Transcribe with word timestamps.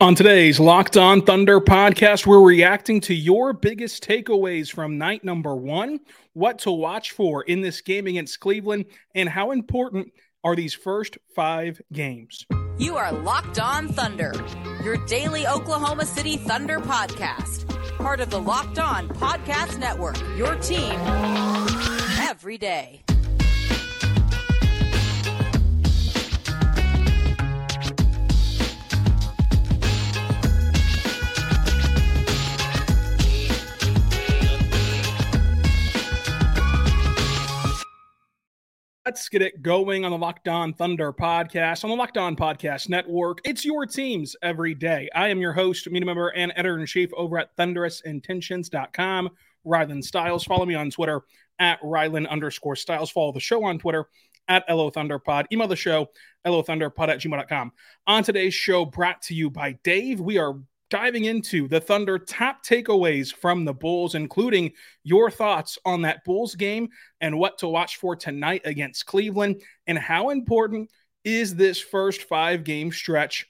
On 0.00 0.14
today's 0.14 0.58
Locked 0.58 0.96
On 0.96 1.20
Thunder 1.20 1.60
podcast, 1.60 2.24
we're 2.24 2.40
reacting 2.40 3.02
to 3.02 3.14
your 3.14 3.52
biggest 3.52 4.02
takeaways 4.02 4.72
from 4.72 4.96
night 4.96 5.24
number 5.24 5.54
one, 5.54 6.00
what 6.32 6.60
to 6.60 6.70
watch 6.70 7.10
for 7.10 7.42
in 7.42 7.60
this 7.60 7.82
game 7.82 8.06
against 8.06 8.40
Cleveland, 8.40 8.86
and 9.14 9.28
how 9.28 9.50
important 9.50 10.10
are 10.42 10.56
these 10.56 10.72
first 10.72 11.18
five 11.34 11.82
games. 11.92 12.46
You 12.78 12.96
are 12.96 13.12
Locked 13.12 13.60
On 13.60 13.88
Thunder, 13.88 14.32
your 14.82 14.96
daily 15.04 15.46
Oklahoma 15.46 16.06
City 16.06 16.38
Thunder 16.38 16.80
podcast, 16.80 17.68
part 17.98 18.20
of 18.20 18.30
the 18.30 18.40
Locked 18.40 18.78
On 18.78 19.06
Podcast 19.06 19.78
Network, 19.78 20.18
your 20.38 20.54
team 20.56 20.94
every 22.26 22.56
day. 22.56 23.02
Let's 39.10 39.28
get 39.28 39.42
it 39.42 39.60
going 39.60 40.04
on 40.04 40.12
the 40.12 40.18
Locked 40.18 40.46
On 40.46 40.72
Thunder 40.72 41.12
podcast 41.12 41.82
on 41.82 41.90
the 41.90 41.96
Locked 41.96 42.16
On 42.16 42.36
Podcast 42.36 42.88
Network. 42.88 43.40
It's 43.42 43.64
your 43.64 43.84
teams 43.84 44.36
every 44.40 44.72
day. 44.72 45.08
I 45.16 45.30
am 45.30 45.40
your 45.40 45.52
host, 45.52 45.90
media 45.90 46.06
member, 46.06 46.28
and 46.28 46.52
editor 46.54 46.78
in 46.78 46.86
chief 46.86 47.10
over 47.14 47.36
at 47.36 47.56
thunderousintentions.com, 47.56 49.30
Rylan 49.66 50.04
Stiles. 50.04 50.44
Follow 50.44 50.64
me 50.64 50.76
on 50.76 50.90
Twitter 50.90 51.22
at 51.58 51.82
Rylan 51.82 52.28
underscore 52.28 52.76
Stiles. 52.76 53.10
Follow 53.10 53.32
the 53.32 53.40
show 53.40 53.64
on 53.64 53.80
Twitter 53.80 54.06
at 54.46 54.62
LO 54.68 54.92
Thunderpod. 54.92 55.46
Email 55.52 55.66
the 55.66 55.74
show, 55.74 56.08
LOThunderpod 56.46 57.08
at 57.08 57.18
gmail.com. 57.18 57.72
On 58.06 58.22
today's 58.22 58.54
show, 58.54 58.84
brought 58.84 59.22
to 59.22 59.34
you 59.34 59.50
by 59.50 59.72
Dave, 59.82 60.20
we 60.20 60.38
are 60.38 60.54
diving 60.90 61.24
into 61.24 61.68
the 61.68 61.80
Thunder 61.80 62.18
top 62.18 62.64
takeaways 62.64 63.32
from 63.32 63.64
the 63.64 63.72
Bulls, 63.72 64.14
including 64.14 64.72
your 65.04 65.30
thoughts 65.30 65.78
on 65.84 66.02
that 66.02 66.24
Bulls 66.24 66.54
game 66.54 66.88
and 67.20 67.38
what 67.38 67.58
to 67.58 67.68
watch 67.68 67.96
for 67.96 68.16
tonight 68.16 68.62
against 68.64 69.06
Cleveland, 69.06 69.62
and 69.86 69.98
how 69.98 70.30
important 70.30 70.90
is 71.24 71.54
this 71.54 71.80
first 71.80 72.22
five 72.22 72.64
game 72.64 72.90
stretch 72.90 73.46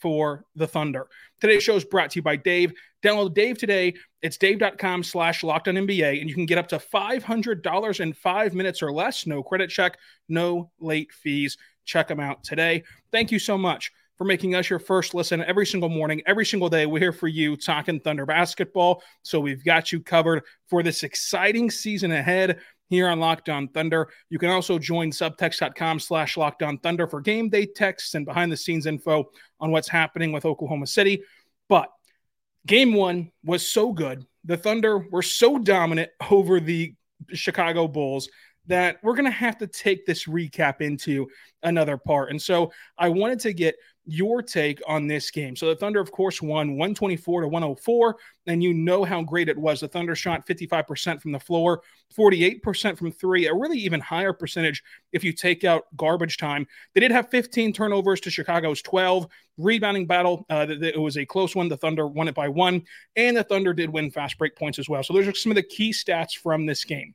for 0.00 0.44
the 0.56 0.66
Thunder. 0.66 1.06
Today's 1.40 1.62
show 1.62 1.76
is 1.76 1.84
brought 1.84 2.10
to 2.10 2.18
you 2.18 2.22
by 2.22 2.36
Dave. 2.36 2.72
Download 3.02 3.32
Dave 3.32 3.56
today. 3.56 3.94
It's 4.22 4.36
dave.com 4.36 5.02
slash 5.02 5.42
locked 5.42 5.68
on 5.68 5.74
NBA, 5.74 6.20
and 6.20 6.28
you 6.28 6.34
can 6.34 6.46
get 6.46 6.58
up 6.58 6.68
to 6.68 6.78
$500 6.78 8.00
in 8.00 8.12
five 8.12 8.54
minutes 8.54 8.82
or 8.82 8.92
less. 8.92 9.26
No 9.26 9.42
credit 9.42 9.70
check, 9.70 9.98
no 10.28 10.70
late 10.80 11.12
fees. 11.12 11.56
Check 11.84 12.08
them 12.08 12.20
out 12.20 12.44
today. 12.44 12.82
Thank 13.12 13.30
you 13.30 13.38
so 13.38 13.56
much 13.56 13.92
for 14.20 14.26
making 14.26 14.54
us 14.54 14.68
your 14.68 14.78
first 14.78 15.14
listen 15.14 15.42
every 15.44 15.64
single 15.64 15.88
morning, 15.88 16.20
every 16.26 16.44
single 16.44 16.68
day. 16.68 16.84
We're 16.84 16.98
here 16.98 17.10
for 17.10 17.26
you 17.26 17.56
talking 17.56 17.98
Thunder 18.00 18.26
basketball. 18.26 19.02
So 19.22 19.40
we've 19.40 19.64
got 19.64 19.92
you 19.92 20.00
covered 20.00 20.42
for 20.68 20.82
this 20.82 21.04
exciting 21.04 21.70
season 21.70 22.12
ahead 22.12 22.58
here 22.90 23.08
on 23.08 23.18
Locked 23.18 23.48
On 23.48 23.66
Thunder. 23.68 24.10
You 24.28 24.38
can 24.38 24.50
also 24.50 24.78
join 24.78 25.10
subtext.com 25.10 26.00
slash 26.00 26.36
locked 26.36 26.62
on 26.62 26.76
thunder 26.80 27.06
for 27.06 27.22
game 27.22 27.48
day 27.48 27.64
texts 27.64 28.14
and 28.14 28.26
behind 28.26 28.52
the 28.52 28.58
scenes 28.58 28.84
info 28.84 29.30
on 29.58 29.70
what's 29.70 29.88
happening 29.88 30.32
with 30.32 30.44
Oklahoma 30.44 30.86
City. 30.86 31.22
But 31.70 31.88
game 32.66 32.92
one 32.92 33.32
was 33.42 33.66
so 33.66 33.90
good. 33.90 34.26
The 34.44 34.58
Thunder 34.58 34.98
were 34.98 35.22
so 35.22 35.56
dominant 35.58 36.10
over 36.30 36.60
the 36.60 36.94
Chicago 37.32 37.88
Bulls 37.88 38.28
that 38.66 38.98
we're 39.02 39.14
going 39.14 39.24
to 39.24 39.30
have 39.30 39.58
to 39.58 39.66
take 39.66 40.06
this 40.06 40.26
recap 40.26 40.80
into 40.80 41.26
another 41.62 41.96
part. 41.96 42.30
And 42.30 42.40
so 42.40 42.72
I 42.98 43.08
wanted 43.08 43.40
to 43.40 43.52
get 43.52 43.74
your 44.06 44.42
take 44.42 44.80
on 44.86 45.06
this 45.06 45.30
game. 45.30 45.54
So 45.54 45.68
the 45.68 45.76
Thunder, 45.76 46.00
of 46.00 46.10
course, 46.10 46.42
won 46.42 46.70
124 46.70 47.42
to 47.42 47.48
104, 47.48 48.16
and 48.46 48.62
you 48.62 48.72
know 48.72 49.04
how 49.04 49.22
great 49.22 49.48
it 49.48 49.56
was. 49.56 49.80
The 49.80 49.88
Thunder 49.88 50.16
shot 50.16 50.46
55% 50.46 51.20
from 51.20 51.32
the 51.32 51.38
floor, 51.38 51.82
48% 52.18 52.98
from 52.98 53.12
three, 53.12 53.46
a 53.46 53.54
really 53.54 53.78
even 53.78 54.00
higher 54.00 54.32
percentage 54.32 54.82
if 55.12 55.22
you 55.22 55.32
take 55.32 55.64
out 55.64 55.84
garbage 55.96 56.38
time. 56.38 56.66
They 56.94 57.00
did 57.00 57.12
have 57.12 57.28
15 57.28 57.72
turnovers 57.72 58.20
to 58.22 58.30
Chicago's 58.30 58.82
12. 58.82 59.26
Rebounding 59.58 60.06
battle, 60.06 60.46
uh, 60.48 60.66
it 60.68 60.98
was 60.98 61.18
a 61.18 61.26
close 61.26 61.54
one. 61.54 61.68
The 61.68 61.76
Thunder 61.76 62.06
won 62.06 62.28
it 62.28 62.34
by 62.34 62.48
one, 62.48 62.82
and 63.16 63.36
the 63.36 63.44
Thunder 63.44 63.74
did 63.74 63.90
win 63.90 64.10
fast 64.10 64.38
break 64.38 64.56
points 64.56 64.78
as 64.78 64.88
well. 64.88 65.02
So 65.02 65.12
those 65.12 65.28
are 65.28 65.34
some 65.34 65.52
of 65.52 65.56
the 65.56 65.62
key 65.62 65.92
stats 65.92 66.32
from 66.36 66.66
this 66.66 66.84
game. 66.84 67.14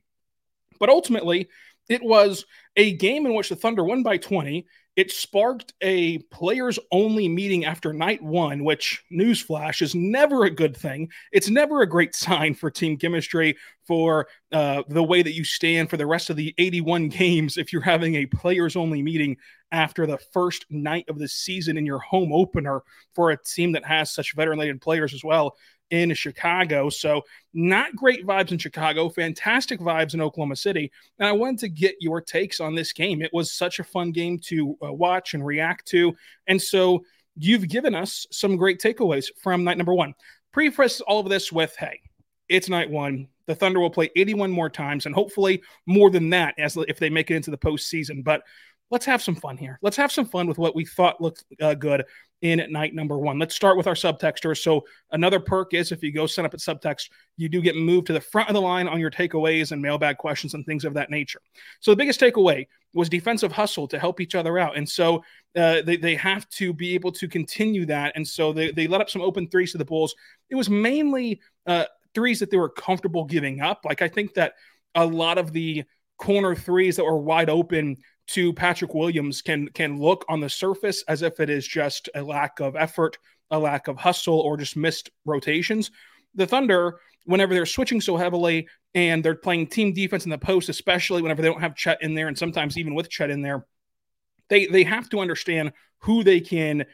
But 0.78 0.88
ultimately, 0.88 1.48
it 1.88 2.02
was 2.02 2.44
a 2.76 2.92
game 2.92 3.26
in 3.26 3.34
which 3.34 3.48
the 3.48 3.56
Thunder 3.56 3.84
won 3.84 4.02
by 4.02 4.16
20. 4.16 4.66
It 4.96 5.12
sparked 5.12 5.74
a 5.82 6.18
players 6.30 6.78
only 6.90 7.28
meeting 7.28 7.66
after 7.66 7.92
night 7.92 8.22
one, 8.22 8.64
which, 8.64 9.04
newsflash, 9.12 9.82
is 9.82 9.94
never 9.94 10.44
a 10.44 10.50
good 10.50 10.74
thing. 10.74 11.10
It's 11.32 11.50
never 11.50 11.82
a 11.82 11.88
great 11.88 12.14
sign 12.14 12.54
for 12.54 12.70
team 12.70 12.96
chemistry, 12.96 13.56
for 13.86 14.26
uh, 14.52 14.82
the 14.88 15.02
way 15.02 15.22
that 15.22 15.34
you 15.34 15.44
stand 15.44 15.88
for 15.88 15.96
the 15.96 16.06
rest 16.06 16.30
of 16.30 16.36
the 16.36 16.54
81 16.58 17.08
games 17.10 17.56
if 17.56 17.72
you're 17.72 17.82
having 17.82 18.16
a 18.16 18.26
players 18.26 18.76
only 18.76 19.02
meeting 19.02 19.36
after 19.72 20.06
the 20.06 20.18
first 20.32 20.64
night 20.70 21.04
of 21.08 21.18
the 21.18 21.28
season 21.28 21.76
in 21.76 21.86
your 21.86 21.98
home 21.98 22.32
opener 22.32 22.82
for 23.14 23.30
a 23.30 23.42
team 23.42 23.72
that 23.72 23.84
has 23.84 24.10
such 24.10 24.34
veteran 24.34 24.58
laden 24.58 24.78
players 24.78 25.12
as 25.12 25.24
well 25.24 25.56
in 25.90 26.12
Chicago. 26.14 26.90
So, 26.90 27.22
not 27.54 27.94
great 27.96 28.26
vibes 28.26 28.52
in 28.52 28.58
Chicago, 28.58 29.08
fantastic 29.08 29.80
vibes 29.80 30.14
in 30.14 30.20
Oklahoma 30.20 30.56
City. 30.56 30.90
And 31.18 31.28
I 31.28 31.32
wanted 31.32 31.58
to 31.60 31.68
get 31.68 31.96
your 32.00 32.20
takes 32.20 32.60
on 32.60 32.74
this 32.74 32.92
game. 32.92 33.22
It 33.22 33.32
was 33.32 33.52
such 33.52 33.78
a 33.78 33.84
fun 33.84 34.12
game 34.12 34.38
to 34.44 34.76
uh, 34.84 34.92
watch 34.92 35.34
and 35.34 35.44
react 35.44 35.86
to. 35.88 36.14
And 36.46 36.60
so, 36.60 37.04
you've 37.36 37.68
given 37.68 37.94
us 37.94 38.26
some 38.30 38.56
great 38.56 38.80
takeaways 38.80 39.26
from 39.42 39.64
night 39.64 39.76
number 39.76 39.94
one. 39.94 40.14
Preface 40.52 41.00
all 41.02 41.20
of 41.20 41.28
this 41.28 41.52
with 41.52 41.74
hey, 41.76 42.00
it's 42.48 42.68
night 42.68 42.90
one. 42.90 43.28
The 43.46 43.54
Thunder 43.54 43.78
will 43.78 43.90
play 43.90 44.10
81 44.16 44.50
more 44.50 44.68
times 44.68 45.06
and 45.06 45.14
hopefully 45.14 45.62
more 45.86 46.10
than 46.10 46.30
that 46.30 46.54
as 46.58 46.76
if 46.88 46.98
they 46.98 47.10
make 47.10 47.30
it 47.30 47.36
into 47.36 47.50
the 47.50 47.58
postseason. 47.58 48.24
But 48.24 48.42
let's 48.90 49.06
have 49.06 49.22
some 49.22 49.34
fun 49.34 49.56
here. 49.56 49.78
Let's 49.82 49.96
have 49.96 50.12
some 50.12 50.26
fun 50.26 50.46
with 50.46 50.58
what 50.58 50.74
we 50.74 50.84
thought 50.84 51.20
looked 51.20 51.44
uh, 51.60 51.74
good 51.74 52.04
in 52.42 52.64
night 52.70 52.94
number 52.94 53.18
one. 53.18 53.38
Let's 53.38 53.54
start 53.54 53.76
with 53.76 53.86
our 53.86 53.94
subtexters. 53.94 54.58
So, 54.58 54.84
another 55.10 55.40
perk 55.40 55.74
is 55.74 55.90
if 55.90 56.02
you 56.02 56.12
go 56.12 56.26
sign 56.26 56.44
up 56.44 56.54
at 56.54 56.60
subtext, 56.60 57.10
you 57.36 57.48
do 57.48 57.60
get 57.60 57.76
moved 57.76 58.06
to 58.08 58.12
the 58.12 58.20
front 58.20 58.48
of 58.48 58.54
the 58.54 58.60
line 58.60 58.86
on 58.88 59.00
your 59.00 59.10
takeaways 59.10 59.72
and 59.72 59.80
mailbag 59.80 60.18
questions 60.18 60.54
and 60.54 60.64
things 60.64 60.84
of 60.84 60.94
that 60.94 61.10
nature. 61.10 61.40
So, 61.80 61.90
the 61.90 61.96
biggest 61.96 62.20
takeaway 62.20 62.66
was 62.92 63.08
defensive 63.08 63.52
hustle 63.52 63.88
to 63.88 63.98
help 63.98 64.20
each 64.20 64.34
other 64.34 64.58
out. 64.58 64.76
And 64.76 64.88
so, 64.88 65.24
uh, 65.56 65.82
they, 65.82 65.96
they 65.96 66.14
have 66.14 66.48
to 66.50 66.72
be 66.72 66.94
able 66.94 67.12
to 67.12 67.28
continue 67.28 67.86
that. 67.86 68.12
And 68.14 68.26
so, 68.26 68.52
they, 68.52 68.70
they 68.70 68.86
let 68.86 69.00
up 69.00 69.10
some 69.10 69.22
open 69.22 69.48
threes 69.48 69.72
to 69.72 69.78
the 69.78 69.84
Bulls. 69.84 70.14
It 70.50 70.54
was 70.54 70.70
mainly 70.70 71.40
uh, 71.66 71.86
threes 72.14 72.38
that 72.40 72.50
they 72.50 72.56
were 72.58 72.68
comfortable 72.68 73.24
giving 73.24 73.60
up. 73.60 73.80
Like, 73.84 74.02
I 74.02 74.08
think 74.08 74.34
that 74.34 74.54
a 74.94 75.04
lot 75.04 75.38
of 75.38 75.52
the 75.52 75.84
corner 76.18 76.54
threes 76.54 76.96
that 76.96 77.04
were 77.04 77.18
wide 77.18 77.50
open 77.50 77.96
to 78.28 78.52
Patrick 78.52 78.94
Williams 78.94 79.42
can 79.42 79.68
can 79.68 80.00
look 80.00 80.24
on 80.28 80.40
the 80.40 80.48
surface 80.48 81.04
as 81.08 81.22
if 81.22 81.40
it 81.40 81.50
is 81.50 81.66
just 81.66 82.08
a 82.14 82.22
lack 82.22 82.60
of 82.60 82.76
effort, 82.76 83.18
a 83.50 83.58
lack 83.58 83.88
of 83.88 83.96
hustle, 83.96 84.40
or 84.40 84.56
just 84.56 84.76
missed 84.76 85.10
rotations. 85.24 85.90
The 86.34 86.46
Thunder, 86.46 87.00
whenever 87.24 87.54
they're 87.54 87.66
switching 87.66 88.00
so 88.00 88.16
heavily 88.16 88.68
and 88.94 89.24
they're 89.24 89.34
playing 89.34 89.68
team 89.68 89.92
defense 89.92 90.24
in 90.24 90.30
the 90.30 90.38
post, 90.38 90.68
especially 90.68 91.22
whenever 91.22 91.42
they 91.42 91.48
don't 91.48 91.60
have 91.60 91.76
Chet 91.76 92.02
in 92.02 92.14
there, 92.14 92.28
and 92.28 92.38
sometimes 92.38 92.76
even 92.76 92.94
with 92.94 93.08
Chet 93.08 93.30
in 93.30 93.42
there, 93.42 93.66
they 94.48 94.66
they 94.66 94.84
have 94.84 95.08
to 95.10 95.20
understand 95.20 95.72
who 95.98 96.24
they 96.24 96.40
can 96.40 96.84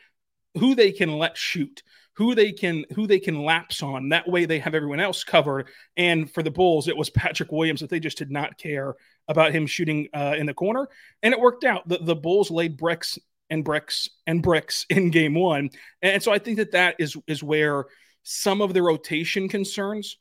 who 0.58 0.74
they 0.74 0.92
can 0.92 1.16
let 1.18 1.36
shoot 1.36 1.82
who 2.14 2.34
they 2.34 2.52
can 2.52 2.84
who 2.94 3.06
they 3.06 3.18
can 3.18 3.42
lapse 3.42 3.82
on. 3.82 4.10
That 4.10 4.28
way 4.28 4.44
they 4.44 4.58
have 4.58 4.74
everyone 4.74 5.00
else 5.00 5.24
covered. 5.24 5.68
And 5.96 6.30
for 6.30 6.42
the 6.42 6.50
Bulls, 6.50 6.88
it 6.88 6.96
was 6.96 7.10
Patrick 7.10 7.52
Williams 7.52 7.80
that 7.80 7.90
they 7.90 8.00
just 8.00 8.18
did 8.18 8.30
not 8.30 8.58
care 8.58 8.94
about 9.28 9.52
him 9.52 9.66
shooting 9.66 10.08
uh, 10.12 10.34
in 10.36 10.46
the 10.46 10.54
corner, 10.54 10.88
and 11.22 11.32
it 11.32 11.40
worked 11.40 11.64
out. 11.64 11.88
The, 11.88 11.98
the 11.98 12.16
Bulls 12.16 12.50
laid 12.50 12.76
bricks 12.76 13.18
and 13.50 13.64
bricks 13.64 14.10
and 14.26 14.42
bricks 14.42 14.86
in 14.90 15.10
game 15.10 15.34
one, 15.34 15.70
and 16.02 16.22
so 16.22 16.32
I 16.32 16.38
think 16.38 16.58
that 16.58 16.72
that 16.72 16.96
is 16.98 17.16
is 17.26 17.42
where 17.42 17.86
some 18.24 18.60
of 18.60 18.74
the 18.74 18.82
rotation 18.82 19.48
concerns 19.48 20.18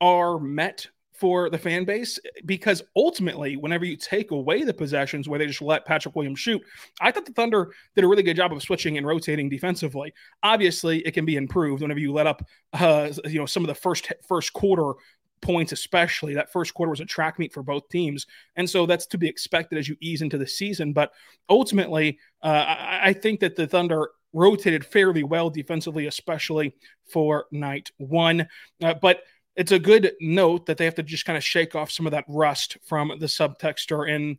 are 0.00 0.38
met 0.38 0.88
for 1.20 1.50
the 1.50 1.58
fan 1.58 1.84
base 1.84 2.18
because 2.46 2.82
ultimately, 2.96 3.56
whenever 3.56 3.84
you 3.84 3.94
take 3.94 4.30
away 4.30 4.64
the 4.64 4.72
possessions 4.72 5.28
where 5.28 5.38
they 5.38 5.46
just 5.46 5.60
let 5.60 5.84
Patrick 5.84 6.16
Williams 6.16 6.40
shoot, 6.40 6.62
I 7.00 7.12
thought 7.12 7.26
the 7.26 7.32
Thunder 7.32 7.72
did 7.94 8.04
a 8.04 8.08
really 8.08 8.22
good 8.22 8.36
job 8.36 8.52
of 8.52 8.62
switching 8.62 8.96
and 8.96 9.06
rotating 9.06 9.50
defensively. 9.50 10.14
Obviously, 10.42 11.00
it 11.00 11.12
can 11.12 11.26
be 11.26 11.36
improved 11.36 11.82
whenever 11.82 12.00
you 12.00 12.10
let 12.12 12.26
up, 12.26 12.42
uh, 12.72 13.12
you 13.26 13.38
know, 13.38 13.46
some 13.46 13.62
of 13.62 13.68
the 13.68 13.74
first 13.74 14.10
first 14.26 14.54
quarter 14.54 14.94
points, 15.42 15.72
especially 15.72 16.34
that 16.34 16.52
first 16.52 16.72
quarter 16.72 16.90
was 16.90 17.00
a 17.00 17.04
track 17.04 17.38
meet 17.38 17.52
for 17.52 17.62
both 17.62 17.88
teams, 17.90 18.26
and 18.56 18.68
so 18.68 18.86
that's 18.86 19.06
to 19.06 19.18
be 19.18 19.28
expected 19.28 19.78
as 19.78 19.88
you 19.88 19.96
ease 20.00 20.22
into 20.22 20.38
the 20.38 20.46
season. 20.46 20.94
But 20.94 21.12
ultimately, 21.50 22.18
uh, 22.42 22.64
I, 22.66 23.00
I 23.08 23.12
think 23.12 23.40
that 23.40 23.56
the 23.56 23.66
Thunder 23.66 24.08
rotated 24.32 24.86
fairly 24.86 25.22
well 25.22 25.50
defensively, 25.50 26.06
especially 26.06 26.74
for 27.06 27.46
night 27.52 27.90
one. 27.98 28.48
Uh, 28.82 28.94
but 28.94 29.22
it's 29.56 29.72
a 29.72 29.78
good 29.78 30.12
note 30.20 30.66
that 30.66 30.78
they 30.78 30.84
have 30.84 30.94
to 30.96 31.02
just 31.02 31.24
kind 31.24 31.36
of 31.36 31.44
shake 31.44 31.74
off 31.74 31.90
some 31.90 32.06
of 32.06 32.12
that 32.12 32.24
rust 32.28 32.78
from 32.84 33.12
the 33.18 33.26
subtexter. 33.26 34.10
And 34.10 34.38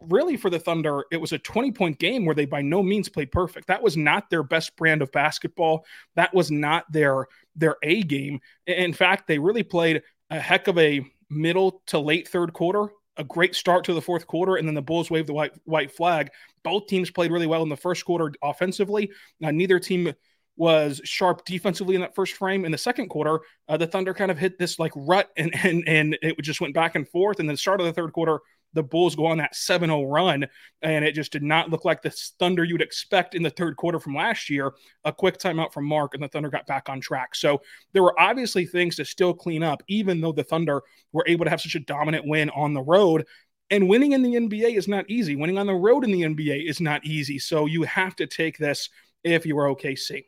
really, 0.00 0.36
for 0.36 0.50
the 0.50 0.58
Thunder, 0.58 1.04
it 1.12 1.18
was 1.18 1.32
a 1.32 1.38
20 1.38 1.72
point 1.72 1.98
game 1.98 2.24
where 2.24 2.34
they 2.34 2.46
by 2.46 2.62
no 2.62 2.82
means 2.82 3.08
played 3.08 3.32
perfect. 3.32 3.68
That 3.68 3.82
was 3.82 3.96
not 3.96 4.30
their 4.30 4.42
best 4.42 4.76
brand 4.76 5.02
of 5.02 5.12
basketball. 5.12 5.84
That 6.16 6.34
was 6.34 6.50
not 6.50 6.90
their 6.90 7.26
their 7.56 7.76
A 7.82 8.02
game. 8.02 8.40
In 8.66 8.92
fact, 8.92 9.26
they 9.26 9.38
really 9.38 9.62
played 9.62 10.02
a 10.30 10.40
heck 10.40 10.68
of 10.68 10.78
a 10.78 11.04
middle 11.30 11.82
to 11.86 11.98
late 11.98 12.28
third 12.28 12.52
quarter 12.52 12.90
a 13.18 13.24
great 13.24 13.54
start 13.54 13.84
to 13.84 13.94
the 13.94 14.00
fourth 14.00 14.26
quarter, 14.26 14.56
and 14.56 14.66
then 14.66 14.76
the 14.76 14.82
Bulls 14.82 15.10
waved 15.10 15.28
the 15.28 15.34
white 15.34 15.52
white 15.64 15.90
flag. 15.90 16.30
Both 16.62 16.86
teams 16.86 17.10
played 17.10 17.32
really 17.32 17.46
well 17.46 17.62
in 17.62 17.68
the 17.68 17.76
first 17.76 18.04
quarter 18.04 18.32
offensively. 18.42 19.10
Now, 19.40 19.50
neither 19.50 19.78
team 19.80 20.14
was 20.58 21.00
sharp 21.04 21.44
defensively 21.44 21.94
in 21.94 22.00
that 22.00 22.14
first 22.14 22.34
frame. 22.34 22.64
In 22.64 22.72
the 22.72 22.78
second 22.78 23.08
quarter, 23.08 23.40
uh, 23.68 23.76
the 23.76 23.86
Thunder 23.86 24.12
kind 24.12 24.30
of 24.30 24.38
hit 24.38 24.58
this 24.58 24.78
like 24.78 24.92
rut 24.94 25.30
and 25.36 25.54
and 25.64 25.84
and 25.86 26.18
it 26.20 26.40
just 26.42 26.60
went 26.60 26.74
back 26.74 26.94
and 26.94 27.08
forth. 27.08 27.40
And 27.40 27.48
then 27.48 27.54
the 27.54 27.58
start 27.58 27.80
of 27.80 27.86
the 27.86 27.92
third 27.92 28.12
quarter, 28.12 28.40
the 28.74 28.82
Bulls 28.82 29.16
go 29.16 29.26
on 29.26 29.38
that 29.38 29.54
7-0 29.54 30.12
run, 30.12 30.46
and 30.82 31.04
it 31.04 31.14
just 31.14 31.32
did 31.32 31.42
not 31.42 31.70
look 31.70 31.84
like 31.84 32.02
the 32.02 32.10
Thunder 32.38 32.64
you'd 32.64 32.82
expect 32.82 33.34
in 33.34 33.42
the 33.42 33.50
third 33.50 33.76
quarter 33.76 33.98
from 33.98 34.14
last 34.14 34.50
year. 34.50 34.74
A 35.04 35.12
quick 35.12 35.38
timeout 35.38 35.72
from 35.72 35.86
Mark, 35.86 36.14
and 36.14 36.22
the 36.22 36.28
Thunder 36.28 36.50
got 36.50 36.66
back 36.66 36.88
on 36.88 37.00
track. 37.00 37.34
So 37.34 37.62
there 37.92 38.02
were 38.02 38.18
obviously 38.20 38.66
things 38.66 38.96
to 38.96 39.04
still 39.04 39.32
clean 39.32 39.62
up, 39.62 39.82
even 39.88 40.20
though 40.20 40.32
the 40.32 40.44
Thunder 40.44 40.82
were 41.12 41.24
able 41.26 41.44
to 41.44 41.50
have 41.50 41.60
such 41.60 41.76
a 41.76 41.80
dominant 41.80 42.26
win 42.26 42.50
on 42.50 42.74
the 42.74 42.82
road. 42.82 43.26
And 43.70 43.88
winning 43.88 44.12
in 44.12 44.22
the 44.22 44.34
NBA 44.34 44.76
is 44.76 44.88
not 44.88 45.08
easy. 45.10 45.36
Winning 45.36 45.58
on 45.58 45.66
the 45.66 45.74
road 45.74 46.04
in 46.04 46.10
the 46.10 46.22
NBA 46.22 46.68
is 46.68 46.80
not 46.80 47.04
easy. 47.04 47.38
So 47.38 47.66
you 47.66 47.82
have 47.82 48.16
to 48.16 48.26
take 48.26 48.58
this 48.58 48.88
if 49.24 49.44
you 49.44 49.58
are 49.58 49.74
OKC. 49.74 50.24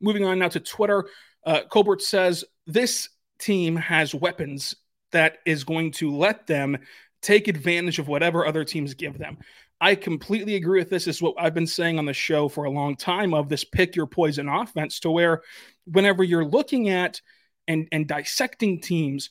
Moving 0.00 0.24
on 0.24 0.38
now 0.38 0.48
to 0.48 0.60
Twitter, 0.60 1.06
uh, 1.44 1.62
Colbert 1.70 2.02
says 2.02 2.44
this 2.66 3.08
team 3.38 3.76
has 3.76 4.14
weapons 4.14 4.74
that 5.12 5.38
is 5.46 5.64
going 5.64 5.92
to 5.92 6.14
let 6.14 6.46
them 6.46 6.78
take 7.22 7.48
advantage 7.48 7.98
of 7.98 8.08
whatever 8.08 8.46
other 8.46 8.64
teams 8.64 8.94
give 8.94 9.18
them. 9.18 9.38
I 9.80 9.94
completely 9.94 10.56
agree 10.56 10.80
with 10.80 10.90
this. 10.90 11.04
this 11.04 11.16
is 11.16 11.22
what 11.22 11.34
I've 11.38 11.54
been 11.54 11.66
saying 11.66 11.98
on 11.98 12.04
the 12.04 12.12
show 12.12 12.48
for 12.48 12.64
a 12.64 12.70
long 12.70 12.96
time 12.96 13.32
of 13.32 13.48
this 13.48 13.64
pick 13.64 13.94
your 13.94 14.06
poison 14.06 14.48
offense 14.48 15.00
to 15.00 15.10
where 15.10 15.42
whenever 15.86 16.24
you're 16.24 16.44
looking 16.44 16.88
at 16.88 17.20
and 17.68 17.86
and 17.92 18.08
dissecting 18.08 18.80
teams, 18.80 19.30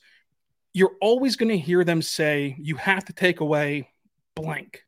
you're 0.72 0.96
always 1.00 1.36
going 1.36 1.50
to 1.50 1.58
hear 1.58 1.84
them 1.84 2.00
say 2.00 2.56
you 2.58 2.76
have 2.76 3.04
to 3.06 3.12
take 3.12 3.40
away 3.40 3.90
blank 4.34 4.84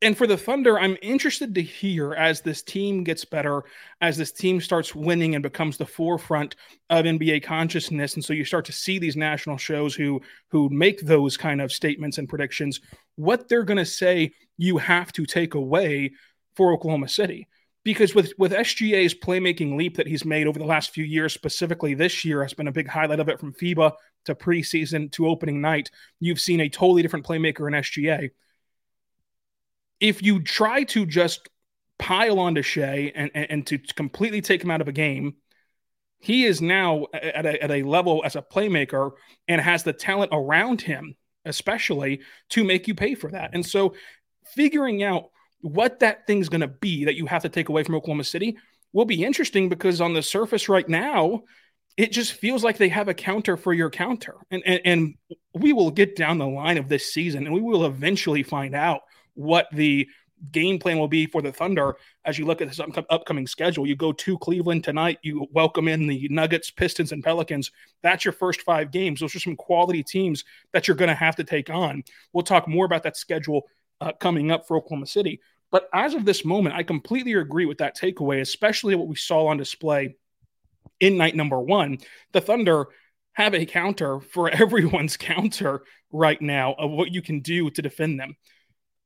and 0.00 0.16
for 0.16 0.28
the 0.28 0.36
Thunder, 0.36 0.78
I'm 0.78 0.96
interested 1.02 1.54
to 1.54 1.62
hear 1.62 2.14
as 2.14 2.40
this 2.40 2.62
team 2.62 3.02
gets 3.02 3.24
better, 3.24 3.64
as 4.00 4.16
this 4.16 4.30
team 4.30 4.60
starts 4.60 4.94
winning 4.94 5.34
and 5.34 5.42
becomes 5.42 5.76
the 5.76 5.86
forefront 5.86 6.54
of 6.88 7.04
NBA 7.04 7.42
consciousness, 7.42 8.14
and 8.14 8.24
so 8.24 8.32
you 8.32 8.44
start 8.44 8.64
to 8.66 8.72
see 8.72 8.98
these 8.98 9.16
national 9.16 9.56
shows 9.56 9.94
who 9.94 10.20
who 10.48 10.68
make 10.68 11.00
those 11.00 11.36
kind 11.36 11.60
of 11.60 11.72
statements 11.72 12.18
and 12.18 12.28
predictions, 12.28 12.80
what 13.16 13.48
they're 13.48 13.64
going 13.64 13.78
to 13.78 13.84
say 13.84 14.32
you 14.56 14.78
have 14.78 15.12
to 15.12 15.26
take 15.26 15.54
away 15.54 16.12
for 16.54 16.72
Oklahoma 16.72 17.08
City. 17.08 17.48
Because 17.82 18.14
with 18.14 18.32
with 18.38 18.52
SGA's 18.52 19.14
playmaking 19.14 19.76
leap 19.76 19.96
that 19.96 20.06
he's 20.06 20.24
made 20.24 20.46
over 20.46 20.60
the 20.60 20.64
last 20.64 20.90
few 20.90 21.04
years, 21.04 21.32
specifically 21.32 21.94
this 21.94 22.24
year, 22.24 22.42
has 22.42 22.54
been 22.54 22.68
a 22.68 22.72
big 22.72 22.86
highlight 22.86 23.18
of 23.18 23.28
it 23.28 23.40
from 23.40 23.52
FIBA 23.52 23.92
to 24.26 24.34
preseason 24.36 25.10
to 25.12 25.26
opening 25.26 25.60
night. 25.60 25.90
You've 26.20 26.40
seen 26.40 26.60
a 26.60 26.68
totally 26.68 27.02
different 27.02 27.26
playmaker 27.26 27.66
in 27.66 27.74
SGA 27.74 28.30
if 30.00 30.22
you 30.22 30.42
try 30.42 30.84
to 30.84 31.06
just 31.06 31.48
pile 31.98 32.38
onto 32.38 32.62
Shai 32.62 33.12
and, 33.14 33.30
and, 33.34 33.50
and, 33.50 33.66
to 33.66 33.78
completely 33.78 34.40
take 34.40 34.62
him 34.62 34.70
out 34.70 34.80
of 34.80 34.88
a 34.88 34.92
game, 34.92 35.34
he 36.20 36.44
is 36.44 36.60
now 36.60 37.06
at 37.12 37.46
a, 37.46 37.62
at 37.62 37.70
a 37.70 37.82
level 37.82 38.22
as 38.24 38.36
a 38.36 38.42
playmaker 38.42 39.12
and 39.48 39.60
has 39.60 39.82
the 39.82 39.92
talent 39.92 40.30
around 40.32 40.80
him, 40.80 41.16
especially 41.44 42.20
to 42.50 42.64
make 42.64 42.86
you 42.86 42.94
pay 42.94 43.14
for 43.14 43.30
that. 43.30 43.50
And 43.52 43.64
so 43.66 43.94
figuring 44.54 45.02
out 45.02 45.30
what 45.60 46.00
that 46.00 46.26
thing's 46.26 46.48
going 46.48 46.60
to 46.60 46.68
be 46.68 47.04
that 47.06 47.16
you 47.16 47.26
have 47.26 47.42
to 47.42 47.48
take 47.48 47.68
away 47.68 47.82
from 47.82 47.96
Oklahoma 47.96 48.24
City 48.24 48.56
will 48.92 49.04
be 49.04 49.24
interesting 49.24 49.68
because 49.68 50.00
on 50.00 50.14
the 50.14 50.22
surface 50.22 50.68
right 50.68 50.88
now, 50.88 51.42
it 51.96 52.12
just 52.12 52.32
feels 52.34 52.62
like 52.62 52.78
they 52.78 52.88
have 52.88 53.08
a 53.08 53.14
counter 53.14 53.56
for 53.56 53.74
your 53.74 53.90
counter. 53.90 54.36
And, 54.50 54.62
and, 54.64 54.80
and 54.84 55.14
we 55.52 55.72
will 55.72 55.90
get 55.90 56.14
down 56.14 56.38
the 56.38 56.46
line 56.46 56.78
of 56.78 56.88
this 56.88 57.12
season 57.12 57.46
and 57.46 57.54
we 57.54 57.60
will 57.60 57.84
eventually 57.84 58.44
find 58.44 58.74
out 58.74 59.00
what 59.38 59.68
the 59.72 60.08
game 60.50 60.78
plan 60.78 60.98
will 60.98 61.08
be 61.08 61.26
for 61.26 61.42
the 61.42 61.52
Thunder 61.52 61.96
as 62.24 62.38
you 62.38 62.44
look 62.44 62.60
at 62.60 62.68
this 62.68 62.80
upcoming 63.10 63.46
schedule. 63.46 63.86
You 63.86 63.96
go 63.96 64.12
to 64.12 64.38
Cleveland 64.38 64.84
tonight, 64.84 65.18
you 65.22 65.46
welcome 65.52 65.88
in 65.88 66.06
the 66.06 66.28
Nuggets, 66.28 66.70
Pistons, 66.70 67.12
and 67.12 67.22
Pelicans. 67.22 67.70
That's 68.02 68.24
your 68.24 68.32
first 68.32 68.62
five 68.62 68.90
games. 68.90 69.20
Those 69.20 69.34
are 69.36 69.40
some 69.40 69.56
quality 69.56 70.02
teams 70.02 70.44
that 70.72 70.86
you're 70.86 70.96
going 70.96 71.08
to 71.08 71.14
have 71.14 71.36
to 71.36 71.44
take 71.44 71.70
on. 71.70 72.02
We'll 72.32 72.42
talk 72.42 72.66
more 72.66 72.84
about 72.84 73.04
that 73.04 73.16
schedule 73.16 73.62
uh, 74.00 74.12
coming 74.12 74.50
up 74.50 74.66
for 74.66 74.76
Oklahoma 74.76 75.06
City. 75.06 75.40
But 75.70 75.88
as 75.94 76.14
of 76.14 76.24
this 76.24 76.44
moment, 76.44 76.74
I 76.74 76.82
completely 76.82 77.34
agree 77.34 77.66
with 77.66 77.78
that 77.78 77.96
takeaway, 77.96 78.40
especially 78.40 78.94
what 78.96 79.08
we 79.08 79.16
saw 79.16 79.46
on 79.46 79.56
display 79.56 80.16
in 80.98 81.16
night 81.16 81.36
number 81.36 81.60
one. 81.60 81.98
The 82.32 82.40
Thunder 82.40 82.86
have 83.32 83.54
a 83.54 83.66
counter 83.66 84.20
for 84.20 84.48
everyone's 84.50 85.16
counter 85.16 85.84
right 86.10 86.40
now 86.40 86.74
of 86.78 86.90
what 86.90 87.12
you 87.12 87.22
can 87.22 87.40
do 87.40 87.70
to 87.70 87.82
defend 87.82 88.18
them. 88.18 88.36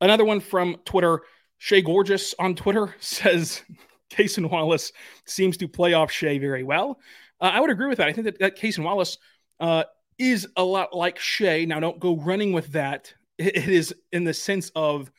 Another 0.03 0.25
one 0.25 0.41
from 0.41 0.77
Twitter. 0.85 1.23
Shai 1.59 1.81
Gorgeous 1.81 2.35
on 2.41 2.57
Twitter 2.57 2.95
says 3.01 3.63
Cason 4.11 4.51
Wallace 4.51 4.93
seems 5.27 5.57
to 5.59 5.69
play 5.69 5.95
off 5.95 6.11
Shai 6.11 6.39
very 6.39 6.65
well. 6.65 6.99
Uh, 7.41 7.53
I 7.55 7.61
would 7.61 7.71
agree 7.71 7.87
with 7.87 7.99
that. 7.99 8.09
I 8.09 8.13
think 8.13 8.25
that, 8.25 8.39
that 8.41 8.59
Cason 8.59 8.83
Wallace 8.83 9.19
uh, 9.61 9.85
is 10.19 10.49
a 10.57 10.63
lot 10.63 10.95
like 10.95 11.19
Shai. 11.19 11.65
Now, 11.65 11.81
don't 11.81 12.01
go 12.01 12.17
running 12.17 12.53
with 12.53 12.73
that. 12.73 13.15
It, 13.39 13.57
is 13.57 13.95
in 14.13 14.25
the 14.25 14.35
sense 14.35 14.71
of 14.77 15.11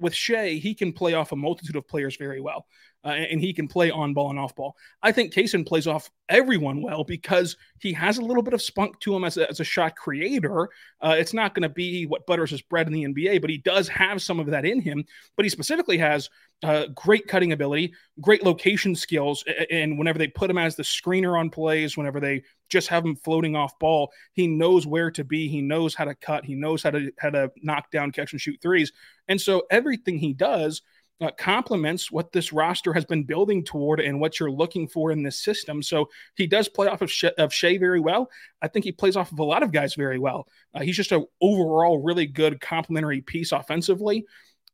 with 0.00 0.14
Shai, 0.14 0.52
he 0.52 0.74
can 0.74 0.92
play 0.92 1.12
off 1.12 1.30
a 1.30 1.36
multitude 1.36 1.76
of 1.76 1.86
players 1.86 2.16
very 2.16 2.40
well 2.40 2.66
uh, 3.04 3.08
and 3.08 3.40
he 3.40 3.52
can 3.52 3.66
play 3.66 3.90
on 3.90 4.12
ball 4.12 4.30
and 4.30 4.38
off 4.38 4.54
ball. 4.54 4.76
I 5.02 5.12
think 5.12 5.32
Cason 5.32 5.66
plays 5.66 5.86
off 5.86 6.10
everyone 6.28 6.82
well 6.82 7.02
because 7.02 7.56
he 7.78 7.92
has 7.94 8.18
a 8.18 8.22
little 8.22 8.42
bit 8.42 8.54
of 8.54 8.60
spunk 8.60 8.98
to 9.00 9.14
him 9.14 9.24
as 9.24 9.36
a, 9.36 9.48
as 9.48 9.60
a 9.60 9.64
shot 9.64 9.96
creator. 9.96 10.68
Uh, 11.00 11.16
it's 11.18 11.32
not 11.32 11.54
going 11.54 11.62
to 11.62 11.68
be 11.68 12.04
what 12.06 12.26
butters 12.26 12.50
his 12.50 12.62
bread 12.62 12.86
in 12.86 12.92
the 12.92 13.04
NBA, 13.04 13.40
but 13.40 13.50
he 13.50 13.58
does 13.58 13.88
have 13.88 14.20
some 14.20 14.38
of 14.38 14.46
that 14.46 14.66
in 14.66 14.80
him. 14.80 15.04
But 15.36 15.44
he 15.44 15.48
specifically 15.48 15.96
has 15.98 16.28
uh, 16.62 16.86
great 16.94 17.26
cutting 17.26 17.52
ability, 17.52 17.94
great 18.20 18.44
location 18.44 18.94
skills, 18.94 19.44
and 19.70 19.98
whenever 19.98 20.18
they 20.18 20.28
put 20.28 20.50
him 20.50 20.58
as 20.58 20.76
the 20.76 20.82
screener 20.82 21.38
on 21.38 21.48
plays, 21.48 21.96
whenever 21.96 22.20
they 22.20 22.42
just 22.68 22.88
have 22.88 23.04
him 23.04 23.16
floating 23.16 23.56
off 23.56 23.78
ball, 23.78 24.12
he 24.32 24.46
knows 24.46 24.86
where 24.86 25.10
to 25.10 25.24
be. 25.24 25.48
He 25.48 25.62
knows 25.62 25.94
how 25.94 26.04
to 26.04 26.14
cut. 26.14 26.44
He 26.44 26.54
knows 26.54 26.82
how 26.82 26.90
to 26.90 27.10
how 27.18 27.30
to 27.30 27.50
knock 27.62 27.90
down, 27.90 28.12
catch, 28.12 28.32
and 28.32 28.40
shoot 28.40 28.60
threes. 28.60 28.92
And 29.28 29.40
so 29.40 29.62
everything 29.70 30.18
he 30.18 30.34
does 30.34 30.82
uh, 31.20 31.30
complements 31.36 32.10
what 32.10 32.32
this 32.32 32.52
roster 32.52 32.92
has 32.92 33.04
been 33.04 33.24
building 33.24 33.62
toward 33.62 34.00
and 34.00 34.20
what 34.20 34.40
you're 34.40 34.50
looking 34.50 34.88
for 34.88 35.12
in 35.12 35.22
this 35.22 35.38
system. 35.38 35.82
So 35.82 36.08
he 36.36 36.46
does 36.46 36.68
play 36.68 36.88
off 36.88 37.02
of, 37.02 37.10
Shai, 37.10 37.32
of 37.38 37.52
Shai 37.52 37.78
very 37.78 38.00
well. 38.00 38.30
I 38.62 38.68
think 38.68 38.84
he 38.84 38.92
plays 38.92 39.16
off 39.16 39.32
of 39.32 39.38
a 39.38 39.44
lot 39.44 39.62
of 39.62 39.72
guys 39.72 39.94
very 39.94 40.18
well. 40.18 40.48
Uh, 40.74 40.80
he's 40.80 40.96
just 40.96 41.12
an 41.12 41.26
overall 41.40 42.02
really 42.02 42.26
good 42.26 42.60
complementary 42.60 43.20
piece 43.20 43.52
offensively 43.52 44.26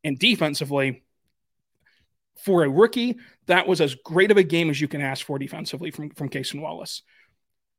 and 0.04 0.18
defensively. 0.18 1.02
For 2.44 2.64
a 2.64 2.68
rookie, 2.68 3.16
that 3.46 3.66
was 3.66 3.80
as 3.80 3.94
great 4.04 4.30
of 4.30 4.36
a 4.36 4.42
game 4.42 4.68
as 4.68 4.78
you 4.78 4.88
can 4.88 5.00
ask 5.00 5.24
for 5.24 5.38
defensively 5.38 5.90
from, 5.90 6.10
from 6.10 6.28
Cason 6.28 6.60
Wallace 6.60 7.02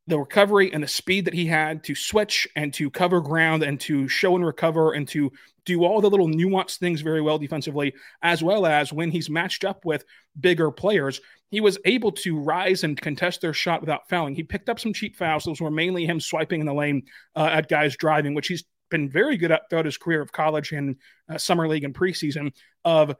the 0.07 0.17
recovery 0.17 0.71
and 0.73 0.81
the 0.81 0.87
speed 0.87 1.25
that 1.25 1.33
he 1.33 1.45
had 1.45 1.83
to 1.83 1.93
switch 1.93 2.47
and 2.55 2.73
to 2.73 2.89
cover 2.89 3.19
ground 3.19 3.63
and 3.63 3.79
to 3.81 4.07
show 4.07 4.35
and 4.35 4.45
recover 4.45 4.93
and 4.93 5.07
to 5.09 5.31
do 5.65 5.83
all 5.83 5.99
the 5.99 6.09
little 6.09 6.29
nuanced 6.29 6.77
things 6.77 7.01
very 7.01 7.21
well 7.21 7.37
defensively, 7.37 7.93
as 8.21 8.41
well 8.41 8.65
as 8.65 8.93
when 8.93 9.11
he's 9.11 9.29
matched 9.29 9.65
up 9.65 9.83
with 9.83 10.05
bigger 10.39 10.71
players, 10.71 11.19
he 11.49 11.59
was 11.59 11.77
able 11.83 12.11
to 12.11 12.39
rise 12.39 12.85
and 12.85 12.99
contest 12.99 13.41
their 13.41 13.53
shot 13.53 13.81
without 13.81 14.07
fouling. 14.07 14.33
He 14.33 14.43
picked 14.43 14.69
up 14.69 14.79
some 14.79 14.93
cheap 14.93 15.17
fouls. 15.17 15.43
Those 15.43 15.59
were 15.59 15.71
mainly 15.71 16.05
him 16.05 16.21
swiping 16.21 16.61
in 16.61 16.65
the 16.65 16.73
lane 16.73 17.03
uh, 17.35 17.49
at 17.51 17.69
guys 17.69 17.97
driving, 17.97 18.33
which 18.33 18.47
he's 18.47 18.63
been 18.89 19.09
very 19.09 19.35
good 19.35 19.51
at 19.51 19.69
throughout 19.69 19.85
his 19.85 19.97
career 19.97 20.21
of 20.21 20.31
college 20.31 20.71
and 20.71 20.95
uh, 21.29 21.37
summer 21.37 21.67
league 21.67 21.83
and 21.83 21.93
preseason 21.93 22.53
of 22.85 23.13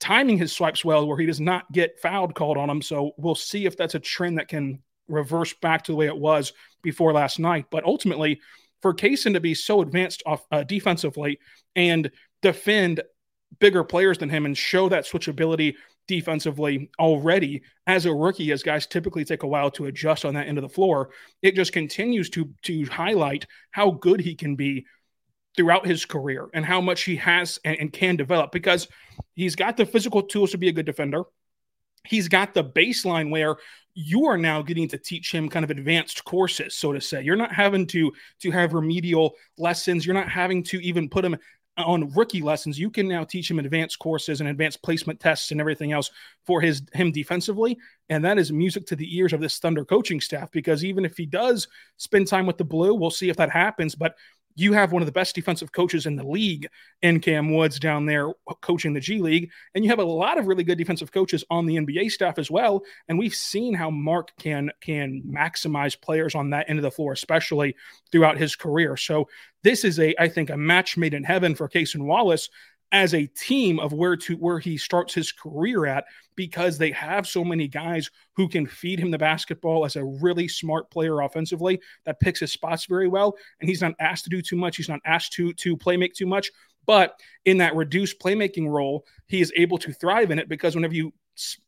timing 0.00 0.38
his 0.38 0.52
swipes 0.52 0.84
well 0.84 1.06
where 1.06 1.18
he 1.18 1.26
does 1.26 1.40
not 1.40 1.70
get 1.72 2.00
fouled 2.00 2.34
called 2.34 2.56
on 2.56 2.68
him. 2.68 2.82
So 2.82 3.12
we'll 3.16 3.36
see 3.36 3.66
if 3.66 3.76
that's 3.76 3.94
a 3.94 4.00
trend 4.00 4.38
that 4.38 4.48
can 4.48 4.82
reverse 5.08 5.52
back 5.54 5.84
to 5.84 5.92
the 5.92 5.96
way 5.96 6.06
it 6.06 6.16
was 6.16 6.52
before 6.82 7.12
last 7.12 7.38
night. 7.38 7.66
But 7.70 7.84
ultimately, 7.84 8.40
for 8.82 8.94
Cason 8.94 9.32
to 9.34 9.40
be 9.40 9.54
so 9.54 9.80
advanced 9.80 10.22
off 10.26 10.46
uh, 10.50 10.62
defensively 10.64 11.38
and 11.74 12.10
defend 12.42 13.02
bigger 13.58 13.84
players 13.84 14.18
than 14.18 14.28
him 14.28 14.46
and 14.46 14.56
show 14.56 14.88
that 14.88 15.04
switchability 15.04 15.74
defensively 16.06 16.90
already 16.98 17.62
as 17.86 18.06
a 18.06 18.14
rookie 18.14 18.52
as 18.52 18.62
guys 18.62 18.86
typically 18.86 19.24
take 19.24 19.42
a 19.42 19.46
while 19.46 19.70
to 19.70 19.86
adjust 19.86 20.24
on 20.24 20.34
that 20.34 20.46
end 20.46 20.56
of 20.56 20.62
the 20.62 20.68
floor 20.68 21.10
it 21.42 21.56
just 21.56 21.72
continues 21.72 22.30
to 22.30 22.48
to 22.62 22.84
highlight 22.86 23.46
how 23.72 23.90
good 23.90 24.20
he 24.20 24.34
can 24.34 24.54
be 24.54 24.86
throughout 25.56 25.86
his 25.86 26.04
career 26.04 26.48
and 26.54 26.64
how 26.64 26.80
much 26.80 27.02
he 27.02 27.16
has 27.16 27.58
and, 27.64 27.76
and 27.80 27.92
can 27.92 28.14
develop 28.14 28.52
because 28.52 28.86
he's 29.34 29.56
got 29.56 29.76
the 29.76 29.86
physical 29.86 30.22
tools 30.22 30.52
to 30.52 30.58
be 30.58 30.68
a 30.68 30.72
good 30.72 30.86
defender 30.86 31.24
he's 32.04 32.28
got 32.28 32.54
the 32.54 32.64
baseline 32.64 33.30
where 33.30 33.56
you 33.98 34.26
are 34.26 34.36
now 34.36 34.60
getting 34.60 34.86
to 34.86 34.98
teach 34.98 35.32
him 35.32 35.48
kind 35.48 35.64
of 35.64 35.70
advanced 35.70 36.22
courses 36.24 36.74
so 36.74 36.92
to 36.92 37.00
say. 37.00 37.22
You're 37.22 37.34
not 37.34 37.52
having 37.52 37.86
to 37.88 38.12
to 38.40 38.50
have 38.50 38.74
remedial 38.74 39.34
lessons. 39.56 40.04
You're 40.04 40.14
not 40.14 40.28
having 40.28 40.62
to 40.64 40.78
even 40.82 41.08
put 41.08 41.24
him 41.24 41.36
on 41.78 42.10
rookie 42.12 42.42
lessons. 42.42 42.78
You 42.78 42.90
can 42.90 43.08
now 43.08 43.24
teach 43.24 43.50
him 43.50 43.58
advanced 43.58 43.98
courses 43.98 44.40
and 44.40 44.48
advanced 44.48 44.82
placement 44.82 45.18
tests 45.18 45.50
and 45.50 45.60
everything 45.60 45.92
else 45.92 46.10
for 46.44 46.60
his 46.60 46.82
him 46.92 47.10
defensively. 47.10 47.78
And 48.08 48.24
that 48.24 48.38
is 48.38 48.52
music 48.52 48.86
to 48.86 48.96
the 48.96 49.16
ears 49.16 49.32
of 49.32 49.40
this 49.40 49.58
thunder 49.58 49.84
coaching 49.84 50.20
staff 50.20 50.50
because 50.52 50.84
even 50.84 51.04
if 51.04 51.16
he 51.16 51.26
does 51.26 51.66
spend 51.96 52.28
time 52.28 52.46
with 52.46 52.58
the 52.58 52.64
blue 52.64 52.94
we'll 52.94 53.10
see 53.10 53.30
if 53.30 53.36
that 53.36 53.50
happens. 53.50 53.94
But 53.94 54.16
you 54.56 54.72
have 54.72 54.90
one 54.90 55.02
of 55.02 55.06
the 55.06 55.12
best 55.12 55.34
defensive 55.34 55.70
coaches 55.70 56.06
in 56.06 56.16
the 56.16 56.26
league 56.26 56.66
in 57.02 57.20
Cam 57.20 57.54
Woods 57.54 57.78
down 57.78 58.06
there 58.06 58.32
coaching 58.62 58.94
the 58.94 59.00
G 59.00 59.18
League. 59.18 59.50
And 59.74 59.84
you 59.84 59.90
have 59.90 59.98
a 59.98 60.04
lot 60.04 60.38
of 60.38 60.46
really 60.46 60.64
good 60.64 60.78
defensive 60.78 61.12
coaches 61.12 61.44
on 61.50 61.66
the 61.66 61.76
NBA 61.76 62.10
staff 62.10 62.38
as 62.38 62.50
well. 62.50 62.82
And 63.08 63.18
we've 63.18 63.34
seen 63.34 63.74
how 63.74 63.90
Mark 63.90 64.32
can 64.40 64.70
can 64.80 65.22
maximize 65.28 66.00
players 66.00 66.34
on 66.34 66.50
that 66.50 66.68
end 66.68 66.78
of 66.78 66.82
the 66.82 66.90
floor, 66.90 67.12
especially 67.12 67.76
throughout 68.10 68.38
his 68.38 68.56
career. 68.56 68.96
So 68.96 69.28
this 69.62 69.84
is 69.84 70.00
a, 70.00 70.14
I 70.20 70.28
think, 70.28 70.48
a 70.48 70.56
match 70.56 70.96
made 70.96 71.12
in 71.12 71.24
heaven 71.24 71.54
for 71.54 71.68
Cason 71.68 72.02
Wallace 72.02 72.48
as 72.96 73.12
a 73.12 73.26
team 73.26 73.78
of 73.78 73.92
where 73.92 74.16
to 74.16 74.36
where 74.36 74.58
he 74.58 74.78
starts 74.78 75.12
his 75.12 75.30
career 75.30 75.84
at 75.84 76.06
because 76.34 76.78
they 76.78 76.90
have 76.92 77.26
so 77.26 77.44
many 77.44 77.68
guys 77.68 78.10
who 78.34 78.48
can 78.48 78.66
feed 78.66 78.98
him 78.98 79.10
the 79.10 79.18
basketball 79.18 79.84
as 79.84 79.96
a 79.96 80.04
really 80.04 80.48
smart 80.48 80.90
player 80.90 81.20
offensively 81.20 81.78
that 82.06 82.18
picks 82.20 82.40
his 82.40 82.54
spots 82.54 82.86
very 82.86 83.06
well. 83.06 83.36
And 83.60 83.68
he's 83.68 83.82
not 83.82 83.92
asked 84.00 84.24
to 84.24 84.30
do 84.30 84.40
too 84.40 84.56
much. 84.56 84.78
He's 84.78 84.88
not 84.88 85.00
asked 85.04 85.34
to 85.34 85.52
to 85.52 85.76
play 85.76 85.98
make 85.98 86.14
too 86.14 86.24
much. 86.24 86.50
But 86.86 87.20
in 87.44 87.58
that 87.58 87.76
reduced 87.76 88.18
playmaking 88.18 88.70
role 88.70 89.04
he 89.26 89.42
is 89.42 89.52
able 89.56 89.76
to 89.76 89.92
thrive 89.92 90.30
in 90.30 90.38
it 90.38 90.48
because 90.48 90.74
whenever 90.74 90.94
you 90.94 91.12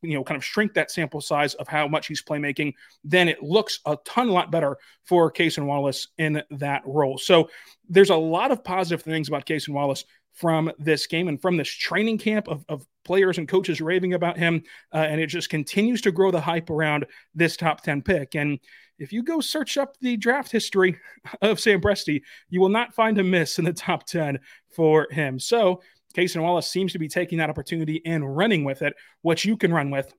you 0.00 0.14
know 0.14 0.24
kind 0.24 0.38
of 0.38 0.44
shrink 0.44 0.72
that 0.72 0.90
sample 0.90 1.20
size 1.20 1.52
of 1.54 1.68
how 1.68 1.86
much 1.86 2.06
he's 2.06 2.22
playmaking 2.22 2.72
then 3.04 3.28
it 3.28 3.42
looks 3.42 3.80
a 3.84 3.98
ton 4.06 4.28
lot 4.28 4.50
better 4.50 4.78
for 5.04 5.30
Cason 5.30 5.66
Wallace 5.66 6.08
in 6.16 6.42
that 6.50 6.82
role. 6.86 7.18
So 7.18 7.50
there's 7.88 8.10
a 8.10 8.16
lot 8.16 8.50
of 8.50 8.64
positive 8.64 9.02
things 9.02 9.28
about 9.28 9.46
Cason 9.46 9.70
Wallace 9.70 10.04
from 10.38 10.70
this 10.78 11.08
game 11.08 11.26
and 11.26 11.42
from 11.42 11.56
this 11.56 11.68
training 11.68 12.16
camp 12.16 12.46
of, 12.46 12.64
of 12.68 12.86
players 13.04 13.38
and 13.38 13.48
coaches 13.48 13.80
raving 13.80 14.14
about 14.14 14.38
him. 14.38 14.62
Uh, 14.94 14.98
and 14.98 15.20
it 15.20 15.26
just 15.26 15.50
continues 15.50 16.00
to 16.00 16.12
grow 16.12 16.30
the 16.30 16.40
hype 16.40 16.70
around 16.70 17.06
this 17.34 17.56
top 17.56 17.82
10 17.82 18.02
pick. 18.02 18.36
And 18.36 18.60
if 19.00 19.12
you 19.12 19.24
go 19.24 19.40
search 19.40 19.76
up 19.76 19.96
the 20.00 20.16
draft 20.16 20.52
history 20.52 20.96
of 21.42 21.58
Sam 21.58 21.80
Presti, 21.80 22.22
you 22.50 22.60
will 22.60 22.68
not 22.68 22.94
find 22.94 23.18
a 23.18 23.24
miss 23.24 23.58
in 23.58 23.64
the 23.64 23.72
top 23.72 24.06
10 24.06 24.38
for 24.70 25.08
him. 25.10 25.40
So 25.40 25.82
Cason 26.14 26.42
Wallace 26.42 26.68
seems 26.68 26.92
to 26.92 27.00
be 27.00 27.08
taking 27.08 27.38
that 27.38 27.50
opportunity 27.50 28.00
and 28.06 28.36
running 28.36 28.62
with 28.62 28.82
it. 28.82 28.94
What 29.22 29.44
you 29.44 29.56
can 29.56 29.72
run 29.72 29.90
with 29.90 30.12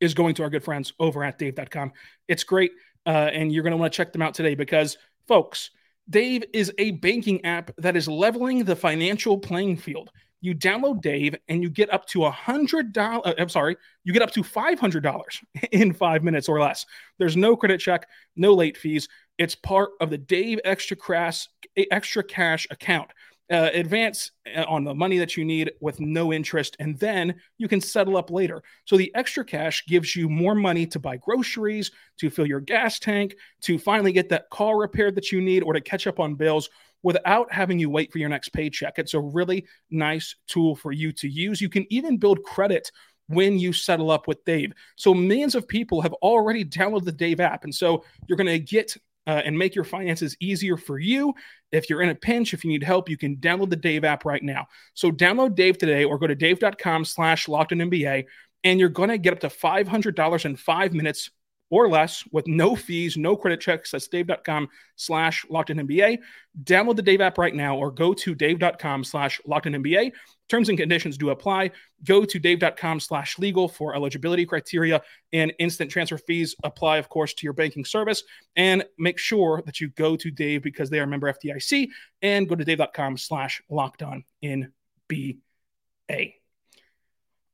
is 0.00 0.14
going 0.14 0.36
to 0.36 0.42
our 0.42 0.50
good 0.50 0.64
friends 0.64 0.94
over 0.98 1.22
at 1.22 1.38
dave.com. 1.38 1.92
It's 2.28 2.44
great. 2.44 2.72
Uh, 3.04 3.30
and 3.32 3.52
you're 3.52 3.62
going 3.62 3.72
to 3.72 3.76
want 3.76 3.92
to 3.92 3.96
check 3.96 4.12
them 4.12 4.22
out 4.22 4.34
today 4.34 4.54
because, 4.54 4.96
folks, 5.26 5.70
Dave 6.10 6.44
is 6.52 6.72
a 6.78 6.92
banking 6.92 7.44
app 7.44 7.70
that 7.78 7.96
is 7.96 8.08
leveling 8.08 8.64
the 8.64 8.76
financial 8.76 9.38
playing 9.38 9.76
field. 9.76 10.10
You 10.40 10.54
download 10.54 11.00
Dave 11.00 11.34
and 11.48 11.62
you 11.62 11.68
get 11.68 11.92
up 11.92 12.06
to 12.08 12.24
a 12.24 12.30
hundred 12.30 12.92
dollars. 12.92 13.22
Uh, 13.24 13.34
I'm 13.38 13.48
sorry, 13.48 13.76
you 14.04 14.12
get 14.12 14.22
up 14.22 14.30
to 14.32 14.42
five 14.42 14.78
hundred 14.78 15.02
dollars 15.02 15.40
in 15.72 15.92
five 15.92 16.22
minutes 16.22 16.48
or 16.48 16.60
less. 16.60 16.86
There's 17.18 17.36
no 17.36 17.56
credit 17.56 17.80
check, 17.80 18.08
no 18.36 18.54
late 18.54 18.76
fees. 18.76 19.08
It's 19.36 19.54
part 19.54 19.90
of 20.00 20.10
the 20.10 20.18
Dave 20.18 20.60
Extra 20.64 20.96
Cash 20.96 21.48
Extra 21.90 22.22
Cash 22.22 22.66
account 22.70 23.10
uh, 23.50 23.70
advance 23.72 24.30
uh, 24.56 24.64
on 24.68 24.84
the 24.84 24.94
money 24.94 25.18
that 25.18 25.36
you 25.36 25.44
need 25.44 25.72
with 25.80 26.00
no 26.00 26.32
interest, 26.32 26.76
and 26.78 26.98
then 26.98 27.34
you 27.56 27.68
can 27.68 27.80
settle 27.80 28.16
up 28.16 28.30
later. 28.30 28.62
So 28.84 28.96
the 28.96 29.14
extra 29.14 29.44
cash 29.44 29.84
gives 29.86 30.14
you 30.14 30.28
more 30.28 30.54
money 30.54 30.86
to 30.86 30.98
buy 30.98 31.16
groceries, 31.16 31.90
to 32.18 32.30
fill 32.30 32.46
your 32.46 32.60
gas 32.60 32.98
tank, 32.98 33.36
to 33.62 33.78
finally 33.78 34.12
get 34.12 34.28
that 34.28 34.50
car 34.50 34.78
repaired 34.78 35.14
that 35.14 35.32
you 35.32 35.40
need, 35.40 35.62
or 35.62 35.72
to 35.72 35.80
catch 35.80 36.06
up 36.06 36.20
on 36.20 36.34
bills 36.34 36.68
without 37.02 37.52
having 37.52 37.78
you 37.78 37.88
wait 37.88 38.12
for 38.12 38.18
your 38.18 38.28
next 38.28 38.50
paycheck. 38.50 38.98
It's 38.98 39.14
a 39.14 39.20
really 39.20 39.66
nice 39.90 40.34
tool 40.46 40.74
for 40.74 40.92
you 40.92 41.12
to 41.12 41.28
use. 41.28 41.60
You 41.60 41.68
can 41.68 41.86
even 41.90 42.16
build 42.16 42.42
credit 42.42 42.90
when 43.28 43.58
you 43.58 43.72
settle 43.72 44.10
up 44.10 44.26
with 44.26 44.44
Dave. 44.44 44.72
So 44.96 45.14
millions 45.14 45.54
of 45.54 45.68
people 45.68 46.00
have 46.00 46.14
already 46.14 46.64
downloaded 46.64 47.04
the 47.04 47.12
Dave 47.12 47.40
app. 47.40 47.64
And 47.64 47.74
so 47.74 48.04
you're 48.26 48.38
going 48.38 48.46
to 48.46 48.58
get 48.58 48.96
uh, 49.28 49.42
and 49.44 49.56
make 49.56 49.74
your 49.74 49.84
finances 49.84 50.34
easier 50.40 50.76
for 50.78 50.98
you. 50.98 51.34
If 51.70 51.90
you're 51.90 52.00
in 52.00 52.08
a 52.08 52.14
pinch, 52.14 52.54
if 52.54 52.64
you 52.64 52.70
need 52.70 52.82
help, 52.82 53.10
you 53.10 53.18
can 53.18 53.36
download 53.36 53.68
the 53.68 53.76
Dave 53.76 54.02
app 54.02 54.24
right 54.24 54.42
now. 54.42 54.66
So 54.94 55.12
download 55.12 55.54
Dave 55.54 55.76
today 55.76 56.04
or 56.04 56.18
go 56.18 56.26
to 56.26 56.34
dave.com 56.34 57.04
slash 57.04 57.46
locked 57.46 57.72
in 57.72 57.78
NBA 57.78 58.24
and 58.64 58.80
you're 58.80 58.88
going 58.88 59.10
to 59.10 59.18
get 59.18 59.34
up 59.34 59.40
to 59.40 59.48
$500 59.48 60.44
in 60.46 60.56
five 60.56 60.94
minutes 60.94 61.30
or 61.70 61.90
less 61.90 62.24
with 62.32 62.46
no 62.46 62.74
fees, 62.74 63.18
no 63.18 63.36
credit 63.36 63.60
checks. 63.60 63.90
That's 63.90 64.08
dave.com 64.08 64.68
slash 64.96 65.44
locked 65.50 65.68
in 65.68 65.86
NBA. 65.86 66.20
Download 66.64 66.96
the 66.96 67.02
Dave 67.02 67.20
app 67.20 67.36
right 67.36 67.54
now 67.54 67.76
or 67.76 67.90
go 67.90 68.14
to 68.14 68.34
dave.com 68.34 69.04
slash 69.04 69.42
locked 69.46 69.66
in 69.66 69.74
NBA. 69.74 70.12
Terms 70.48 70.68
and 70.68 70.78
conditions 70.78 71.18
do 71.18 71.30
apply. 71.30 71.72
Go 72.04 72.24
to 72.24 72.38
dave.com 72.38 73.00
slash 73.00 73.38
legal 73.38 73.68
for 73.68 73.94
eligibility 73.94 74.46
criteria 74.46 75.02
and 75.32 75.52
instant 75.58 75.90
transfer 75.90 76.18
fees 76.18 76.54
apply, 76.64 76.98
of 76.98 77.08
course, 77.08 77.34
to 77.34 77.44
your 77.44 77.52
banking 77.52 77.84
service. 77.84 78.22
And 78.56 78.84
make 78.98 79.18
sure 79.18 79.62
that 79.66 79.80
you 79.80 79.90
go 79.90 80.16
to 80.16 80.30
Dave 80.30 80.62
because 80.62 80.90
they 80.90 81.00
are 81.00 81.04
a 81.04 81.06
member 81.06 81.32
FDIC 81.32 81.88
and 82.22 82.48
go 82.48 82.54
to 82.54 82.64
dave.com 82.64 83.16
slash 83.18 83.62
locked 83.68 84.02
on 84.02 84.24
in 84.40 84.72
BA. 85.08 85.34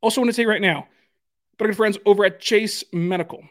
Also, 0.00 0.20
want 0.20 0.28
to 0.28 0.34
say 0.34 0.46
right 0.46 0.62
now, 0.62 0.86
but 1.58 1.66
good 1.66 1.76
friends 1.76 1.98
over 2.04 2.24
at 2.24 2.40
Jase 2.40 2.84
Medical 2.92 3.42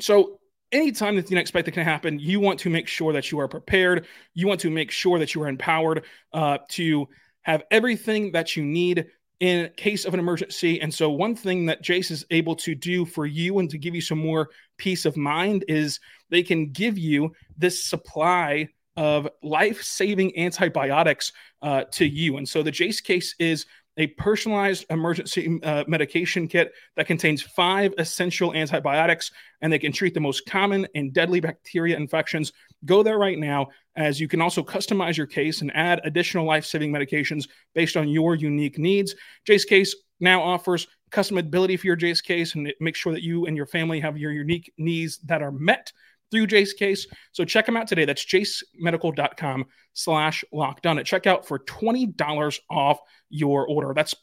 so, 0.00 0.40
anytime 0.72 1.16
that 1.16 1.30
you 1.30 1.38
expect 1.38 1.66
that 1.66 1.72
can 1.72 1.84
happen, 1.84 2.18
you 2.18 2.40
want 2.40 2.60
to 2.60 2.70
make 2.70 2.88
sure 2.88 3.12
that 3.12 3.30
you 3.30 3.40
are 3.40 3.48
prepared. 3.48 4.06
You 4.34 4.46
want 4.46 4.60
to 4.60 4.70
make 4.70 4.90
sure 4.90 5.18
that 5.18 5.34
you 5.34 5.42
are 5.42 5.48
empowered 5.48 6.04
uh, 6.32 6.58
to 6.70 7.08
have 7.48 7.64
everything 7.70 8.30
that 8.32 8.56
you 8.56 8.64
need 8.64 9.06
in 9.40 9.70
case 9.76 10.04
of 10.04 10.12
an 10.12 10.20
emergency. 10.20 10.80
And 10.80 10.92
so, 10.92 11.10
one 11.10 11.34
thing 11.34 11.66
that 11.66 11.82
Jase 11.82 12.10
is 12.10 12.24
able 12.30 12.54
to 12.56 12.74
do 12.74 13.04
for 13.04 13.24
you 13.24 13.58
and 13.58 13.70
to 13.70 13.78
give 13.78 13.94
you 13.94 14.02
some 14.02 14.18
more 14.18 14.50
peace 14.76 15.06
of 15.06 15.16
mind 15.16 15.64
is 15.66 15.98
they 16.30 16.42
can 16.42 16.70
give 16.70 16.98
you 16.98 17.32
this 17.56 17.82
supply 17.82 18.68
of 18.96 19.28
life 19.42 19.80
saving 19.82 20.36
antibiotics 20.36 21.32
uh, 21.62 21.84
to 21.92 22.04
you. 22.04 22.36
And 22.36 22.46
so, 22.46 22.62
the 22.62 22.70
Jase 22.70 23.00
case 23.00 23.34
is 23.38 23.64
a 23.96 24.08
personalized 24.08 24.84
emergency 24.90 25.58
uh, 25.62 25.84
medication 25.88 26.48
kit 26.48 26.72
that 26.96 27.06
contains 27.06 27.42
five 27.42 27.92
essential 27.98 28.54
antibiotics 28.54 29.32
and 29.60 29.72
they 29.72 29.78
can 29.78 29.90
treat 29.90 30.14
the 30.14 30.20
most 30.20 30.46
common 30.46 30.86
and 30.94 31.12
deadly 31.12 31.40
bacteria 31.40 31.96
infections. 31.96 32.52
Go 32.84 33.02
there 33.02 33.18
right 33.18 33.38
now, 33.38 33.68
as 33.96 34.20
you 34.20 34.28
can 34.28 34.40
also 34.40 34.62
customize 34.62 35.16
your 35.16 35.26
case 35.26 35.60
and 35.60 35.74
add 35.74 36.00
additional 36.04 36.46
life 36.46 36.64
saving 36.64 36.92
medications 36.92 37.48
based 37.74 37.96
on 37.96 38.08
your 38.08 38.34
unique 38.34 38.78
needs. 38.78 39.14
Jase 39.46 39.64
Case 39.64 39.94
now 40.20 40.42
offers 40.42 40.86
customability 41.10 41.78
for 41.78 41.86
your 41.86 41.96
Jase 41.96 42.20
case 42.20 42.54
and 42.54 42.72
make 42.80 42.96
sure 42.96 43.12
that 43.12 43.22
you 43.22 43.46
and 43.46 43.56
your 43.56 43.66
family 43.66 44.00
have 44.00 44.18
your 44.18 44.32
unique 44.32 44.72
needs 44.78 45.18
that 45.18 45.42
are 45.42 45.52
met 45.52 45.92
through 46.30 46.46
Jase 46.46 46.72
Case. 46.72 47.06
So 47.32 47.44
check 47.44 47.66
them 47.66 47.76
out 47.76 47.86
today. 47.86 48.04
That's 48.04 48.24
jasemedical.com 48.24 49.66
slash 49.94 50.44
locked 50.52 50.86
on 50.86 50.98
at 50.98 51.06
checkout 51.06 51.44
for 51.44 51.58
$20 51.60 52.58
off 52.70 53.00
your 53.30 53.66
order. 53.66 53.92
That's 53.94 54.14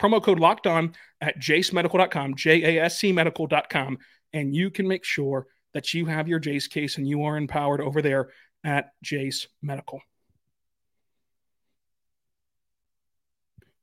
promo 0.00 0.22
code 0.22 0.40
locked 0.40 0.66
on 0.66 0.94
at 1.20 1.38
jasemedical.com, 1.38 2.34
J-A-S-C 2.34 3.12
medical.com. 3.12 3.98
And 4.32 4.54
you 4.54 4.70
can 4.70 4.88
make 4.88 5.04
sure 5.04 5.46
that 5.74 5.92
you 5.92 6.06
have 6.06 6.28
your 6.28 6.38
Jase 6.38 6.66
case 6.66 6.96
and 6.96 7.06
you 7.06 7.24
are 7.24 7.36
empowered 7.36 7.80
over 7.80 8.00
there 8.00 8.30
at 8.64 8.92
Jase 9.02 9.48
Medical. 9.60 10.00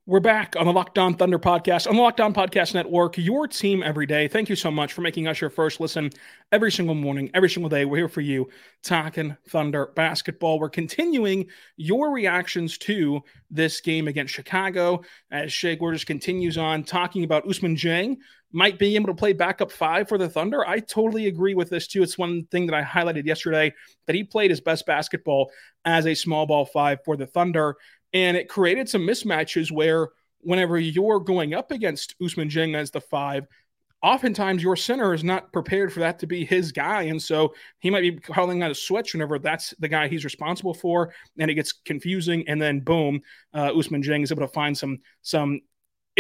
We're 0.08 0.20
back 0.20 0.56
on 0.58 0.66
the 0.66 0.74
Locked 0.74 0.98
On 0.98 1.14
Thunder 1.14 1.38
podcast, 1.38 1.88
on 1.88 1.96
the 1.96 2.02
Locked 2.02 2.20
On 2.20 2.34
Podcast 2.34 2.74
Network, 2.74 3.18
your 3.20 3.48
team 3.48 3.84
every 3.84 4.08
day. 4.08 4.28
Thank 4.28 4.50
you 4.50 4.56
so 4.56 4.72
much 4.72 4.94
for 4.94 5.02
making 5.02 5.28
us 5.28 5.40
your 5.40 5.52
first 5.52 5.80
listen 5.80 6.10
every 6.52 6.72
single 6.72 6.96
morning, 6.96 7.30
every 7.36 7.50
single 7.50 7.70
day. 7.70 7.86
We're 7.86 7.98
here 7.98 8.10
for 8.10 8.22
you, 8.22 8.50
talking 8.84 9.38
Thunder 9.50 9.94
basketball. 9.96 10.60
We're 10.60 10.70
continuing 10.70 11.46
your 11.78 12.12
reactions 12.12 12.80
to 12.80 13.22
this 13.52 13.80
game 13.80 14.08
against 14.08 14.34
Chicago 14.34 15.04
as 15.30 15.54
Shai 15.54 15.76
Gilgeous 15.76 16.04
continues 16.04 16.58
on 16.58 16.84
talking 16.84 17.24
about 17.24 17.46
Ousmane 17.46 17.78
Dieng 17.78 18.18
might 18.52 18.78
be 18.78 18.96
able 18.96 19.08
to 19.08 19.14
play 19.14 19.34
backup 19.34 19.72
five 19.72 20.10
for 20.10 20.18
the 20.18 20.30
Thunder. 20.30 20.68
I 20.68 20.80
totally 20.80 21.28
agree 21.28 21.54
with 21.54 21.70
this 21.70 21.88
too. 21.88 22.04
It's 22.04 22.18
one 22.18 22.46
thing 22.52 22.66
that 22.68 22.76
I 22.76 22.84
highlighted 22.84 23.26
yesterday 23.26 23.74
that 24.08 24.16
he 24.16 24.24
played 24.24 24.52
his 24.52 24.62
best 24.62 24.86
basketball 24.86 25.52
as 25.86 26.06
a 26.06 26.16
small 26.16 26.46
ball 26.46 26.66
five 26.66 27.00
for 27.06 27.16
the 27.16 27.28
Thunder. 27.28 27.76
And 28.14 28.36
it 28.36 28.50
created 28.50 28.90
some 28.90 29.02
mismatches 29.02 29.72
where 29.72 30.10
whenever 30.42 30.78
you're 30.80 31.20
going 31.20 31.54
up 31.54 31.72
against 31.72 32.20
Ousmane 32.20 32.52
Dieng 32.52 32.76
as 32.76 32.92
the 32.92 33.00
five, 33.00 33.48
oftentimes 34.04 34.64
your 34.64 34.76
center 34.76 35.14
is 35.14 35.24
not 35.24 35.54
prepared 35.54 35.94
for 35.94 36.00
that 36.00 36.20
to 36.20 36.28
be 36.28 36.44
his 36.44 36.72
guy. 36.72 37.04
And 37.04 37.22
so 37.22 37.54
he 37.80 37.90
might 37.90 38.02
be 38.02 38.12
calling 38.12 38.64
out 38.64 38.72
a 38.72 38.76
switch 38.76 39.14
whenever 39.14 39.40
that's 39.40 39.74
the 39.80 39.88
guy 39.88 40.08
he's 40.08 40.26
responsible 40.26 40.74
for. 40.74 41.14
And 41.38 41.50
it 41.50 41.54
gets 41.54 41.72
confusing. 41.72 42.44
And 42.48 42.62
then 42.62 42.80
boom, 42.80 43.22
uh, 43.54 43.70
Ousmane 43.70 44.04
Dieng 44.04 44.24
is 44.24 44.32
able 44.32 44.42
to 44.42 44.54
find 44.54 44.78
some 44.78 45.00
some 45.22 45.62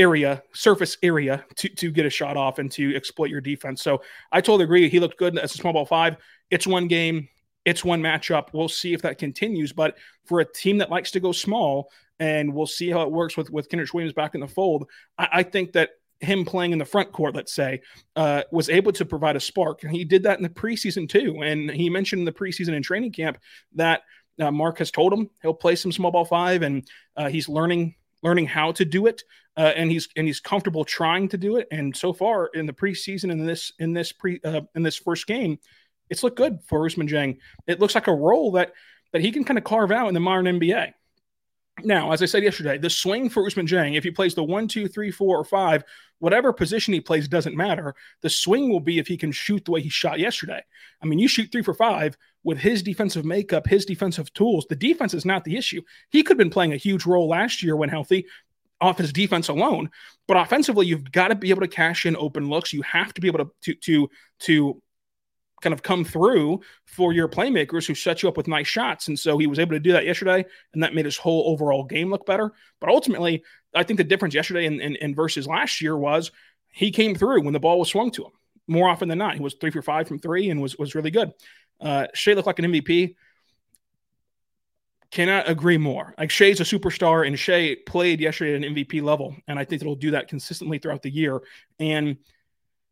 area, 0.01 0.41
surface 0.53 0.98
area 1.03 1.46
to, 1.58 1.70
to 1.70 1.91
get 1.91 2.05
a 2.05 2.10
shot 2.10 2.36
off 2.36 2.60
and 2.60 2.72
to 2.72 2.96
exploit 2.96 3.29
your 3.29 3.41
defense. 3.41 3.81
So 3.81 4.01
I 4.31 4.41
totally 4.41 4.63
agree. 4.63 4.89
He 4.89 5.00
looked 5.00 5.17
good 5.17 5.38
as 5.38 5.53
a 5.53 5.58
small 5.58 5.74
ball 5.74 5.86
five. 5.86 6.17
It's 6.50 6.67
one 6.67 6.88
game. 6.88 7.27
It's 7.65 7.86
one 7.86 8.01
matchup. 8.01 8.46
We'll 8.53 8.70
see 8.81 8.93
if 8.93 9.01
that 9.03 9.20
continues. 9.20 9.74
But 9.74 9.98
for 10.25 10.39
a 10.39 10.46
team 10.46 10.79
that 10.79 10.89
likes 10.89 11.12
to 11.12 11.20
go 11.20 11.31
small, 11.31 11.91
and 12.20 12.53
we'll 12.53 12.67
see 12.67 12.89
how 12.89 13.01
it 13.01 13.12
works 13.12 13.38
with 13.38 13.50
with 13.50 13.70
Kenrich 13.70 13.93
Williams 13.93 14.13
back 14.13 14.36
in 14.36 14.41
the 14.41 14.48
fold. 14.48 14.88
I, 15.17 15.27
I 15.39 15.43
think 15.43 15.74
that 15.74 15.89
him 16.20 16.46
playing 16.46 16.72
in 16.72 16.79
the 16.79 16.86
front 16.86 17.12
court, 17.12 17.36
let's 17.36 17.53
say, 17.53 17.81
uh, 18.15 18.43
was 18.51 18.70
able 18.70 18.91
to 18.91 19.05
provide 19.05 19.36
a 19.36 19.39
spark. 19.39 19.84
And 19.84 19.91
he 19.91 20.03
did 20.05 20.24
that 20.24 20.38
in 20.38 20.43
the 20.43 20.50
preseason 20.50 21.10
too. 21.10 21.41
And 21.43 21.70
he 21.70 21.89
mentioned 21.89 22.20
in 22.20 22.25
the 22.25 22.31
preseason 22.31 22.75
and 22.75 22.86
training 22.86 23.12
camp 23.12 23.39
that 23.74 24.01
uh, 24.39 24.51
Mark 24.51 24.77
has 24.77 24.91
told 24.91 25.13
him 25.13 25.29
he'll 25.41 25.53
play 25.53 25.75
some 25.75 25.91
small 25.91 26.12
ball 26.12 26.25
five, 26.25 26.62
and 26.62 26.88
uh, 27.17 27.29
he's 27.29 27.50
learning 27.50 27.96
learning 28.23 28.47
how 28.47 28.71
to 28.73 28.85
do 28.85 29.07
it. 29.07 29.23
Uh, 29.57 29.73
and 29.75 29.91
he's 29.91 30.07
and 30.15 30.25
he's 30.25 30.39
comfortable 30.39 30.85
trying 30.85 31.27
to 31.29 31.37
do 31.37 31.57
it. 31.57 31.67
And 31.71 31.95
so 31.95 32.13
far 32.13 32.49
in 32.53 32.65
the 32.65 32.73
preseason 32.73 33.31
in 33.31 33.45
this 33.45 33.73
in 33.79 33.93
this 33.93 34.11
pre 34.11 34.39
uh, 34.43 34.61
in 34.75 34.83
this 34.83 34.95
first 34.95 35.27
game, 35.27 35.59
it's 36.09 36.23
looked 36.23 36.37
good 36.37 36.59
for 36.67 36.79
Ousmane 36.81 37.09
Dieng. 37.09 37.37
It 37.67 37.79
looks 37.79 37.95
like 37.95 38.07
a 38.07 38.13
role 38.13 38.53
that 38.53 38.73
that 39.11 39.21
he 39.21 39.31
can 39.31 39.43
kind 39.43 39.57
of 39.57 39.65
carve 39.65 39.91
out 39.91 40.07
in 40.07 40.13
the 40.13 40.19
modern 40.21 40.45
NBA. 40.45 40.93
Now, 41.83 42.11
as 42.11 42.21
I 42.21 42.25
said 42.25 42.43
yesterday, 42.43 42.77
the 42.77 42.89
swing 42.89 43.29
for 43.29 43.43
Ousmane 43.43 43.67
Dieng, 43.67 43.97
if 43.97 44.03
he 44.03 44.11
plays 44.11 44.35
the 44.35 44.43
one, 44.43 44.67
two, 44.67 44.87
three, 44.87 45.09
four, 45.09 45.37
or 45.37 45.45
five, 45.45 45.83
whatever 46.19 46.53
position 46.53 46.93
he 46.93 47.01
plays 47.01 47.27
doesn't 47.27 47.55
matter. 47.57 47.95
The 48.21 48.29
swing 48.29 48.69
will 48.69 48.79
be 48.79 48.99
if 48.99 49.07
he 49.07 49.17
can 49.17 49.31
shoot 49.31 49.65
the 49.65 49.71
way 49.71 49.81
he 49.81 49.89
shot 49.89 50.19
yesterday. 50.19 50.63
I 51.01 51.05
mean, 51.05 51.17
you 51.17 51.27
shoot 51.27 51.51
three 51.51 51.63
for 51.63 51.73
five 51.73 52.15
with 52.43 52.59
his 52.59 52.83
defensive 52.83 53.25
makeup, 53.25 53.67
his 53.67 53.85
defensive 53.85 54.31
tools. 54.33 54.65
The 54.69 54.75
defense 54.75 55.13
is 55.13 55.25
not 55.25 55.43
the 55.43 55.57
issue. 55.57 55.81
He 56.09 56.23
could 56.23 56.33
have 56.33 56.37
been 56.37 56.49
playing 56.49 56.73
a 56.73 56.77
huge 56.77 57.05
role 57.05 57.27
last 57.27 57.63
year 57.63 57.75
when 57.75 57.89
healthy 57.89 58.25
off 58.79 58.97
his 58.97 59.13
defense 59.13 59.47
alone. 59.47 59.89
But 60.27 60.37
offensively, 60.37 60.87
you've 60.87 61.11
got 61.11 61.29
to 61.29 61.35
be 61.35 61.49
able 61.49 61.61
to 61.61 61.67
cash 61.67 62.05
in 62.05 62.15
open 62.15 62.49
looks. 62.49 62.73
You 62.73 62.81
have 62.83 63.13
to 63.15 63.21
be 63.21 63.27
able 63.27 63.45
to 63.45 63.51
to 63.61 63.75
to 63.75 64.09
to 64.39 64.81
kind 65.61 65.73
of 65.73 65.83
come 65.83 66.03
through 66.03 66.61
for 66.85 67.13
your 67.13 67.27
playmakers 67.27 67.87
who 67.87 67.95
set 67.95 68.21
you 68.21 68.29
up 68.29 68.37
with 68.37 68.47
nice 68.47 68.67
shots. 68.67 69.07
And 69.07 69.17
so 69.17 69.37
he 69.37 69.47
was 69.47 69.59
able 69.59 69.71
to 69.71 69.79
do 69.79 69.91
that 69.93 70.05
yesterday, 70.05 70.45
and 70.73 70.83
that 70.83 70.95
made 70.95 71.05
his 71.05 71.17
whole 71.17 71.47
overall 71.47 71.83
game 71.83 72.09
look 72.09 72.25
better. 72.25 72.51
But 72.79 72.89
ultimately, 72.89 73.43
I 73.73 73.83
think 73.83 73.97
the 73.97 74.03
difference 74.03 74.33
yesterday 74.33 74.65
and, 74.65 75.15
versus 75.15 75.47
last 75.47 75.81
year 75.81 75.95
was 75.95 76.31
he 76.71 76.91
came 76.91 77.15
through 77.15 77.43
when 77.43 77.53
the 77.53 77.59
ball 77.59 77.79
was 77.79 77.89
swung 77.89 78.11
to 78.11 78.25
him 78.25 78.31
more 78.67 78.89
often 78.89 79.09
than 79.09 79.17
not. 79.17 79.35
He 79.35 79.41
was 79.41 79.55
three 79.55 79.71
for 79.71 79.81
five 79.81 80.07
from 80.07 80.19
three 80.19 80.49
and 80.49 80.61
was 80.61 80.77
was 80.77 80.95
really 80.95 81.11
good. 81.11 81.31
Uh, 81.79 82.07
Shai 82.13 82.33
looked 82.33 82.47
like 82.47 82.59
an 82.59 82.65
MVP. 82.65 83.15
Cannot 85.11 85.49
agree 85.49 85.77
more. 85.77 86.15
Like 86.17 86.29
Shai's 86.29 86.61
a 86.61 86.63
superstar, 86.63 87.27
and 87.27 87.37
Shai 87.37 87.75
played 87.85 88.21
yesterday 88.21 88.55
at 88.55 88.63
an 88.63 88.75
MVP 88.75 89.01
level, 89.01 89.35
and 89.47 89.59
I 89.59 89.65
think 89.65 89.81
he'll 89.81 89.95
do 89.95 90.11
that 90.11 90.29
consistently 90.29 90.77
throughout 90.77 91.01
the 91.01 91.09
year. 91.09 91.41
And 91.79 92.17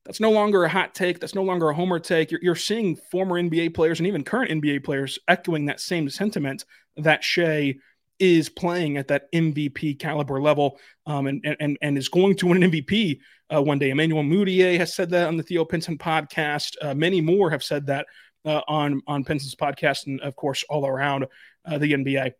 that's 0.05 0.19
no 0.19 0.31
longer 0.31 0.63
a 0.63 0.69
hot 0.69 0.95
take. 0.95 1.19
That's 1.19 1.35
no 1.35 1.43
longer 1.43 1.69
a 1.69 1.75
homer 1.75 1.99
take. 1.99 2.31
You're, 2.31 2.39
you're 2.41 2.55
seeing 2.55 2.95
former 2.95 3.41
NBA 3.41 3.73
players 3.73 3.99
and 3.99 4.07
even 4.07 4.23
current 4.23 4.51
NBA 4.51 4.83
players 4.83 5.19
echoing 5.27 5.65
that 5.65 5.79
same 5.79 6.09
sentiment 6.09 6.65
that 6.97 7.23
Shai 7.23 7.75
is 8.19 8.49
playing 8.49 8.97
at 8.97 9.07
that 9.07 9.31
MVP 9.31 9.99
caliber 9.99 10.41
level 10.41 10.77
um, 11.05 11.27
and, 11.27 11.55
and, 11.59 11.77
and 11.81 11.97
is 11.97 12.09
going 12.09 12.35
to 12.35 12.47
win 12.47 12.63
an 12.63 12.71
MVP 12.71 13.19
uh, 13.53 13.61
one 13.61 13.79
day. 13.79 13.89
Emmanuel 13.89 14.23
Mudiay 14.23 14.77
has 14.77 14.93
said 14.93 15.09
that 15.11 15.27
on 15.27 15.37
the 15.37 15.43
Theo 15.43 15.65
Pinson 15.65 15.97
podcast. 15.97 16.75
Uh, 16.81 16.93
many 16.93 17.21
more 17.21 17.49
have 17.49 17.63
said 17.63 17.87
that 17.87 18.05
uh, 18.45 18.61
on, 18.67 19.01
on 19.07 19.23
Pinson's 19.23 19.55
podcast 19.55 20.07
and, 20.07 20.19
of 20.21 20.35
course, 20.35 20.63
all 20.69 20.85
around 20.85 21.25
uh, 21.65 21.77
the 21.77 21.93
NBA. 21.93 22.33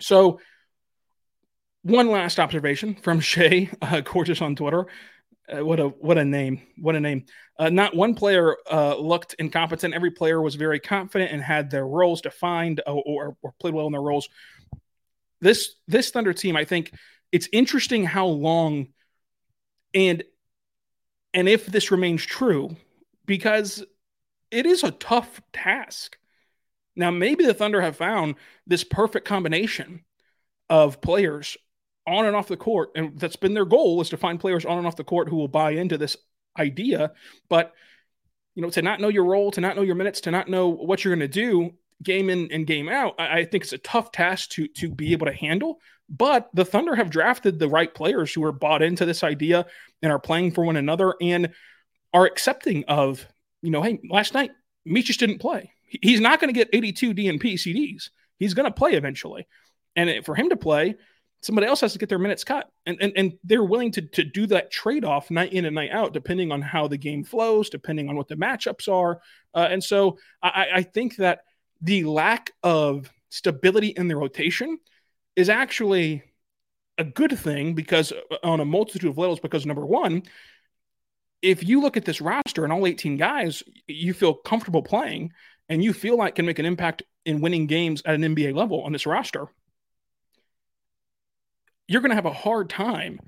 So, 0.00 0.40
one 1.82 2.10
last 2.10 2.38
observation 2.38 2.94
from 2.94 3.20
Shai 3.20 3.70
uh, 3.82 4.00
Gilgeous 4.00 4.42
on 4.42 4.54
Twitter. 4.54 4.86
Uh, 5.50 5.64
what 5.64 5.80
a 5.80 5.88
what 5.88 6.18
a 6.18 6.24
name! 6.24 6.60
What 6.76 6.94
a 6.94 7.00
name! 7.00 7.24
Uh, 7.58 7.70
not 7.70 7.96
one 7.96 8.14
player 8.14 8.56
uh, 8.70 8.96
looked 8.96 9.34
incompetent. 9.38 9.94
Every 9.94 10.10
player 10.10 10.40
was 10.40 10.56
very 10.56 10.78
confident 10.78 11.32
and 11.32 11.42
had 11.42 11.70
their 11.70 11.86
roles 11.86 12.20
defined 12.20 12.82
or, 12.86 13.02
or, 13.06 13.36
or, 13.42 13.54
played 13.58 13.74
well 13.74 13.86
in 13.86 13.92
their 13.92 14.02
roles. 14.02 14.28
This 15.40 15.76
this 15.86 16.10
Thunder 16.10 16.34
team, 16.34 16.56
I 16.56 16.64
think, 16.64 16.92
it's 17.32 17.48
interesting 17.52 18.04
how 18.04 18.26
long 18.26 18.88
and 19.94 20.22
and 21.32 21.48
if 21.48 21.66
this 21.66 21.90
remains 21.90 22.24
true, 22.24 22.76
because 23.24 23.84
it 24.50 24.66
is 24.66 24.84
a 24.84 24.90
tough 24.90 25.40
task. 25.52 26.18
Now, 26.96 27.10
maybe 27.10 27.46
the 27.46 27.54
Thunder 27.54 27.80
have 27.80 27.96
found 27.96 28.34
this 28.66 28.82
perfect 28.82 29.26
combination 29.26 30.04
of 30.68 31.00
players 31.00 31.56
on 32.08 32.24
and 32.24 32.34
off 32.34 32.48
the 32.48 32.56
court, 32.56 32.90
and 32.94 33.18
that's 33.18 33.36
been 33.36 33.54
their 33.54 33.64
goal 33.64 34.00
is 34.00 34.08
to 34.10 34.16
find 34.16 34.40
players 34.40 34.64
on 34.64 34.78
and 34.78 34.86
off 34.86 34.96
the 34.96 35.04
court 35.04 35.28
who 35.28 35.36
will 35.36 35.48
buy 35.48 35.72
into 35.72 35.98
this 35.98 36.16
idea. 36.58 37.12
But 37.48 37.72
you 38.54 38.62
know, 38.62 38.70
to 38.70 38.82
not 38.82 39.00
know 39.00 39.08
your 39.08 39.24
role, 39.24 39.50
to 39.52 39.60
not 39.60 39.76
know 39.76 39.82
your 39.82 39.94
minutes, 39.94 40.22
to 40.22 40.30
not 40.30 40.48
know 40.48 40.68
what 40.68 41.04
you're 41.04 41.14
going 41.14 41.30
to 41.30 41.40
do 41.40 41.72
game 42.02 42.30
in 42.30 42.48
and 42.52 42.66
game 42.66 42.88
out, 42.88 43.14
I, 43.18 43.40
I 43.40 43.44
think 43.44 43.64
it's 43.64 43.72
a 43.72 43.78
tough 43.78 44.10
task 44.12 44.50
to 44.50 44.66
to 44.68 44.88
be 44.88 45.12
able 45.12 45.26
to 45.26 45.32
handle. 45.32 45.78
But 46.08 46.48
the 46.54 46.64
Thunder 46.64 46.94
have 46.94 47.10
drafted 47.10 47.58
the 47.58 47.68
right 47.68 47.92
players 47.92 48.32
who 48.32 48.42
are 48.44 48.52
bought 48.52 48.82
into 48.82 49.04
this 49.04 49.22
idea 49.22 49.66
and 50.02 50.10
are 50.10 50.18
playing 50.18 50.52
for 50.52 50.64
one 50.64 50.76
another 50.76 51.14
and 51.20 51.50
are 52.14 52.24
accepting 52.24 52.84
of, 52.86 53.26
you 53.60 53.70
know, 53.70 53.82
hey, 53.82 54.00
last 54.08 54.32
night 54.32 54.50
Micic 54.86 55.18
didn't 55.18 55.38
play. 55.38 55.70
He's 55.84 56.20
not 56.20 56.40
going 56.40 56.52
to 56.52 56.58
get 56.58 56.70
82 56.72 57.14
DNP 57.14 57.54
CDs. 57.54 58.10
He's 58.38 58.54
going 58.54 58.64
to 58.64 58.74
play 58.74 58.92
eventually. 58.92 59.46
And 59.96 60.24
for 60.24 60.34
him 60.34 60.50
to 60.50 60.56
play, 60.56 60.94
somebody 61.40 61.66
else 61.66 61.80
has 61.80 61.92
to 61.92 61.98
get 61.98 62.08
their 62.08 62.18
minutes 62.18 62.44
cut. 62.44 62.70
And 62.86 62.98
and, 63.00 63.12
and 63.16 63.32
they're 63.44 63.64
willing 63.64 63.92
to, 63.92 64.02
to 64.02 64.24
do 64.24 64.46
that 64.48 64.70
trade-off 64.70 65.30
night 65.30 65.52
in 65.52 65.64
and 65.64 65.74
night 65.74 65.90
out, 65.90 66.12
depending 66.12 66.52
on 66.52 66.62
how 66.62 66.88
the 66.88 66.98
game 66.98 67.24
flows, 67.24 67.70
depending 67.70 68.08
on 68.08 68.16
what 68.16 68.28
the 68.28 68.36
matchups 68.36 68.92
are. 68.92 69.20
Uh, 69.54 69.68
and 69.70 69.82
so 69.82 70.18
I, 70.42 70.66
I 70.74 70.82
think 70.82 71.16
that 71.16 71.40
the 71.80 72.04
lack 72.04 72.52
of 72.62 73.10
stability 73.30 73.88
in 73.88 74.08
the 74.08 74.16
rotation 74.16 74.78
is 75.36 75.48
actually 75.48 76.22
a 76.96 77.04
good 77.04 77.38
thing 77.38 77.74
because 77.74 78.12
uh, 78.12 78.36
on 78.42 78.60
a 78.60 78.64
multitude 78.64 79.10
of 79.10 79.18
levels, 79.18 79.40
because 79.40 79.64
number 79.64 79.86
one, 79.86 80.22
if 81.42 81.62
you 81.62 81.80
look 81.80 81.96
at 81.96 82.04
this 82.04 82.20
roster 82.20 82.64
and 82.64 82.72
all 82.72 82.86
18 82.86 83.16
guys 83.16 83.62
you 83.86 84.12
feel 84.12 84.34
comfortable 84.34 84.82
playing 84.82 85.32
and 85.68 85.84
you 85.84 85.92
feel 85.92 86.16
like 86.16 86.34
can 86.34 86.46
make 86.46 86.58
an 86.58 86.66
impact 86.66 87.02
in 87.24 87.40
winning 87.40 87.66
games 87.66 88.02
at 88.04 88.14
an 88.14 88.22
NBA 88.22 88.54
level 88.54 88.82
on 88.82 88.92
this 88.92 89.06
roster, 89.06 89.46
you're 91.88 92.02
going 92.02 92.10
to 92.10 92.16
have 92.16 92.26
a 92.26 92.32
hard 92.32 92.70
time 92.70 93.18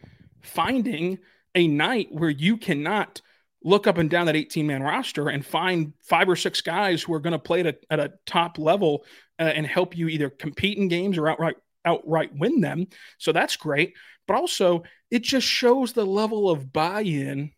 finding 0.43 1.19
a 1.55 1.67
night 1.67 2.09
where 2.11 2.31
you 2.31 2.57
cannot 2.57 3.21
look 3.63 3.87
up 3.87 3.99
and 3.99 4.09
down 4.09 4.27
that 4.27 4.37
18 4.37 4.67
man 4.67 4.83
roster 4.83 5.29
and 5.29 5.45
find 5.45 5.93
five 6.03 6.29
or 6.29 6.37
six 6.37 6.61
guys 6.61 7.03
who 7.03 7.13
are 7.13 7.21
going 7.21 7.33
to 7.33 7.39
play 7.39 7.61
at 7.61 7.67
a, 7.67 7.77
at 7.91 8.01
a 8.01 8.13
top 8.25 8.59
level 8.59 9.05
uh, 9.39 9.43
and 9.43 9.67
help 9.67 9.97
you 9.97 10.09
either 10.09 10.31
compete 10.31 10.79
in 10.79 10.89
games 10.89 11.19
or 11.19 11.29
outright 11.29 11.57
outright 11.85 12.31
win 12.35 12.61
them. 12.61 12.87
So 13.19 13.33
that's 13.33 13.57
great. 13.57 13.95
But 14.27 14.37
also, 14.37 14.85
it 15.11 15.23
just 15.23 15.47
shows 15.47 15.93
the 15.93 16.05
level 16.05 16.51
of 16.51 16.73
buy 16.73 17.03
in 17.03 17.53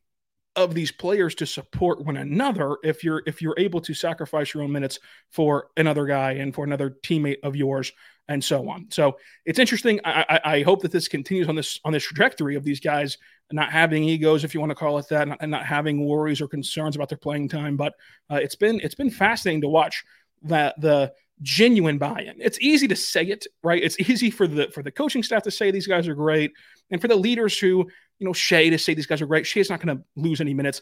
of 0.54 0.74
these 0.74 0.92
players 0.92 1.34
to 1.36 1.46
support 1.46 2.04
one 2.04 2.16
another 2.16 2.76
if 2.84 3.02
you're 3.02 3.22
if 3.26 3.40
you're 3.40 3.58
able 3.58 3.80
to 3.80 3.94
sacrifice 3.94 4.52
your 4.52 4.62
own 4.62 4.72
minutes 4.72 4.98
for 5.30 5.68
another 5.76 6.06
guy 6.06 6.32
and 6.32 6.54
for 6.54 6.64
another 6.64 6.90
teammate 7.02 7.38
of 7.42 7.56
yours 7.56 7.90
and 8.28 8.42
so 8.42 8.68
on. 8.68 8.86
So 8.90 9.16
it's 9.44 9.58
interesting. 9.58 10.00
I, 10.04 10.24
I, 10.28 10.40
I, 10.56 10.62
hope 10.62 10.82
that 10.82 10.92
this 10.92 11.08
continues 11.08 11.48
on 11.48 11.56
this 11.56 11.80
on 11.84 11.92
this 11.92 12.04
trajectory 12.04 12.54
of 12.54 12.64
these 12.64 12.80
guys 12.80 13.18
not 13.52 13.70
having 13.70 14.04
egos, 14.04 14.44
if 14.44 14.54
you 14.54 14.60
want 14.60 14.70
to 14.70 14.76
call 14.76 14.98
it 14.98 15.06
that, 15.10 15.28
and 15.40 15.50
not 15.50 15.66
having 15.66 16.06
worries 16.06 16.40
or 16.40 16.48
concerns 16.48 16.96
about 16.96 17.08
their 17.08 17.18
playing 17.18 17.48
time. 17.48 17.76
But 17.76 17.94
uh, 18.30 18.36
it's 18.36 18.54
been 18.54 18.80
it's 18.80 18.94
been 18.94 19.10
fascinating 19.10 19.62
to 19.62 19.68
watch 19.68 20.04
that 20.42 20.80
the 20.80 21.12
genuine 21.42 21.98
buy-in. 21.98 22.36
It's 22.38 22.60
easy 22.60 22.88
to 22.88 22.96
say 22.96 23.24
it, 23.24 23.46
right? 23.62 23.82
It's 23.82 23.98
easy 24.00 24.30
for 24.30 24.46
the 24.46 24.68
for 24.68 24.82
the 24.82 24.90
coaching 24.90 25.22
staff 25.22 25.42
to 25.42 25.50
say 25.50 25.70
these 25.70 25.86
guys 25.86 26.08
are 26.08 26.14
great, 26.14 26.52
and 26.90 27.00
for 27.00 27.08
the 27.08 27.16
leaders 27.16 27.58
who, 27.58 27.88
you 28.18 28.26
know, 28.26 28.32
Shai 28.32 28.68
to 28.68 28.78
say 28.78 28.94
these 28.94 29.06
guys 29.06 29.20
are 29.20 29.26
great. 29.26 29.46
Shai's 29.46 29.70
not 29.70 29.84
going 29.84 29.96
to 29.96 30.04
lose 30.16 30.40
any 30.40 30.54
minutes, 30.54 30.80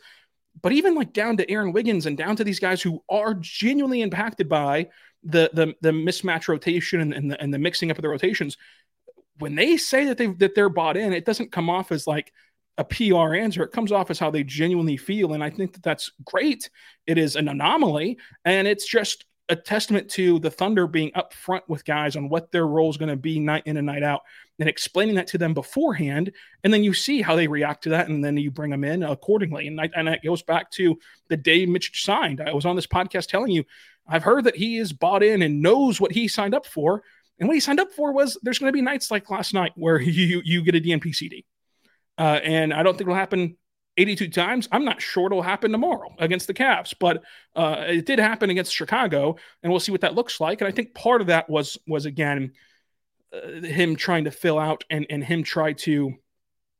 but 0.62 0.72
even 0.72 0.94
like 0.94 1.12
down 1.12 1.36
to 1.36 1.50
Aaron 1.50 1.72
Wiggins 1.72 2.06
and 2.06 2.16
down 2.16 2.36
to 2.36 2.44
these 2.44 2.60
guys 2.60 2.82
who 2.82 3.02
are 3.08 3.34
genuinely 3.34 4.02
impacted 4.02 4.48
by 4.48 4.88
the 5.22 5.50
the 5.52 5.74
the 5.80 5.90
mismatch 5.90 6.48
rotation 6.48 7.00
and, 7.00 7.12
and 7.12 7.30
the 7.30 7.40
and 7.40 7.52
the 7.52 7.58
mixing 7.58 7.90
up 7.90 7.98
of 7.98 8.02
the 8.02 8.08
rotations. 8.08 8.56
When 9.38 9.54
they 9.54 9.76
say 9.76 10.06
that 10.06 10.18
they 10.18 10.28
that 10.28 10.54
they're 10.54 10.68
bought 10.68 10.96
in, 10.96 11.12
it 11.12 11.24
doesn't 11.24 11.52
come 11.52 11.70
off 11.70 11.92
as 11.92 12.06
like 12.06 12.32
a 12.78 12.84
PR 12.84 13.34
answer. 13.34 13.62
It 13.62 13.72
comes 13.72 13.92
off 13.92 14.10
as 14.10 14.18
how 14.18 14.30
they 14.30 14.42
genuinely 14.42 14.96
feel. 14.96 15.34
And 15.34 15.44
I 15.44 15.50
think 15.50 15.74
that 15.74 15.82
that's 15.82 16.10
great. 16.24 16.70
It 17.06 17.18
is 17.18 17.36
an 17.36 17.48
anomaly. 17.48 18.18
And 18.44 18.66
it's 18.66 18.86
just 18.86 19.26
a 19.50 19.56
testament 19.56 20.08
to 20.08 20.38
the 20.38 20.50
Thunder 20.50 20.86
being 20.86 21.10
upfront 21.10 21.62
with 21.66 21.84
guys 21.84 22.14
on 22.14 22.28
what 22.28 22.52
their 22.52 22.66
role 22.66 22.88
is 22.88 22.96
going 22.96 23.08
to 23.08 23.16
be 23.16 23.40
night 23.40 23.64
in 23.66 23.76
and 23.76 23.86
night 23.86 24.04
out 24.04 24.22
and 24.60 24.68
explaining 24.68 25.16
that 25.16 25.26
to 25.26 25.38
them 25.38 25.52
beforehand. 25.52 26.32
And 26.62 26.72
then 26.72 26.84
you 26.84 26.94
see 26.94 27.20
how 27.20 27.34
they 27.34 27.48
react 27.48 27.82
to 27.84 27.90
that. 27.90 28.08
And 28.08 28.24
then 28.24 28.36
you 28.36 28.50
bring 28.50 28.70
them 28.70 28.84
in 28.84 29.02
accordingly. 29.02 29.66
And, 29.66 29.80
I, 29.80 29.90
and 29.94 30.06
that 30.06 30.24
goes 30.24 30.42
back 30.42 30.70
to 30.72 30.98
the 31.28 31.36
day 31.36 31.66
Mitch 31.66 32.04
signed. 32.04 32.40
I 32.40 32.54
was 32.54 32.64
on 32.64 32.76
this 32.76 32.86
podcast 32.86 33.26
telling 33.26 33.50
you, 33.50 33.64
I've 34.06 34.22
heard 34.22 34.44
that 34.44 34.56
he 34.56 34.78
is 34.78 34.92
bought 34.92 35.22
in 35.22 35.42
and 35.42 35.60
knows 35.60 36.00
what 36.00 36.12
he 36.12 36.28
signed 36.28 36.54
up 36.54 36.64
for. 36.64 37.02
And 37.40 37.48
what 37.48 37.54
he 37.54 37.60
signed 37.60 37.80
up 37.80 37.90
for 37.90 38.12
was 38.12 38.38
there's 38.42 38.58
going 38.60 38.72
to 38.72 38.76
be 38.76 38.82
nights 38.82 39.10
like 39.10 39.30
last 39.30 39.52
night 39.52 39.72
where 39.74 40.00
you 40.00 40.42
you 40.44 40.62
get 40.62 40.76
a 40.76 40.80
DNP 40.80 41.14
CD. 41.14 41.44
Uh, 42.16 42.38
and 42.44 42.72
I 42.72 42.82
don't 42.82 42.92
think 42.92 43.08
it'll 43.08 43.14
happen 43.14 43.56
82 44.00 44.28
times. 44.28 44.68
I'm 44.72 44.84
not 44.84 45.02
sure 45.02 45.26
it'll 45.26 45.42
happen 45.42 45.72
tomorrow 45.72 46.14
against 46.18 46.46
the 46.46 46.54
Cavs, 46.54 46.94
but 46.98 47.22
uh, 47.54 47.84
it 47.88 48.06
did 48.06 48.18
happen 48.18 48.48
against 48.48 48.74
Chicago, 48.74 49.36
and 49.62 49.70
we'll 49.70 49.80
see 49.80 49.92
what 49.92 50.00
that 50.00 50.14
looks 50.14 50.40
like. 50.40 50.60
And 50.60 50.68
I 50.68 50.70
think 50.70 50.94
part 50.94 51.20
of 51.20 51.26
that 51.26 51.50
was 51.50 51.76
was 51.86 52.06
again 52.06 52.52
uh, 53.32 53.60
him 53.60 53.96
trying 53.96 54.24
to 54.24 54.30
fill 54.30 54.58
out 54.58 54.84
and 54.88 55.06
and 55.10 55.22
him 55.22 55.42
try 55.42 55.74
to 55.74 56.14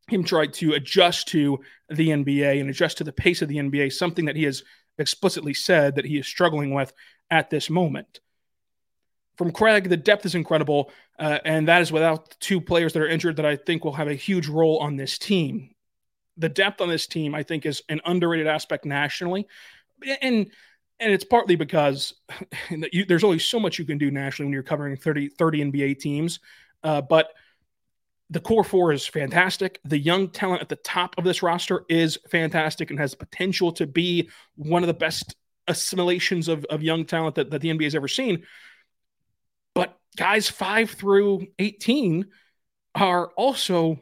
him 0.09 0.25
try 0.25 0.47
to 0.47 0.73
adjust 0.73 1.29
to 1.29 1.61
the 1.91 2.09
NBA 2.09 2.61
and 2.61 2.71
adjust 2.71 2.99
to 2.99 3.05
the 3.05 3.13
pace 3.13 3.43
of 3.43 3.49
the 3.49 3.59
NBA, 3.59 3.93
something 3.93 4.25
that 4.25 4.37
he 4.37 4.45
has 4.45 4.65
explicitly 4.99 5.55
said 5.55 5.95
that 5.97 6.05
he 6.05 6.19
is 6.19 6.27
struggling 6.27 6.73
with 6.73 6.93
at 7.31 7.51
this 7.51 7.69
moment. 7.71 8.21
From 9.37 9.53
Craig, 9.53 9.89
the 9.89 9.97
depth 9.97 10.27
is 10.27 10.35
incredible, 10.35 10.91
uh, 11.19 11.39
and 11.45 11.69
that 11.69 11.81
is 11.81 11.93
without 11.93 12.37
two 12.41 12.61
players 12.61 12.93
that 12.93 13.03
are 13.03 13.09
injured 13.09 13.37
that 13.37 13.47
I 13.47 13.57
think 13.57 13.85
will 13.85 13.93
have 13.93 14.09
a 14.09 14.15
huge 14.15 14.49
role 14.49 14.79
on 14.79 14.97
this 14.97 15.17
team 15.17 15.71
the 16.41 16.49
depth 16.49 16.81
on 16.81 16.89
this 16.89 17.07
team, 17.07 17.35
I 17.35 17.43
think, 17.43 17.67
is 17.67 17.83
an 17.89 18.01
underrated 18.05 18.47
aspect 18.47 18.85
nationally, 18.85 19.47
and 20.23 20.51
and 20.99 21.13
it's 21.13 21.25
partly 21.25 21.57
because 21.57 22.15
you, 22.93 23.05
there's 23.05 23.25
only 23.25 23.39
so 23.39 23.61
much 23.61 23.79
you 23.79 23.85
can 23.85 23.99
do 23.99 24.11
nationally 24.11 24.47
when 24.47 24.53
you're 24.53 24.63
covering 24.63 24.97
30, 24.97 25.29
30 25.29 25.65
NBA 25.65 25.99
teams. 25.99 26.41
Uh, 26.83 27.01
but 27.01 27.33
the 28.29 28.41
core 28.41 28.65
four 28.65 28.93
is 28.93 29.07
fantastic. 29.07 29.81
The 29.85 29.99
young 29.99 30.29
talent 30.29 30.63
at 30.63 30.69
the 30.69 30.77
top 30.77 31.17
of 31.19 31.25
this 31.25 31.43
roster 31.43 31.85
is 31.89 32.19
fantastic 32.29 32.91
and 32.91 32.99
has 32.99 33.15
potential 33.15 33.73
to 33.73 33.87
be 33.87 34.29
one 34.57 34.83
of 34.83 34.87
the 34.87 34.95
best 34.95 35.35
assimilations 35.67 36.49
of, 36.49 36.65
of 36.67 36.83
young 36.83 37.05
talent 37.07 37.35
that, 37.37 37.51
that 37.51 37.61
the 37.61 37.71
NBA 37.71 37.85
has 37.85 37.95
ever 37.95 38.09
seen. 38.09 38.45
But 39.75 39.99
guys 40.17 40.49
five 40.49 40.91
through 40.91 41.47
18 41.59 42.27
are 42.95 43.29
also 43.37 43.99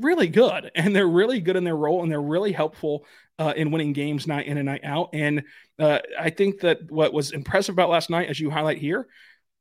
really 0.00 0.28
good 0.28 0.70
and 0.74 0.94
they're 0.94 1.06
really 1.06 1.40
good 1.40 1.56
in 1.56 1.64
their 1.64 1.76
role 1.76 2.02
and 2.02 2.10
they're 2.10 2.20
really 2.20 2.52
helpful 2.52 3.04
uh, 3.38 3.52
in 3.56 3.70
winning 3.70 3.92
games 3.92 4.26
night 4.26 4.46
in 4.46 4.58
and 4.58 4.66
night 4.66 4.84
out. 4.84 5.10
And 5.12 5.44
uh, 5.78 6.00
I 6.18 6.30
think 6.30 6.60
that 6.60 6.90
what 6.90 7.12
was 7.12 7.32
impressive 7.32 7.74
about 7.74 7.90
last 7.90 8.10
night, 8.10 8.28
as 8.28 8.38
you 8.38 8.50
highlight 8.50 8.78
here, 8.78 9.06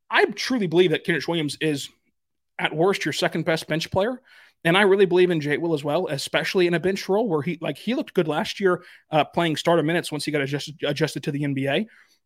I 0.10 0.25
truly 0.25 0.67
believe 0.67 0.91
that 0.91 1.06
Kenrich 1.06 1.28
Williams 1.28 1.58
is 1.62 1.89
at 2.58 2.75
worst 2.75 3.06
your 3.06 3.13
second 3.13 3.45
best 3.45 3.67
bench 3.67 3.89
player. 3.89 4.21
And 4.65 4.78
I 4.78 4.82
really 4.82 5.06
believe 5.06 5.32
in 5.32 5.39
Jay 5.39 5.58
Will 5.58 5.73
as 5.73 5.86
well, 5.86 6.08
especially 6.08 6.67
in 6.67 6.73
a 6.73 6.80
bench 6.80 7.08
role 7.08 7.30
where 7.30 7.41
he 7.41 7.58
like 7.62 7.78
he 7.78 7.95
looked 7.95 8.13
good 8.13 8.28
last 8.28 8.60
year 8.60 8.84
uh, 9.10 9.23
playing 9.23 9.56
starter 9.56 9.84
minutes 9.84 10.12
once 10.12 10.25
he 10.25 10.32
got 10.32 10.41
adjusted 10.41 10.75
adjusted 10.86 11.23
to 11.23 11.32
the 11.32 11.43
NBA. 11.43 11.86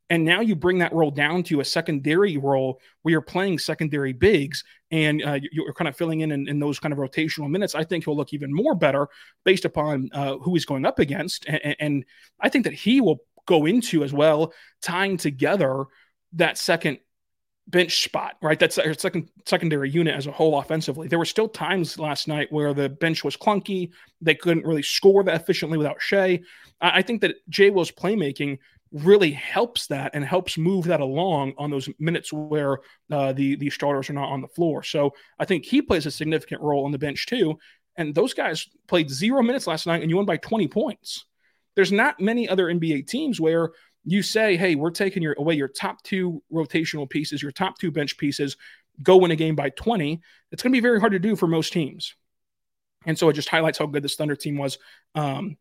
And 0.09 0.25
now 0.25 0.41
you 0.41 0.55
bring 0.55 0.79
that 0.79 0.93
role 0.93 1.11
down 1.11 1.43
to 1.43 1.61
a 1.61 1.65
secondary 1.65 2.37
role 2.37 2.79
where 3.01 3.13
you're 3.13 3.21
playing 3.21 3.57
secondary 3.57 4.13
bigs 4.13 4.63
and 4.91 5.23
uh, 5.23 5.39
you're 5.51 5.73
kind 5.73 5.87
of 5.87 5.95
filling 5.95 6.21
in, 6.21 6.31
in, 6.31 6.47
in 6.47 6.59
those 6.59 6.79
kind 6.79 6.91
of 6.91 6.99
rotational 6.99 7.49
minutes. 7.49 7.73
I 7.73 7.83
think 7.83 8.05
he'll 8.05 8.15
look 8.15 8.33
even 8.33 8.53
more 8.53 8.75
better 8.75 9.07
based 9.43 9.65
upon 9.65 10.09
uh, 10.13 10.37
who 10.37 10.53
he's 10.53 10.65
going 10.65 10.85
up 10.85 10.99
against. 10.99 11.45
And, 11.47 11.75
and 11.79 12.05
I 12.39 12.49
think 12.49 12.65
that 12.65 12.73
he 12.73 13.01
will 13.01 13.19
go 13.45 13.65
into 13.65 14.03
as 14.03 14.13
well, 14.13 14.53
tying 14.81 15.17
together 15.17 15.85
that 16.33 16.57
second 16.57 16.99
bench 17.67 18.03
spot, 18.03 18.35
right? 18.41 18.59
That's 18.59 18.77
a 18.77 18.93
second 18.99 19.29
secondary 19.45 19.89
unit 19.89 20.15
as 20.15 20.27
a 20.27 20.31
whole 20.31 20.59
offensively. 20.59 21.07
There 21.07 21.19
were 21.19 21.25
still 21.25 21.47
times 21.47 21.97
last 21.97 22.27
night 22.27 22.51
where 22.51 22.73
the 22.73 22.89
bench 22.89 23.23
was 23.23 23.37
clunky. 23.37 23.91
They 24.21 24.35
couldn't 24.35 24.65
really 24.65 24.83
score 24.83 25.23
that 25.23 25.41
efficiently 25.41 25.77
without 25.77 26.01
Shai. 26.01 26.41
I, 26.81 26.99
I 26.99 27.01
think 27.01 27.21
that 27.21 27.35
Jay 27.49 27.69
Will's 27.69 27.91
playmaking 27.91 28.59
really 28.93 29.31
helps 29.31 29.87
that 29.87 30.11
and 30.13 30.23
helps 30.23 30.57
move 30.57 30.85
that 30.85 31.01
along 31.01 31.53
on 31.57 31.71
those 31.71 31.89
minutes 31.99 32.31
where 32.31 32.77
uh, 33.11 33.33
the 33.33 33.55
the 33.55 33.69
starters 33.69 34.09
are 34.09 34.13
not 34.13 34.29
on 34.29 34.41
the 34.41 34.47
floor. 34.47 34.83
So 34.83 35.11
I 35.39 35.45
think 35.45 35.65
he 35.65 35.81
plays 35.81 36.05
a 36.05 36.11
significant 36.11 36.61
role 36.61 36.85
on 36.85 36.91
the 36.91 36.99
bench 36.99 37.25
too. 37.25 37.57
And 37.97 38.13
those 38.13 38.33
guys 38.33 38.67
played 38.87 39.09
zero 39.09 39.41
minutes 39.41 39.67
last 39.67 39.87
night, 39.87 40.01
and 40.01 40.09
you 40.09 40.15
won 40.15 40.25
by 40.25 40.37
20 40.37 40.67
points. 40.67 41.25
There's 41.75 41.91
not 41.91 42.19
many 42.19 42.47
other 42.47 42.67
NBA 42.67 43.07
teams 43.07 43.41
where 43.41 43.71
you 44.05 44.21
say, 44.21 44.57
"Hey, 44.57 44.75
we're 44.75 44.91
taking 44.91 45.23
your 45.23 45.33
away 45.39 45.55
your 45.55 45.67
top 45.67 46.03
two 46.03 46.43
rotational 46.51 47.09
pieces, 47.09 47.41
your 47.41 47.51
top 47.51 47.79
two 47.79 47.91
bench 47.91 48.17
pieces, 48.17 48.57
go 49.01 49.17
win 49.17 49.31
a 49.31 49.35
game 49.35 49.55
by 49.55 49.69
20." 49.69 50.21
It's 50.51 50.61
going 50.61 50.71
to 50.71 50.77
be 50.77 50.81
very 50.81 50.99
hard 50.99 51.13
to 51.13 51.19
do 51.19 51.35
for 51.35 51.47
most 51.47 51.73
teams. 51.73 52.15
And 53.05 53.17
so 53.17 53.27
it 53.29 53.33
just 53.33 53.49
highlights 53.49 53.79
how 53.79 53.87
good 53.87 54.03
this 54.03 54.15
Thunder 54.15 54.35
team 54.35 54.57
was 54.57 54.77
um, 55.15 55.57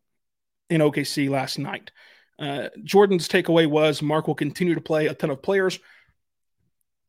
in 0.69 0.81
OKC 0.81 1.29
last 1.31 1.59
night. 1.59 1.91
Uh, 2.43 2.69
Jordan's 2.83 3.29
takeaway 3.29 3.69
was 3.69 4.03
Mark 4.03 4.27
will 4.27 4.35
continue 4.35 4.75
to 4.75 4.81
play 4.81 5.07
a 5.07 5.15
ton 5.15 5.31
of 5.31 5.41
players. 5.41 5.79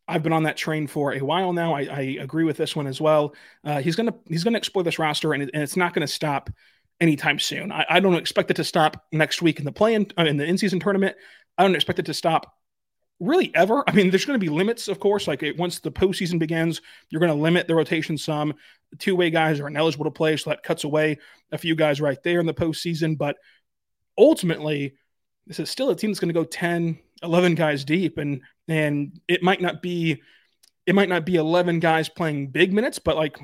I've 0.08 0.22
been 0.22 0.34
on 0.34 0.44
that 0.44 0.58
train 0.58 0.86
for 0.86 1.14
a 1.14 1.20
while 1.22 1.54
now. 1.54 1.74
I, 1.74 1.82
I 1.82 2.02
agree 2.22 2.44
with 2.44 2.58
this 2.58 2.76
one 2.76 2.86
as 2.86 3.02
well. 3.02 3.34
Uh, 3.64 3.82
he's 3.82 3.96
gonna 3.96 4.14
he's 4.28 4.44
gonna 4.44 4.58
explore 4.58 4.84
this 4.84 5.00
roster, 5.00 5.34
and, 5.34 5.42
it, 5.42 5.50
and 5.54 5.64
it's 5.64 5.76
not 5.76 5.96
to 5.96 6.08
stop 6.08 6.52
anytime 7.02 7.40
soon. 7.40 7.72
I, 7.72 7.86
I, 7.90 8.00
don't 8.00 8.14
expect 8.16 8.52
it 8.52 8.56
to 8.56 8.64
stop 8.64 9.06
next 9.12 9.42
week 9.42 9.60
in 9.60 9.66
the 9.66 9.72
play 9.72 9.96
in, 9.96 10.06
uh, 10.18 10.26
in 10.26 10.38
the 10.38 10.46
in 10.46 10.58
season 10.58 10.80
tournament. 10.80 11.16
I 11.58 11.64
don't 11.64 11.76
expect 11.76 12.00
it 12.00 12.06
to 12.06 12.14
stop 12.14 12.54
really 13.20 13.54
ever. 13.56 13.84
I 13.88 13.94
mean, 13.94 14.10
there's 14.10 14.26
going 14.26 14.40
to 14.40 14.46
be 14.46 14.52
limits, 14.52 14.88
of 14.88 15.00
course. 15.00 15.28
Like 15.28 15.42
it, 15.42 15.58
once 15.58 15.80
the 15.80 15.92
postseason 15.92 16.38
begins, 16.38 16.82
you're 17.10 17.20
going 17.20 17.32
to 17.32 17.42
limit 17.42 17.68
the 17.68 17.76
rotation 17.76 18.18
some. 18.18 18.54
Two 19.00 19.16
way 19.16 19.30
guys 19.30 19.60
are 19.60 19.68
ineligible 19.68 20.06
to 20.06 20.12
play, 20.12 20.38
so 20.38 20.50
that 20.50 20.64
cuts 20.64 20.84
away 20.84 21.18
a 21.52 21.58
few 21.58 21.76
guys 21.76 22.02
right 22.02 22.22
there 22.24 22.40
in 22.40 22.46
the 22.46 22.54
postseason. 22.54 23.18
But 23.18 23.38
ultimately, 24.18 24.94
this 25.48 25.60
is 25.60 25.70
still 25.70 25.90
a 25.90 25.96
team 25.96 26.12
that's 26.12 26.20
going 26.20 26.34
to 26.34 26.40
go 26.40 26.44
10, 26.44 26.98
11 27.22 27.56
guys 27.56 27.84
deep. 27.84 28.18
And, 28.18 28.42
and 28.68 29.20
it 29.28 29.44
might 29.44 29.62
not 29.62 29.82
be, 29.82 30.22
it 30.86 30.96
might 30.96 31.10
not 31.10 31.26
be 31.26 31.36
11 31.36 31.80
guys 31.80 32.10
playing 32.10 32.48
big 32.48 32.74
minutes, 32.74 33.00
but 33.00 33.16
like 33.16 33.40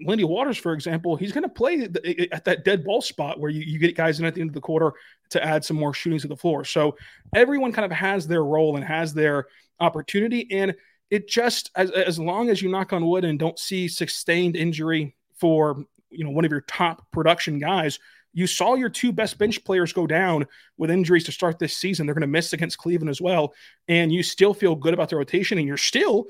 Lindy 0.00 0.24
Waters, 0.24 0.58
for 0.58 0.72
example, 0.72 1.16
he's 1.16 1.32
going 1.32 1.44
to 1.44 1.48
play 1.48 1.88
at 2.32 2.44
that 2.44 2.64
dead 2.64 2.84
ball 2.84 3.00
spot 3.00 3.40
where 3.40 3.50
you, 3.50 3.62
you 3.62 3.78
get 3.78 3.96
guys 3.96 4.20
in 4.20 4.26
at 4.26 4.34
the 4.34 4.40
end 4.40 4.50
of 4.50 4.54
the 4.54 4.60
quarter 4.60 4.92
to 5.30 5.42
add 5.42 5.64
some 5.64 5.76
more 5.76 5.94
shooting 5.94 6.18
to 6.20 6.28
the 6.28 6.36
floor. 6.36 6.64
So 6.64 6.96
everyone 7.34 7.72
kind 7.72 7.90
of 7.90 7.96
has 7.96 8.26
their 8.26 8.44
role 8.44 8.76
and 8.76 8.84
has 8.84 9.14
their 9.14 9.46
opportunity. 9.80 10.48
And 10.50 10.74
it 11.10 11.28
just, 11.28 11.70
as, 11.76 11.90
as 11.90 12.18
long 12.18 12.50
as 12.50 12.60
you 12.60 12.68
knock 12.68 12.92
on 12.92 13.06
wood 13.06 13.24
and 13.24 13.38
don't 13.38 13.58
see 13.58 13.88
sustained 13.88 14.56
injury 14.56 15.16
for, 15.36 15.84
you 16.10 16.24
know, 16.24 16.30
one 16.30 16.44
of 16.44 16.50
your 16.50 16.62
top 16.62 17.10
production 17.10 17.58
guys, 17.58 17.98
you 18.36 18.46
saw 18.46 18.74
your 18.74 18.90
two 18.90 19.12
best 19.12 19.38
bench 19.38 19.64
players 19.64 19.94
go 19.94 20.06
down 20.06 20.46
with 20.76 20.90
injuries 20.90 21.24
to 21.24 21.32
start 21.32 21.58
this 21.58 21.74
season. 21.74 22.04
They're 22.04 22.14
going 22.14 22.20
to 22.20 22.26
miss 22.26 22.52
against 22.52 22.76
Cleveland 22.76 23.08
as 23.08 23.18
well. 23.18 23.54
And 23.88 24.12
you 24.12 24.22
still 24.22 24.52
feel 24.52 24.74
good 24.74 24.92
about 24.92 25.08
the 25.08 25.16
rotation. 25.16 25.56
And 25.56 25.66
you're 25.66 25.78
still, 25.78 26.26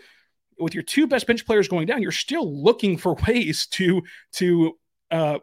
with 0.57 0.73
your 0.73 0.85
two 0.85 1.09
best 1.09 1.27
bench 1.27 1.45
players 1.45 1.67
going 1.67 1.89
down, 1.89 2.03
you're 2.03 2.13
still 2.13 2.63
looking 2.63 2.97
for 2.97 3.15
ways 3.27 3.67
to, 3.73 4.03
to, 4.35 4.79
uh, 5.11 5.39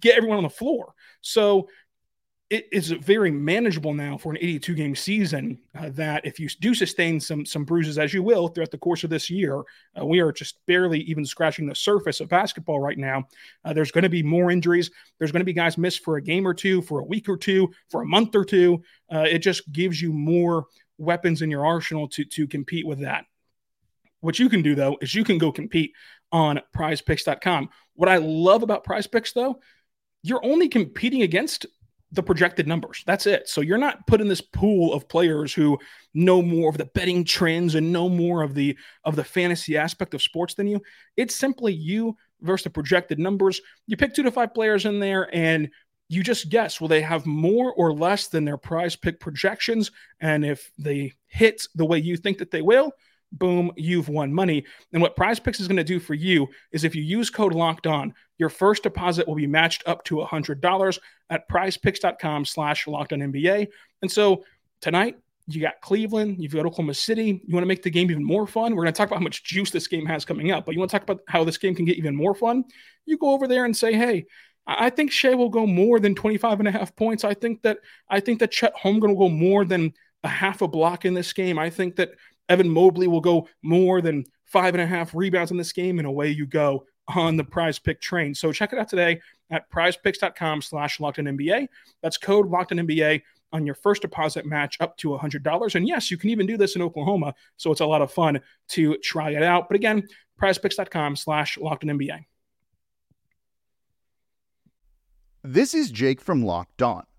get 0.00 0.16
everyone 0.16 0.38
on 0.38 0.42
the 0.42 0.50
floor. 0.50 0.92
So 1.20 1.68
it 2.50 2.66
is 2.72 2.90
very 2.90 3.30
manageable 3.30 3.92
now 3.92 4.16
for 4.16 4.30
an 4.30 4.38
82 4.38 4.74
game 4.74 4.96
season 4.96 5.58
uh, 5.78 5.90
that 5.90 6.24
if 6.24 6.40
you 6.40 6.48
do 6.60 6.74
sustain 6.74 7.20
some 7.20 7.44
some 7.44 7.64
bruises 7.64 7.98
as 7.98 8.14
you 8.14 8.22
will 8.22 8.48
throughout 8.48 8.70
the 8.70 8.78
course 8.78 9.04
of 9.04 9.10
this 9.10 9.28
year 9.28 9.62
uh, 9.98 10.04
we 10.04 10.20
are 10.20 10.32
just 10.32 10.64
barely 10.66 11.00
even 11.00 11.26
scratching 11.26 11.66
the 11.66 11.74
surface 11.74 12.20
of 12.20 12.28
basketball 12.28 12.80
right 12.80 12.96
now. 12.96 13.24
Uh, 13.64 13.72
there's 13.72 13.90
going 13.90 14.02
to 14.02 14.08
be 14.08 14.22
more 14.22 14.50
injuries. 14.50 14.90
There's 15.18 15.32
going 15.32 15.40
to 15.40 15.46
be 15.46 15.52
guys 15.52 15.76
missed 15.76 16.04
for 16.04 16.16
a 16.16 16.22
game 16.22 16.46
or 16.46 16.54
two 16.54 16.80
for 16.82 17.00
a 17.00 17.04
week 17.04 17.28
or 17.28 17.36
two 17.36 17.70
for 17.90 18.02
a 18.02 18.06
month 18.06 18.34
or 18.34 18.44
two. 18.44 18.82
Uh, 19.12 19.26
it 19.28 19.40
just 19.40 19.70
gives 19.70 20.00
you 20.00 20.12
more 20.12 20.66
weapons 20.96 21.42
in 21.42 21.50
your 21.50 21.66
arsenal 21.66 22.08
to 22.08 22.24
to 22.24 22.46
compete 22.46 22.86
with 22.86 23.00
that. 23.00 23.26
What 24.20 24.38
you 24.38 24.48
can 24.48 24.62
do 24.62 24.74
though 24.74 24.96
is 25.02 25.14
you 25.14 25.24
can 25.24 25.38
go 25.38 25.52
compete 25.52 25.92
on 26.30 26.60
prizepicks.com 26.76 27.70
what 27.94 28.08
i 28.08 28.18
love 28.18 28.62
about 28.62 28.84
PrizePicks 28.84 29.32
though 29.32 29.60
you're 30.22 30.44
only 30.44 30.68
competing 30.68 31.22
against 31.22 31.64
the 32.12 32.22
projected 32.22 32.66
numbers. 32.66 33.02
That's 33.06 33.26
it. 33.26 33.48
So 33.48 33.60
you're 33.60 33.76
not 33.76 34.06
put 34.06 34.20
in 34.20 34.28
this 34.28 34.40
pool 34.40 34.94
of 34.94 35.08
players 35.08 35.52
who 35.52 35.78
know 36.14 36.40
more 36.40 36.70
of 36.70 36.78
the 36.78 36.86
betting 36.86 37.24
trends 37.24 37.74
and 37.74 37.92
know 37.92 38.08
more 38.08 38.42
of 38.42 38.54
the 38.54 38.76
of 39.04 39.14
the 39.14 39.24
fantasy 39.24 39.76
aspect 39.76 40.14
of 40.14 40.22
sports 40.22 40.54
than 40.54 40.66
you. 40.66 40.80
It's 41.16 41.34
simply 41.34 41.72
you 41.72 42.16
versus 42.40 42.64
the 42.64 42.70
projected 42.70 43.18
numbers. 43.18 43.60
You 43.86 43.96
pick 43.96 44.14
two 44.14 44.22
to 44.22 44.30
five 44.30 44.54
players 44.54 44.86
in 44.86 45.00
there 45.00 45.28
and 45.34 45.68
you 46.08 46.22
just 46.22 46.48
guess 46.48 46.80
will 46.80 46.88
they 46.88 47.02
have 47.02 47.26
more 47.26 47.74
or 47.74 47.92
less 47.92 48.28
than 48.28 48.44
their 48.44 48.56
prize 48.56 48.96
pick 48.96 49.20
projections 49.20 49.90
and 50.20 50.44
if 50.44 50.70
they 50.78 51.12
hit 51.26 51.66
the 51.74 51.84
way 51.84 51.98
you 51.98 52.16
think 52.16 52.38
that 52.38 52.50
they 52.50 52.62
will 52.62 52.92
boom, 53.32 53.72
you've 53.76 54.08
won 54.08 54.32
money. 54.32 54.64
And 54.92 55.02
what 55.02 55.16
PrizePicks 55.16 55.60
is 55.60 55.68
going 55.68 55.76
to 55.76 55.84
do 55.84 56.00
for 56.00 56.14
you 56.14 56.48
is 56.72 56.84
if 56.84 56.94
you 56.94 57.02
use 57.02 57.30
code 57.30 57.54
Locked 57.54 57.86
On, 57.86 58.14
your 58.38 58.48
first 58.48 58.82
deposit 58.82 59.26
will 59.26 59.34
be 59.34 59.46
matched 59.46 59.82
up 59.86 60.04
to 60.04 60.16
$100 60.16 60.98
at 61.30 61.48
prizepicks.com 61.48 62.44
slash 62.44 62.86
locked 62.86 63.12
on 63.12 63.20
NBA. 63.20 63.68
And 64.02 64.10
so 64.10 64.44
tonight, 64.80 65.16
you 65.46 65.62
got 65.62 65.80
Cleveland, 65.80 66.36
you've 66.38 66.52
got 66.52 66.66
Oklahoma 66.66 66.94
City. 66.94 67.42
You 67.46 67.54
want 67.54 67.62
to 67.62 67.68
make 67.68 67.82
the 67.82 67.90
game 67.90 68.10
even 68.10 68.24
more 68.24 68.46
fun? 68.46 68.74
We're 68.74 68.82
going 68.84 68.92
to 68.92 68.96
talk 68.96 69.08
about 69.08 69.18
how 69.18 69.24
much 69.24 69.44
juice 69.44 69.70
this 69.70 69.86
game 69.86 70.04
has 70.04 70.24
coming 70.24 70.50
up, 70.50 70.66
but 70.66 70.74
you 70.74 70.78
want 70.78 70.90
to 70.90 70.94
talk 70.94 71.04
about 71.04 71.22
how 71.26 71.42
this 71.42 71.56
game 71.56 71.74
can 71.74 71.86
get 71.86 71.96
even 71.96 72.14
more 72.14 72.34
fun? 72.34 72.64
You 73.06 73.16
go 73.16 73.32
over 73.32 73.48
there 73.48 73.64
and 73.64 73.74
say, 73.74 73.94
hey, 73.94 74.26
I 74.66 74.90
think 74.90 75.10
Shai 75.10 75.34
will 75.34 75.48
go 75.48 75.66
more 75.66 75.98
than 75.98 76.14
25 76.14 76.58
and 76.58 76.68
a 76.68 76.70
half 76.70 76.94
points. 76.94 77.24
I 77.24 77.32
think 77.32 77.62
that 77.62 77.78
I 78.10 78.20
think 78.20 78.40
that 78.40 78.50
Chet 78.50 78.76
Holmgren 78.76 79.08
will 79.08 79.28
go 79.28 79.28
more 79.30 79.64
than 79.64 79.94
a 80.22 80.28
half 80.28 80.60
a 80.60 80.68
block 80.68 81.06
in 81.06 81.14
this 81.14 81.32
game. 81.32 81.58
I 81.58 81.70
think 81.70 81.96
that 81.96 82.10
Evan 82.48 82.68
Mobley 82.68 83.08
will 83.08 83.20
go 83.20 83.48
more 83.62 84.00
than 84.00 84.24
five 84.44 84.74
and 84.74 84.82
a 84.82 84.86
half 84.86 85.14
rebounds 85.14 85.50
in 85.50 85.56
this 85.56 85.72
game, 85.72 85.98
and 85.98 86.08
away 86.08 86.28
you 86.28 86.46
go 86.46 86.84
on 87.08 87.36
the 87.36 87.44
prize 87.44 87.78
pick 87.78 88.00
train. 88.00 88.34
So 88.34 88.52
check 88.52 88.72
it 88.72 88.78
out 88.78 88.88
today 88.88 89.20
at 89.50 89.70
prizepicks.com 89.70 90.62
slash 90.62 91.00
locked 91.00 91.18
NBA. 91.18 91.68
That's 92.02 92.18
code 92.18 92.48
locked 92.48 92.70
NBA 92.70 93.22
on 93.52 93.64
your 93.64 93.74
first 93.74 94.02
deposit 94.02 94.44
match 94.44 94.76
up 94.80 94.96
to 94.98 95.08
$100. 95.08 95.74
And 95.74 95.88
yes, 95.88 96.10
you 96.10 96.18
can 96.18 96.30
even 96.30 96.46
do 96.46 96.56
this 96.56 96.76
in 96.76 96.82
Oklahoma. 96.82 97.34
So 97.56 97.70
it's 97.72 97.80
a 97.80 97.86
lot 97.86 98.02
of 98.02 98.12
fun 98.12 98.40
to 98.70 98.96
try 98.98 99.30
it 99.30 99.42
out. 99.42 99.68
But 99.68 99.76
again, 99.76 100.06
prizepicks.com 100.40 101.16
slash 101.16 101.56
locked 101.56 101.84
NBA. 101.84 102.26
This 105.42 105.72
is 105.72 105.90
Jake 105.90 106.20
from 106.20 106.44
Locked 106.44 106.82
On. 106.82 107.07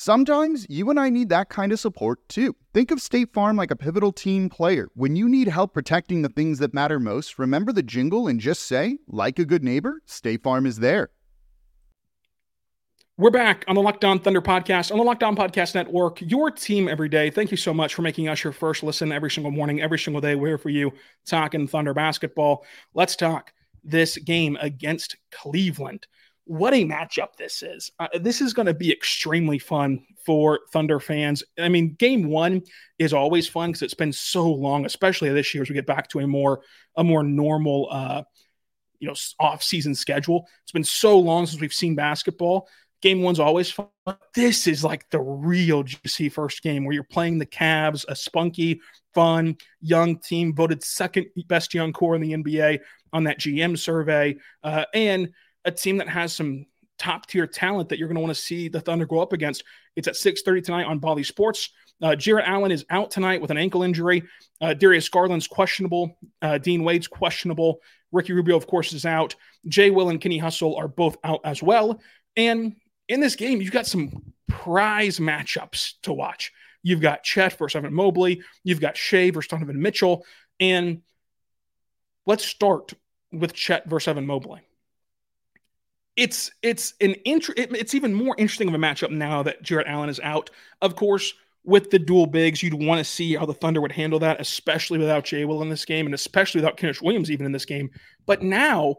Sometimes 0.00 0.64
you 0.68 0.90
and 0.90 1.00
I 1.00 1.10
need 1.10 1.28
that 1.30 1.48
kind 1.48 1.72
of 1.72 1.80
support 1.80 2.20
too. 2.28 2.54
Think 2.72 2.92
of 2.92 3.02
State 3.02 3.32
Farm 3.32 3.56
like 3.56 3.72
a 3.72 3.76
pivotal 3.76 4.12
team 4.12 4.48
player. 4.48 4.86
When 4.94 5.16
you 5.16 5.28
need 5.28 5.48
help 5.48 5.74
protecting 5.74 6.22
the 6.22 6.28
things 6.28 6.60
that 6.60 6.72
matter 6.72 7.00
most, 7.00 7.36
remember 7.36 7.72
the 7.72 7.82
jingle 7.82 8.28
and 8.28 8.38
just 8.38 8.62
say, 8.62 8.98
like 9.08 9.40
a 9.40 9.44
good 9.44 9.64
neighbor, 9.64 10.00
State 10.06 10.44
Farm 10.44 10.66
is 10.66 10.76
there. 10.76 11.10
We're 13.16 13.32
back 13.32 13.64
on 13.66 13.74
the 13.74 13.82
Locked 13.82 14.04
On 14.04 14.20
Thunder 14.20 14.40
podcast, 14.40 14.92
on 14.92 14.98
the 14.98 15.02
Locked 15.02 15.24
On 15.24 15.34
Podcast 15.34 15.74
Network, 15.74 16.20
your 16.20 16.52
team 16.52 16.86
every 16.86 17.08
day. 17.08 17.28
Thank 17.28 17.50
you 17.50 17.56
so 17.56 17.74
much 17.74 17.96
for 17.96 18.02
making 18.02 18.28
us 18.28 18.44
your 18.44 18.52
first 18.52 18.84
listen 18.84 19.10
every 19.10 19.32
single 19.32 19.50
morning, 19.50 19.80
every 19.82 19.98
single 19.98 20.20
day. 20.20 20.36
We're 20.36 20.46
here 20.46 20.58
for 20.58 20.70
you 20.70 20.92
talking 21.26 21.66
Thunder 21.66 21.92
basketball. 21.92 22.64
Let's 22.94 23.16
talk 23.16 23.52
this 23.82 24.16
game 24.16 24.56
against 24.60 25.16
Cleveland 25.32 26.06
what 26.48 26.72
a 26.72 26.82
matchup 26.82 27.36
this 27.36 27.62
is. 27.62 27.92
Uh, 28.00 28.08
this 28.20 28.40
is 28.40 28.54
going 28.54 28.66
to 28.66 28.74
be 28.74 28.90
extremely 28.90 29.58
fun 29.58 30.00
for 30.24 30.60
Thunder 30.72 30.98
fans. 30.98 31.44
I 31.58 31.68
mean, 31.68 31.94
game 31.98 32.28
one 32.28 32.62
is 32.98 33.12
always 33.12 33.46
fun 33.46 33.70
because 33.70 33.82
it's 33.82 33.94
been 33.94 34.14
so 34.14 34.50
long, 34.50 34.86
especially 34.86 35.28
this 35.28 35.52
year 35.52 35.62
as 35.62 35.68
we 35.68 35.74
get 35.74 35.86
back 35.86 36.08
to 36.08 36.20
a 36.20 36.26
more 36.26 36.62
a 36.96 37.04
more 37.04 37.22
normal, 37.22 37.88
uh, 37.90 38.22
you 38.98 39.08
know, 39.08 39.14
off 39.38 39.62
season 39.62 39.94
schedule. 39.94 40.48
It's 40.62 40.72
been 40.72 40.84
so 40.84 41.18
long 41.18 41.44
since 41.44 41.60
we've 41.60 41.72
seen 41.72 41.94
basketball. 41.94 42.66
Game 43.02 43.20
one's 43.20 43.40
always 43.40 43.70
fun. 43.70 43.88
This 44.34 44.66
is 44.66 44.82
like 44.82 45.08
the 45.10 45.20
real 45.20 45.82
juicy 45.82 46.30
first 46.30 46.62
game 46.62 46.84
where 46.84 46.94
you're 46.94 47.04
playing 47.04 47.38
the 47.38 47.46
Cavs, 47.46 48.06
a 48.08 48.16
spunky, 48.16 48.80
fun, 49.14 49.58
young 49.82 50.18
team, 50.18 50.54
voted 50.54 50.82
second 50.82 51.26
best 51.46 51.74
young 51.74 51.92
core 51.92 52.16
in 52.16 52.22
the 52.22 52.32
NBA 52.32 52.78
on 53.12 53.24
that 53.24 53.38
GM 53.38 53.78
survey, 53.78 54.36
uh, 54.64 54.86
and 54.94 55.30
a 55.68 55.72
team 55.72 55.98
that 55.98 56.08
has 56.08 56.34
some 56.34 56.66
top 56.98 57.26
tier 57.26 57.46
talent 57.46 57.88
that 57.88 57.98
you're 57.98 58.08
going 58.08 58.16
to 58.16 58.20
want 58.20 58.34
to 58.34 58.40
see 58.40 58.68
the 58.68 58.80
Thunder 58.80 59.06
go 59.06 59.20
up 59.20 59.32
against. 59.32 59.64
It's 59.96 60.08
at 60.08 60.14
6:30 60.14 60.64
tonight 60.64 60.84
on 60.84 60.98
Bally 60.98 61.22
Sports. 61.22 61.70
Uh, 62.00 62.14
Allen 62.44 62.70
is 62.70 62.84
out 62.90 63.10
tonight 63.10 63.40
with 63.40 63.50
an 63.50 63.58
ankle 63.58 63.82
injury. 63.82 64.22
Uh, 64.60 64.74
Darius 64.74 65.08
Garland's 65.08 65.48
questionable. 65.48 66.16
Uh, 66.40 66.58
Dean 66.58 66.84
Wade's 66.84 67.08
questionable. 67.08 67.80
Ricky 68.12 68.32
Rubio, 68.32 68.56
of 68.56 68.66
course, 68.66 68.92
is 68.92 69.04
out. 69.04 69.34
Jay 69.66 69.90
Will 69.90 70.08
and 70.08 70.20
Kenny 70.20 70.38
Hustle 70.38 70.76
are 70.76 70.88
both 70.88 71.16
out 71.24 71.40
as 71.44 71.62
well. 71.62 72.00
And 72.36 72.76
in 73.08 73.20
this 73.20 73.34
game, 73.34 73.60
you've 73.60 73.72
got 73.72 73.86
some 73.86 74.32
prize 74.46 75.18
matchups 75.18 75.94
to 76.02 76.12
watch. 76.12 76.52
You've 76.84 77.00
got 77.00 77.24
Chet 77.24 77.58
versus 77.58 77.76
Evan 77.76 77.92
Mobley. 77.92 78.42
You've 78.62 78.80
got 78.80 78.96
Shai 78.96 79.30
versus 79.30 79.48
Donovan 79.48 79.82
Mitchell. 79.82 80.24
And 80.60 81.02
let's 82.26 82.44
start 82.44 82.94
with 83.32 83.52
Chet 83.54 83.88
versus 83.88 84.08
Evan 84.08 84.26
Mobley 84.26 84.67
it's 86.18 86.50
it's 86.62 86.94
an 87.00 87.14
int- 87.24 87.48
it, 87.56 87.72
it's 87.72 87.94
even 87.94 88.12
more 88.12 88.34
interesting 88.38 88.66
of 88.66 88.74
a 88.74 88.78
matchup 88.78 89.10
now 89.10 89.44
that 89.44 89.62
Jarrett 89.62 89.86
Allen 89.86 90.08
is 90.08 90.18
out. 90.20 90.50
Of 90.82 90.96
course, 90.96 91.32
with 91.62 91.90
the 91.90 91.98
dual 91.98 92.26
bigs, 92.26 92.60
you'd 92.60 92.74
want 92.74 92.98
to 92.98 93.04
see 93.04 93.36
how 93.36 93.46
the 93.46 93.54
Thunder 93.54 93.80
would 93.80 93.92
handle 93.92 94.18
that, 94.18 94.40
especially 94.40 94.98
without 94.98 95.24
Jay 95.24 95.44
Will 95.44 95.62
in 95.62 95.68
this 95.68 95.84
game, 95.84 96.06
and 96.06 96.14
especially 96.14 96.60
without 96.60 96.76
Kenrich 96.76 97.00
Williams 97.00 97.30
even 97.30 97.46
in 97.46 97.52
this 97.52 97.64
game. 97.64 97.90
But 98.26 98.42
now, 98.42 98.96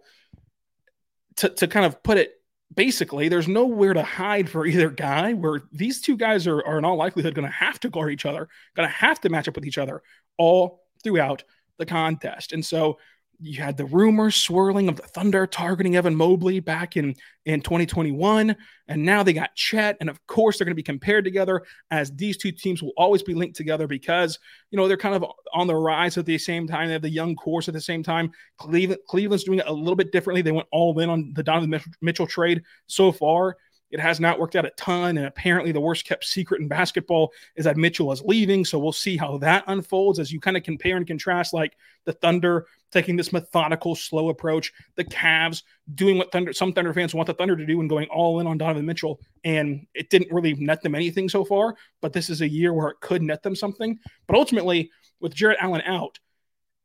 to 1.36 1.50
to 1.50 1.68
kind 1.68 1.86
of 1.86 2.02
put 2.04 2.18
it 2.18 2.42
basically, 2.74 3.28
there's 3.28 3.50
nowhere 3.50 3.94
to 3.94 4.04
hide 4.04 4.50
for 4.50 4.66
either 4.66 4.90
guy. 4.90 5.34
Where 5.34 5.64
these 5.74 6.00
two 6.00 6.16
guys 6.16 6.48
are, 6.48 6.66
are 6.66 6.78
in 6.78 6.86
all 6.86 6.96
likelihood 6.96 7.36
going 7.36 7.48
to 7.48 7.54
have 7.54 7.82
to 7.82 7.90
guard 7.90 8.14
each 8.14 8.26
other, 8.26 8.48
going 8.78 8.88
to 8.88 8.96
have 8.96 9.20
to 9.22 9.30
match 9.30 9.50
up 9.50 9.56
with 9.56 9.66
each 9.66 9.78
other 9.78 10.02
all 10.38 10.86
throughout 11.04 11.44
the 11.78 11.86
contest, 11.86 12.54
and 12.54 12.66
so 12.66 12.98
you 13.42 13.62
had 13.62 13.78
the 13.78 13.86
rumors 13.86 14.36
swirling 14.36 14.90
of 14.90 14.98
the 14.98 15.04
Thunder 15.04 15.48
targeting 15.48 15.96
Evan 15.96 16.16
Mobley 16.16 16.60
back 16.60 16.98
in, 16.98 17.16
in 17.46 17.62
2021. 17.62 18.56
And 18.88 19.06
now 19.06 19.24
they 19.24 19.32
got 19.32 19.56
Chet. 19.56 19.96
And 20.02 20.10
of 20.10 20.26
course, 20.28 20.58
they're 20.58 20.66
going 20.66 20.74
to 20.74 20.76
be 20.76 20.84
compared 20.84 21.24
together 21.24 21.64
as 21.90 22.12
these 22.12 22.36
two 22.36 22.52
teams 22.52 22.84
will 22.84 22.92
always 22.98 23.24
be 23.24 23.34
linked 23.34 23.56
together 23.56 23.88
because, 23.88 24.40
you 24.72 24.78
know, 24.78 24.88
they're 24.88 24.98
kind 24.98 25.16
of 25.16 25.26
on 25.54 25.68
the 25.68 25.76
rise 25.76 26.18
at 26.18 26.26
the 26.26 26.38
same 26.38 26.68
time. 26.68 26.88
They 26.88 26.94
have 26.94 27.02
the 27.02 27.10
young 27.10 27.36
course 27.36 27.70
at 27.70 27.74
the 27.74 27.82
same 27.82 28.04
time. 28.04 28.32
Cleveland, 28.58 29.02
Cleveland's 29.08 29.46
doing 29.46 29.60
it 29.60 29.68
a 29.68 29.74
little 29.74 29.96
bit 29.96 30.12
differently. 30.12 30.42
They 30.42 30.52
went 30.52 30.68
all 30.72 30.98
in 31.00 31.10
on 31.10 31.32
the 31.34 31.44
Donovan 31.44 31.82
Mitchell 32.02 32.28
trade 32.28 32.64
so 32.88 33.12
far. 33.12 33.56
It 33.92 34.00
has 34.00 34.20
not 34.20 34.40
worked 34.40 34.56
out 34.56 34.66
a 34.66 34.72
ton. 34.72 35.18
And 35.18 35.26
apparently, 35.26 35.72
the 35.72 35.80
worst 35.80 36.06
kept 36.06 36.26
secret 36.26 36.62
in 36.62 36.68
basketball 36.68 37.32
is 37.56 37.66
that 37.66 37.78
Mitchell 37.78 38.12
is 38.12 38.22
leaving. 38.22 38.66
So 38.66 38.80
we'll 38.80 38.92
see 38.92 39.18
how 39.18 39.38
that 39.40 39.64
unfolds 39.68 40.20
as 40.20 40.32
you 40.32 40.40
kind 40.40 40.58
of 40.58 40.64
compare 40.64 40.98
and 40.98 41.08
contrast 41.08 41.54
like 41.54 41.76
the 42.06 42.14
Thunder 42.14 42.68
taking 42.92 43.16
this 43.16 43.32
methodical, 43.32 43.96
slow 43.96 44.30
approach, 44.30 44.74
the 44.96 45.04
Cavs 45.04 45.64
doing 45.96 46.18
what 46.18 46.32
Thunder, 46.32 46.54
some 46.54 46.74
Thunder 46.74 46.94
fans 46.94 47.14
want 47.14 47.28
the 47.28 47.34
Thunder 47.34 47.56
to 47.56 47.66
do 47.66 47.80
and 47.80 47.90
going 47.90 48.08
all 48.08 48.40
in 48.40 48.48
on 48.48 48.58
Donovan 48.58 48.86
Mitchell. 48.86 49.20
And 49.44 49.86
it 49.94 50.10
didn't 50.10 50.32
really 50.32 50.54
net 50.56 50.82
them 50.82 50.96
anything 50.96 51.30
so 51.30 51.44
far. 51.44 51.76
But 52.02 52.14
this 52.14 52.30
is 52.30 52.42
a 52.42 52.50
year 52.50 52.74
where 52.74 52.90
it 52.90 53.00
could 53.02 53.22
net 53.22 53.44
them 53.44 53.56
something. 53.56 54.00
But 54.28 54.38
ultimately, 54.38 54.92
with 55.20 55.36
Jarrett 55.36 55.60
Allen 55.62 55.82
out, 55.82 56.20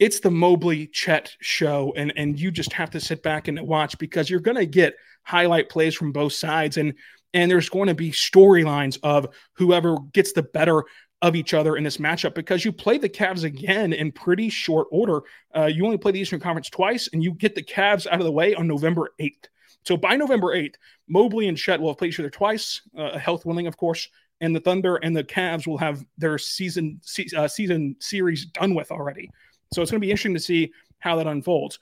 it's 0.05 0.21
the 0.21 0.31
Mobley 0.31 0.87
Chet 0.89 1.35
show, 1.41 1.95
and 1.97 2.13
and 2.15 2.39
you 2.39 2.51
just 2.51 2.75
have 2.75 2.91
to 2.91 3.01
sit 3.01 3.23
back 3.23 3.49
and 3.49 3.59
watch 3.63 3.97
because 3.97 4.29
you're 4.29 4.39
going 4.39 4.59
to 4.59 4.67
get 4.67 4.97
highlight 5.23 5.71
plays 5.71 5.95
from 5.95 6.13
both 6.13 6.35
sides, 6.35 6.77
and 6.77 6.93
and 7.33 7.51
there's 7.51 7.71
going 7.71 7.89
to 7.89 7.95
be 7.95 8.11
storylines 8.11 8.99
of 9.03 9.27
whoever 9.55 9.97
gets 10.13 10.33
the 10.33 10.43
better 10.43 10.85
of 11.23 11.35
each 11.35 11.55
other 11.55 11.79
in 11.79 11.85
this 11.85 11.97
matchup 11.97 12.35
because 12.35 12.67
you 12.67 12.71
play 12.71 12.99
the 12.99 13.09
Cavs 13.09 13.45
again 13.45 13.95
in 13.95 14.13
pretty 14.13 14.51
short 14.51 14.89
order. 14.91 15.23
Uh, 15.57 15.71
you 15.73 15.87
only 15.87 15.97
play 15.97 16.13
the 16.13 16.21
Eastern 16.21 16.39
Conference 16.39 16.69
twice, 16.69 17.09
and 17.15 17.25
you 17.25 17.33
get 17.33 17.55
the 17.55 17.63
Cavs 17.63 18.07
out 18.07 18.21
of 18.21 18.27
the 18.27 18.31
way 18.31 18.55
on 18.55 18.69
November 18.69 19.09
8th. 19.19 19.47
So 19.85 19.97
by 19.97 20.17
November 20.17 20.55
8th, 20.55 20.75
Mobley 21.09 21.49
and 21.49 21.57
Chet 21.57 21.81
will 21.81 21.89
have 21.89 21.99
played 21.99 22.09
each 22.09 22.21
other 22.21 22.29
twice, 22.29 22.83
uh, 22.99 23.17
health 23.17 23.47
willing, 23.47 23.67
of 23.67 23.79
course, 23.79 24.07
and 24.43 24.55
the 24.55 24.61
Thunder 24.61 24.97
and 24.97 25.17
the 25.17 25.25
Cavs 25.25 25.67
will 25.67 25.79
have 25.79 26.05
their 26.19 26.37
season 26.37 27.01
uh, 27.35 27.49
season 27.49 27.97
series 28.01 28.45
done 28.45 28.75
with 28.75 28.91
already. 28.91 29.31
So 29.75 29.83
it's 29.83 29.91
going 29.91 30.01
to 30.01 30.07
be 30.07 30.11
interesting 30.11 30.35
to 30.35 30.41
see 30.41 30.73
how 30.99 31.17
that 31.17 31.27
unfolds. 31.27 31.79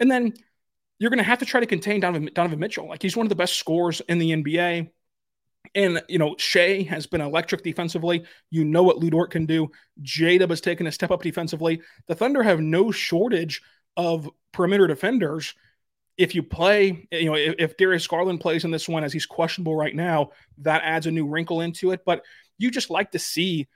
And 0.00 0.10
then 0.10 0.34
you're 0.98 1.10
going 1.10 1.18
to 1.18 1.24
have 1.24 1.38
to 1.38 1.46
try 1.46 1.60
to 1.60 1.66
contain 1.66 2.00
Donovan, 2.00 2.30
Donovan 2.34 2.58
Mitchell. 2.58 2.88
Like 2.88 3.02
he's 3.02 3.16
one 3.16 3.26
of 3.26 3.30
the 3.30 3.36
best 3.36 3.58
scorers 3.58 4.00
in 4.08 4.18
the 4.18 4.30
NBA. 4.32 4.90
And, 5.74 6.02
you 6.08 6.18
know, 6.18 6.36
Shai 6.38 6.82
has 6.88 7.06
been 7.06 7.20
electric 7.20 7.62
defensively. 7.62 8.24
You 8.50 8.64
know 8.64 8.82
what 8.82 9.00
Dort 9.00 9.30
can 9.30 9.46
do. 9.46 9.70
Jada 10.02 10.48
has 10.48 10.60
taken 10.60 10.86
a 10.86 10.92
step 10.92 11.10
up 11.10 11.22
defensively. 11.22 11.82
The 12.06 12.14
Thunder 12.14 12.42
have 12.42 12.60
no 12.60 12.90
shortage 12.90 13.62
of 13.96 14.30
perimeter 14.52 14.86
defenders. 14.86 15.54
If 16.16 16.34
you 16.34 16.42
play, 16.42 17.06
you 17.10 17.26
know, 17.26 17.34
if, 17.34 17.56
if 17.58 17.76
Darius 17.76 18.06
Garland 18.06 18.40
plays 18.40 18.64
in 18.64 18.70
this 18.70 18.88
one 18.88 19.04
as 19.04 19.12
he's 19.12 19.26
questionable 19.26 19.76
right 19.76 19.94
now, 19.94 20.30
that 20.58 20.82
adds 20.84 21.06
a 21.06 21.10
new 21.10 21.26
wrinkle 21.26 21.60
into 21.60 21.90
it. 21.90 22.04
But 22.06 22.22
you 22.58 22.70
just 22.70 22.88
like 22.88 23.10
to 23.10 23.18
see 23.18 23.66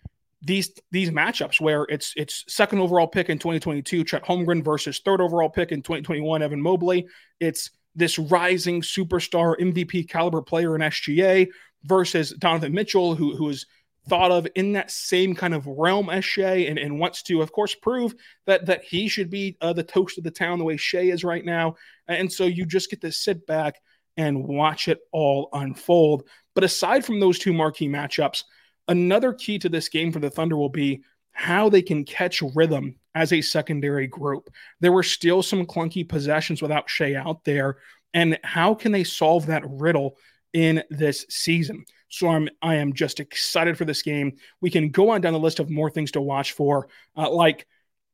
these 0.42 0.70
these 0.90 1.10
matchups 1.10 1.60
where 1.60 1.84
it's 1.84 2.12
it's 2.16 2.44
second 2.48 2.80
overall 2.80 3.06
pick 3.06 3.28
in 3.28 3.38
2022 3.38 4.04
Chet 4.04 4.24
Holmgren 4.24 4.64
versus 4.64 5.00
third 5.04 5.20
overall 5.20 5.50
pick 5.50 5.72
in 5.72 5.82
2021 5.82 6.42
Evan 6.42 6.62
Mobley. 6.62 7.06
It's 7.40 7.70
this 7.94 8.18
rising 8.18 8.80
superstar 8.80 9.58
MVP 9.58 10.08
caliber 10.08 10.42
player 10.42 10.74
in 10.74 10.80
SGA 10.80 11.48
versus 11.84 12.30
Donovan 12.30 12.72
Mitchell, 12.72 13.14
who 13.14 13.36
who 13.36 13.48
is 13.48 13.66
thought 14.08 14.32
of 14.32 14.46
in 14.54 14.72
that 14.72 14.90
same 14.90 15.34
kind 15.34 15.52
of 15.52 15.66
realm 15.66 16.08
as 16.08 16.24
Shai 16.24 16.64
and, 16.68 16.78
and 16.78 16.98
wants 16.98 17.22
to, 17.24 17.42
of 17.42 17.52
course, 17.52 17.74
prove 17.74 18.14
that 18.46 18.66
that 18.66 18.82
he 18.82 19.08
should 19.08 19.30
be 19.30 19.56
uh, 19.60 19.72
the 19.72 19.82
toast 19.82 20.18
of 20.18 20.24
the 20.24 20.30
town 20.30 20.58
the 20.58 20.64
way 20.64 20.76
Shai 20.76 21.00
is 21.00 21.22
right 21.22 21.44
now. 21.44 21.76
And 22.08 22.32
so 22.32 22.46
you 22.46 22.64
just 22.64 22.90
get 22.90 23.02
to 23.02 23.12
sit 23.12 23.46
back 23.46 23.74
and 24.16 24.44
watch 24.44 24.88
it 24.88 24.98
all 25.12 25.48
unfold. 25.52 26.26
But 26.54 26.64
aside 26.64 27.04
from 27.04 27.20
those 27.20 27.38
two 27.38 27.52
marquee 27.52 27.88
matchups, 27.88 28.44
Another 28.90 29.32
key 29.32 29.56
to 29.60 29.68
this 29.68 29.88
game 29.88 30.10
for 30.10 30.18
the 30.18 30.28
Thunder 30.28 30.56
will 30.56 30.68
be 30.68 31.02
how 31.30 31.68
they 31.68 31.80
can 31.80 32.04
catch 32.04 32.42
rhythm 32.56 32.96
as 33.14 33.32
a 33.32 33.40
secondary 33.40 34.08
group. 34.08 34.50
There 34.80 34.90
were 34.90 35.04
still 35.04 35.44
some 35.44 35.64
clunky 35.64 36.06
possessions 36.06 36.60
without 36.60 36.90
Shai 36.90 37.14
out 37.14 37.44
there. 37.44 37.78
And 38.14 38.36
how 38.42 38.74
can 38.74 38.90
they 38.90 39.04
solve 39.04 39.46
that 39.46 39.62
riddle 39.64 40.18
in 40.52 40.82
this 40.90 41.24
season? 41.28 41.84
So 42.08 42.28
I'm 42.28 42.48
I 42.60 42.74
am 42.74 42.92
just 42.92 43.20
excited 43.20 43.78
for 43.78 43.84
this 43.84 44.02
game. 44.02 44.38
We 44.60 44.70
can 44.70 44.90
go 44.90 45.10
on 45.10 45.20
down 45.20 45.34
the 45.34 45.38
list 45.38 45.60
of 45.60 45.70
more 45.70 45.88
things 45.88 46.10
to 46.12 46.20
watch 46.20 46.52
for, 46.52 46.88
uh, 47.16 47.30
like 47.30 47.68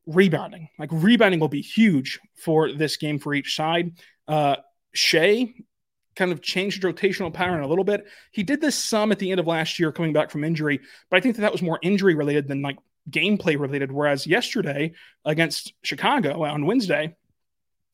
rebounding. 0.05 0.69
Like 0.77 0.89
rebounding 0.91 1.39
will 1.39 1.47
be 1.47 1.61
huge 1.61 2.19
for 2.35 2.71
this 2.71 2.97
game 2.97 3.17
for 3.17 3.33
each 3.33 3.55
side. 3.55 3.97
Uh, 4.27 4.57
Shai 4.93 5.55
kind 6.17 6.31
of 6.31 6.41
changed 6.41 6.83
rotational 6.83 7.33
pattern 7.33 7.61
a 7.61 7.67
little 7.67 7.83
bit. 7.83 8.05
He 8.31 8.43
did 8.43 8.59
this 8.59 8.75
some 8.75 9.11
at 9.11 9.19
the 9.19 9.31
end 9.31 9.39
of 9.39 9.47
last 9.47 9.79
year 9.79 9.91
coming 9.91 10.11
back 10.11 10.31
from 10.31 10.43
injury, 10.43 10.81
but 11.09 11.17
I 11.17 11.21
think 11.21 11.35
that 11.35 11.43
that 11.43 11.51
was 11.51 11.61
more 11.61 11.79
injury 11.81 12.15
related 12.15 12.47
than 12.47 12.61
like 12.61 12.77
gameplay 13.09 13.57
related. 13.57 13.91
Whereas 13.91 14.27
yesterday 14.27 14.93
against 15.23 15.73
Chicago 15.83 16.43
on 16.43 16.65
Wednesday, 16.65 17.15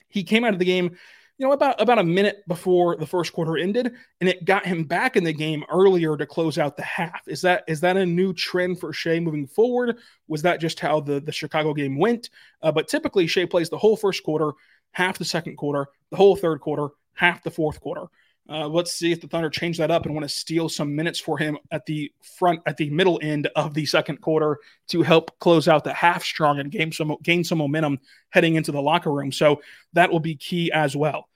he 0.08 0.24
came 0.24 0.46
out 0.46 0.54
of 0.54 0.60
the 0.60 0.66
game, 0.66 0.96
you 1.38 1.48
know, 1.48 1.52
about 1.52 1.82
about 1.82 2.00
a 2.00 2.04
minute 2.04 2.44
before 2.48 2.96
the 2.96 3.06
first 3.06 3.34
quarter 3.34 3.58
ended, 3.58 3.94
and 4.22 4.30
it 4.30 4.46
got 4.46 4.66
him 4.66 4.86
back 4.86 5.18
in 5.18 5.24
the 5.24 5.34
game 5.34 5.64
earlier 5.70 6.16
to 6.16 6.26
close 6.26 6.58
out 6.58 6.78
the 6.78 6.84
half. 6.84 7.22
Is 7.28 7.42
that 7.42 7.64
is 7.68 7.82
that 7.82 7.98
a 7.98 8.06
new 8.06 8.34
trend 8.34 8.80
for 8.80 8.94
Shai 8.94 9.20
moving 9.20 9.48
forward? 9.48 9.98
Was 10.28 10.44
that 10.44 10.62
just 10.62 10.80
how 10.80 11.02
the 11.02 11.20
the 11.20 11.32
Chicago 11.32 11.74
game 11.74 11.98
went? 11.98 12.30
Uh, 12.62 12.72
but 12.72 12.88
typically, 12.88 13.28
Shai 13.28 13.46
plays 13.46 13.70
the 13.70 13.78
whole 13.78 13.98
first 13.98 14.24
quarter, 14.24 14.52
half 14.92 15.18
the 15.18 15.26
second 15.26 15.58
quarter, 15.58 15.88
the 16.12 16.18
whole 16.18 16.36
third 16.36 16.62
quarter, 16.62 16.90
half 17.14 17.44
the 17.44 17.52
fourth 17.52 17.80
quarter. 17.80 18.08
Uh, 18.50 18.68
let's 18.68 18.92
see 18.92 19.12
if 19.12 19.22
the 19.22 19.28
Thunder 19.28 19.50
change 19.50 19.78
that 19.78 19.90
up 19.90 20.06
and 20.06 20.14
want 20.14 20.28
to 20.28 20.34
steal 20.34 20.68
some 20.68 20.94
minutes 20.96 21.18
for 21.18 21.38
him 21.38 21.58
at 21.72 21.86
the 21.86 22.12
front, 22.38 22.60
at 22.66 22.76
the 22.76 22.90
middle 22.90 23.18
end 23.24 23.48
of 23.56 23.74
the 23.74 23.86
second 23.86 24.20
quarter 24.20 24.60
to 24.90 25.02
help 25.02 25.40
close 25.40 25.70
out 25.70 25.86
the 25.86 25.94
half 25.94 26.24
strong 26.24 26.60
and 26.60 26.70
gain 26.70 26.92
some 26.92 27.16
gain 27.24 27.46
some 27.46 27.60
momentum 27.60 28.00
heading 28.32 28.56
into 28.56 28.74
the 28.74 28.82
locker 28.82 29.12
room. 29.12 29.32
So 29.32 29.62
that 29.94 30.12
will 30.12 30.20
be 30.20 30.36
key 30.36 30.72
as 30.74 30.94
well. 30.94 31.30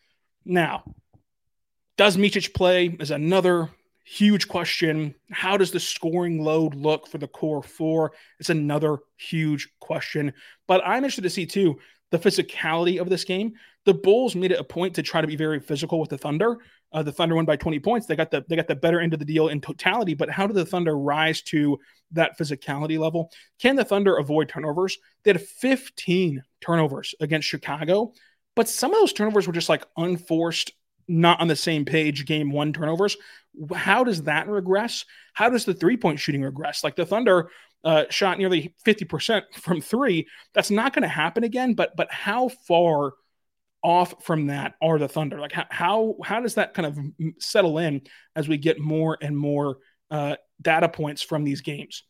Now, 0.44 0.84
does 1.96 2.18
Micic 2.18 2.54
play? 2.54 2.88
Is 3.00 3.12
another 3.12 3.70
huge 4.04 4.48
question. 4.48 5.16
How 5.32 5.58
does 5.58 5.72
the 5.72 5.80
scoring 5.80 6.42
load 6.44 6.76
look 6.76 7.08
for 7.08 7.18
the 7.18 7.28
core 7.28 7.64
four? 7.64 8.12
It's 8.40 8.50
another 8.50 9.00
huge 9.18 9.70
question. 9.80 10.34
But 10.68 10.82
I'm 10.86 10.98
interested 10.98 11.24
to 11.24 11.30
see 11.30 11.46
too 11.46 11.80
the 12.12 12.20
physicality 12.20 13.00
of 13.00 13.10
this 13.10 13.24
game. 13.24 13.54
The 13.86 13.94
Bulls 13.94 14.36
made 14.36 14.52
it 14.52 14.60
a 14.60 14.64
point 14.64 14.96
to 14.96 15.04
try 15.04 15.22
to 15.22 15.28
be 15.28 15.36
very 15.36 15.60
physical 15.60 16.00
with 16.00 16.10
the 16.10 16.18
Thunder. 16.18 16.58
Uh, 16.92 17.04
the 17.04 17.12
Thunder 17.12 17.36
won 17.36 17.46
by 17.46 17.56
20 17.56 17.80
points. 17.80 18.08
They 18.08 18.16
got 18.16 18.32
the 18.32 18.46
they 18.48 18.56
got 18.56 18.68
the 18.68 18.76
better 18.76 19.00
end 19.00 19.14
of 19.14 19.20
the 19.20 19.26
deal 19.26 19.50
in 19.50 19.60
totality. 19.60 20.14
But 20.14 20.30
how 20.30 20.48
did 20.48 20.56
the 20.56 20.66
Thunder 20.66 20.98
rise 20.98 21.42
to 21.44 21.80
that 22.12 22.38
physicality 22.38 22.98
level? 22.98 23.32
Can 23.60 23.76
the 23.76 23.84
Thunder 23.84 24.18
avoid 24.18 24.50
turnovers? 24.50 24.98
They 25.24 25.32
had 25.32 25.42
15 25.42 26.44
turnovers 26.62 27.14
against 27.20 27.48
Chicago, 27.48 28.14
but 28.56 28.70
some 28.70 28.94
of 28.94 29.00
those 29.00 29.14
turnovers 29.14 29.48
were 29.48 29.54
just 29.54 29.70
like 29.70 29.86
unforced, 29.98 30.72
not 31.08 31.42
on 31.42 31.48
the 31.48 31.56
same 31.56 31.84
page. 31.84 32.26
Game 32.26 32.52
one 32.52 32.72
turnovers. 32.72 33.18
How 33.76 34.04
does 34.04 34.24
that 34.24 34.48
regress? 34.48 35.04
How 35.34 35.50
does 35.50 35.66
the 35.66 35.74
three 35.74 35.98
point 35.98 36.20
shooting 36.20 36.42
regress? 36.42 36.84
Like 36.84 36.96
the 36.96 37.06
Thunder 37.06 37.50
uh, 37.84 38.06
shot 38.10 38.38
nearly 38.38 38.76
50% 38.86 39.44
from 39.54 39.82
three. 39.82 40.28
That's 40.54 40.72
not 40.72 40.94
going 40.94 41.04
to 41.04 41.08
happen 41.08 41.44
again. 41.44 41.74
But 41.74 41.96
but 41.96 42.12
how 42.12 42.50
far 42.50 43.14
off 43.84 44.26
from 44.26 44.48
that 44.48 44.76
are 44.82 45.00
the 45.00 45.08
Thunder? 45.08 45.40
Like 45.40 45.54
how 45.54 45.66
how, 45.70 46.16
how 46.24 46.42
does 46.42 46.56
that 46.56 46.74
kind 46.74 46.86
of 46.86 47.00
settle 47.40 47.78
in 47.78 48.02
as 48.36 48.48
we 48.48 48.58
get 48.58 48.80
more 48.80 49.18
and 49.22 49.38
more 49.38 49.78
uh, 50.12 50.36
data 50.62 50.90
points 50.90 51.22
from 51.22 51.44
these 51.44 51.62
games? 51.62 52.04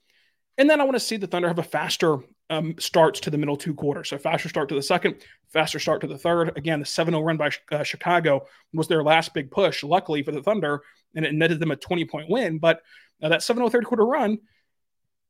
And 0.57 0.69
then 0.69 0.81
I 0.81 0.85
want 0.85 0.95
to 0.95 0.99
see 0.99 1.17
the 1.17 1.27
Thunder 1.27 1.47
have 1.47 1.59
a 1.59 1.63
faster 1.63 2.17
um, 2.49 2.73
starts 2.79 3.19
to 3.19 3.29
the 3.29 3.37
middle 3.37 3.57
two 3.57 3.75
quarters. 3.75 4.09
So 4.09 4.17
faster 4.17 4.49
start 4.49 4.69
to 4.69 4.75
the 4.75 4.81
second, 4.81 5.17
faster 5.49 5.77
start 5.77 6.01
to 6.01 6.07
the 6.07 6.17
third. 6.17 6.57
Again, 6.57 6.79
the 6.79 6.85
7-0 6.85 7.23
run 7.23 7.37
by 7.37 7.51
uh, 7.71 7.83
Chicago 7.83 8.47
was 8.73 8.87
their 8.87 9.03
last 9.03 9.33
big 9.35 9.51
push, 9.51 9.83
luckily 9.83 10.23
for 10.23 10.31
the 10.31 10.41
Thunder, 10.41 10.81
and 11.13 11.25
it 11.25 11.35
netted 11.35 11.59
them 11.59 11.69
a 11.69 11.75
20-point 11.75 12.29
win. 12.29 12.57
But 12.57 12.81
uh, 13.21 13.29
that 13.29 13.41
7-0 13.41 13.71
third 13.71 13.85
quarter 13.85 14.05
run– 14.05 14.39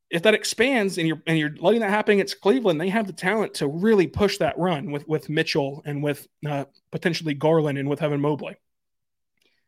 if 0.10 0.24
that 0.24 0.34
expands 0.34 0.98
and 0.98 1.08
you're 1.08 1.22
and 1.28 1.38
you're 1.38 1.56
letting 1.60 1.82
that 1.82 1.89
happen 1.89 2.13
against 2.13 2.39
Cleveland, 2.39 2.80
they 2.80 2.89
have 2.89 3.08
the 3.08 3.13
talent 3.13 3.56
to 3.56 3.67
really 3.67 4.08
push 4.08 4.38
that 4.38 4.58
run 4.58 4.91
with 4.91 5.08
with 5.08 5.30
Mitchell 5.30 5.82
and 5.86 6.02
with 6.02 6.28
uh, 6.46 6.65
potentially 6.91 7.34
Garland 7.34 7.78
and 7.78 7.89
with 7.89 8.02
Evan 8.02 8.22
Mobley. 8.22 8.56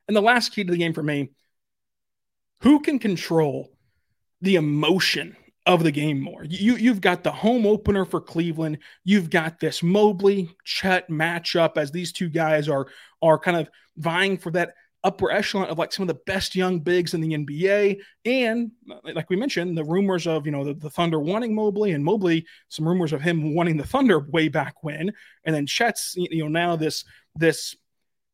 And 0.07 0.15
the 0.15 0.21
last 0.21 0.53
key 0.53 0.63
to 0.63 0.71
the 0.71 0.77
game 0.77 0.93
for 0.93 1.03
me: 1.03 1.31
who 2.61 2.79
can 2.79 2.99
control 2.99 3.69
the 4.41 4.55
emotion 4.55 5.35
of 5.65 5.83
the 5.83 5.91
game 5.91 6.21
more? 6.21 6.45
You 6.45 6.77
you've 6.77 7.01
got 7.01 7.23
the 7.23 7.31
home 7.31 7.65
opener 7.65 8.05
for 8.05 8.21
Cleveland. 8.21 8.79
You've 9.03 9.29
got 9.29 9.59
this 9.59 9.83
Mobley 9.83 10.49
Chet 10.63 11.09
matchup 11.09 11.75
as 11.75 11.91
these 11.91 12.13
two 12.13 12.29
guys 12.29 12.69
are 12.69 12.87
are 13.21 13.39
kind 13.39 13.57
of 13.57 13.69
vying 13.97 14.37
for 14.37 14.51
that 14.51 14.73
upper 15.03 15.31
echelon 15.31 15.67
of 15.67 15.77
like 15.77 15.93
some 15.93 16.03
of 16.03 16.07
the 16.07 16.21
best 16.25 16.55
young 16.55 16.79
bigs 16.79 17.13
in 17.13 17.21
the 17.21 17.29
NBA. 17.29 17.99
And 18.25 18.71
like 19.03 19.29
we 19.29 19.35
mentioned, 19.35 19.77
the 19.77 19.83
rumors 19.83 20.27
of, 20.27 20.45
you 20.45 20.51
know, 20.51 20.65
the, 20.65 20.73
the, 20.73 20.89
Thunder 20.89 21.19
wanting 21.19 21.55
Mobley 21.55 21.91
and 21.91 22.03
Mobley, 22.03 22.45
some 22.67 22.87
rumors 22.87 23.13
of 23.13 23.21
him 23.21 23.55
wanting 23.55 23.77
the 23.77 23.85
Thunder 23.85 24.19
way 24.19 24.49
back 24.49 24.83
when. 24.83 25.13
And 25.45 25.55
then 25.55 25.65
Chet's, 25.65 26.15
you 26.17 26.43
know, 26.43 26.49
now 26.49 26.75
this, 26.75 27.05
this 27.35 27.75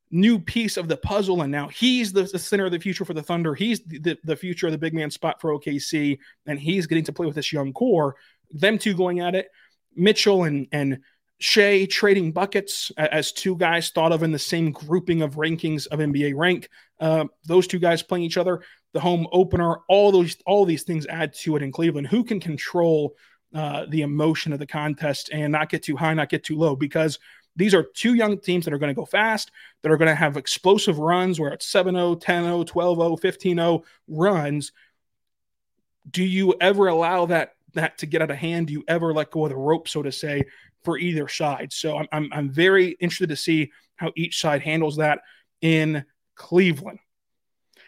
new 0.10 0.40
piece 0.40 0.78
of 0.78 0.88
the 0.88 0.98
puzzle. 0.98 1.44
And 1.44 1.52
now 1.52 1.68
he's 1.68 2.12
the, 2.12 2.24
the 2.24 2.40
center 2.40 2.66
of 2.66 2.72
the 2.72 2.80
future 2.80 3.06
for 3.06 3.14
the 3.14 3.24
Thunder. 3.24 3.54
He's 3.54 3.82
the, 3.84 4.18
the 4.24 4.36
future 4.36 4.66
of 4.66 4.72
the 4.72 4.80
big 4.80 4.94
man 4.94 5.12
spot 5.12 5.40
for 5.40 5.52
OKC. 5.52 6.18
And 6.48 6.60
he's 6.60 6.88
getting 6.88 7.04
to 7.06 7.14
play 7.14 7.28
with 7.28 7.36
this 7.36 7.54
young 7.54 7.74
core. 7.74 8.16
Them 8.52 8.78
two 8.80 8.96
going 8.96 9.20
at 9.20 9.36
it. 9.36 9.50
Mitchell 9.96 10.44
and, 10.44 10.68
and, 10.72 11.00
Shai 11.40 11.86
trading 11.86 12.32
buckets 12.32 12.92
as 12.98 13.32
two 13.32 13.58
guys 13.58 13.90
thought 13.90 14.14
of 14.14 14.24
in 14.24 14.32
the 14.32 14.40
same 14.40 14.72
grouping 14.72 15.22
of 15.22 15.36
rankings 15.36 15.86
of 15.88 16.00
NBA 16.00 16.34
rank. 16.36 16.70
Uh, 17.00 17.26
those 17.46 17.68
two 17.68 17.80
guys 17.80 18.02
playing 18.02 18.24
each 18.24 18.38
other, 18.38 18.62
the 18.94 19.02
home 19.02 19.28
opener, 19.34 19.80
all 19.90 20.12
those 20.12 20.38
all 20.46 20.66
these 20.66 20.84
things 20.84 21.06
add 21.08 21.34
to 21.34 21.58
it 21.58 21.62
in 21.62 21.72
Cleveland. 21.72 22.08
Who 22.08 22.24
can 22.24 22.40
control 22.40 23.16
uh, 23.54 23.86
the 23.90 24.02
emotion 24.02 24.54
of 24.54 24.60
the 24.60 24.68
contest 24.68 25.30
and 25.34 25.52
not 25.52 25.70
get 25.70 25.84
too 25.84 25.98
high, 25.98 26.14
not 26.14 26.30
get 26.30 26.46
too 26.46 26.58
low? 26.58 26.76
Because 26.76 27.20
these 27.58 27.74
are 27.74 27.84
two 27.84 28.14
young 28.14 28.40
teams 28.40 28.66
that 28.66 28.74
are 28.74 28.78
going 28.78 28.94
to 28.94 29.00
go 29.00 29.06
fast, 29.06 29.52
that 29.82 29.92
are 29.92 29.98
going 29.98 30.10
to 30.10 30.16
have 30.16 30.38
explosive 30.38 31.00
runs 31.00 31.40
where 31.40 31.52
it's 31.52 31.68
7 31.68 31.96
0, 31.96 32.16
10 32.16 32.44
0, 32.44 32.64
12 32.64 32.98
0, 32.98 33.16
15 33.18 33.58
0 33.58 33.84
runs. 34.08 34.72
Do 36.10 36.24
you 36.24 36.56
ever 36.62 36.88
allow 36.88 37.26
that 37.28 37.54
that 37.74 37.98
to 38.00 38.06
get 38.06 38.22
out 38.22 38.32
of 38.32 38.38
hand? 38.38 38.68
Do 38.68 38.74
you 38.74 38.84
ever 38.88 39.14
let 39.14 39.32
go 39.32 39.46
of 39.46 39.50
the 39.50 39.58
rope, 39.58 39.88
so 39.88 40.02
to 40.02 40.12
say, 40.12 40.44
for 40.86 40.98
either 40.98 41.28
side. 41.28 41.74
So 41.74 41.98
I'm, 41.98 42.08
I'm, 42.12 42.30
I'm 42.32 42.50
very 42.52 42.92
interested 43.00 43.30
to 43.30 43.36
see 43.36 43.72
how 43.96 44.12
each 44.16 44.40
side 44.40 44.62
handles 44.62 44.98
that 44.98 45.20
in 45.62 46.06
Cleveland. 46.36 47.00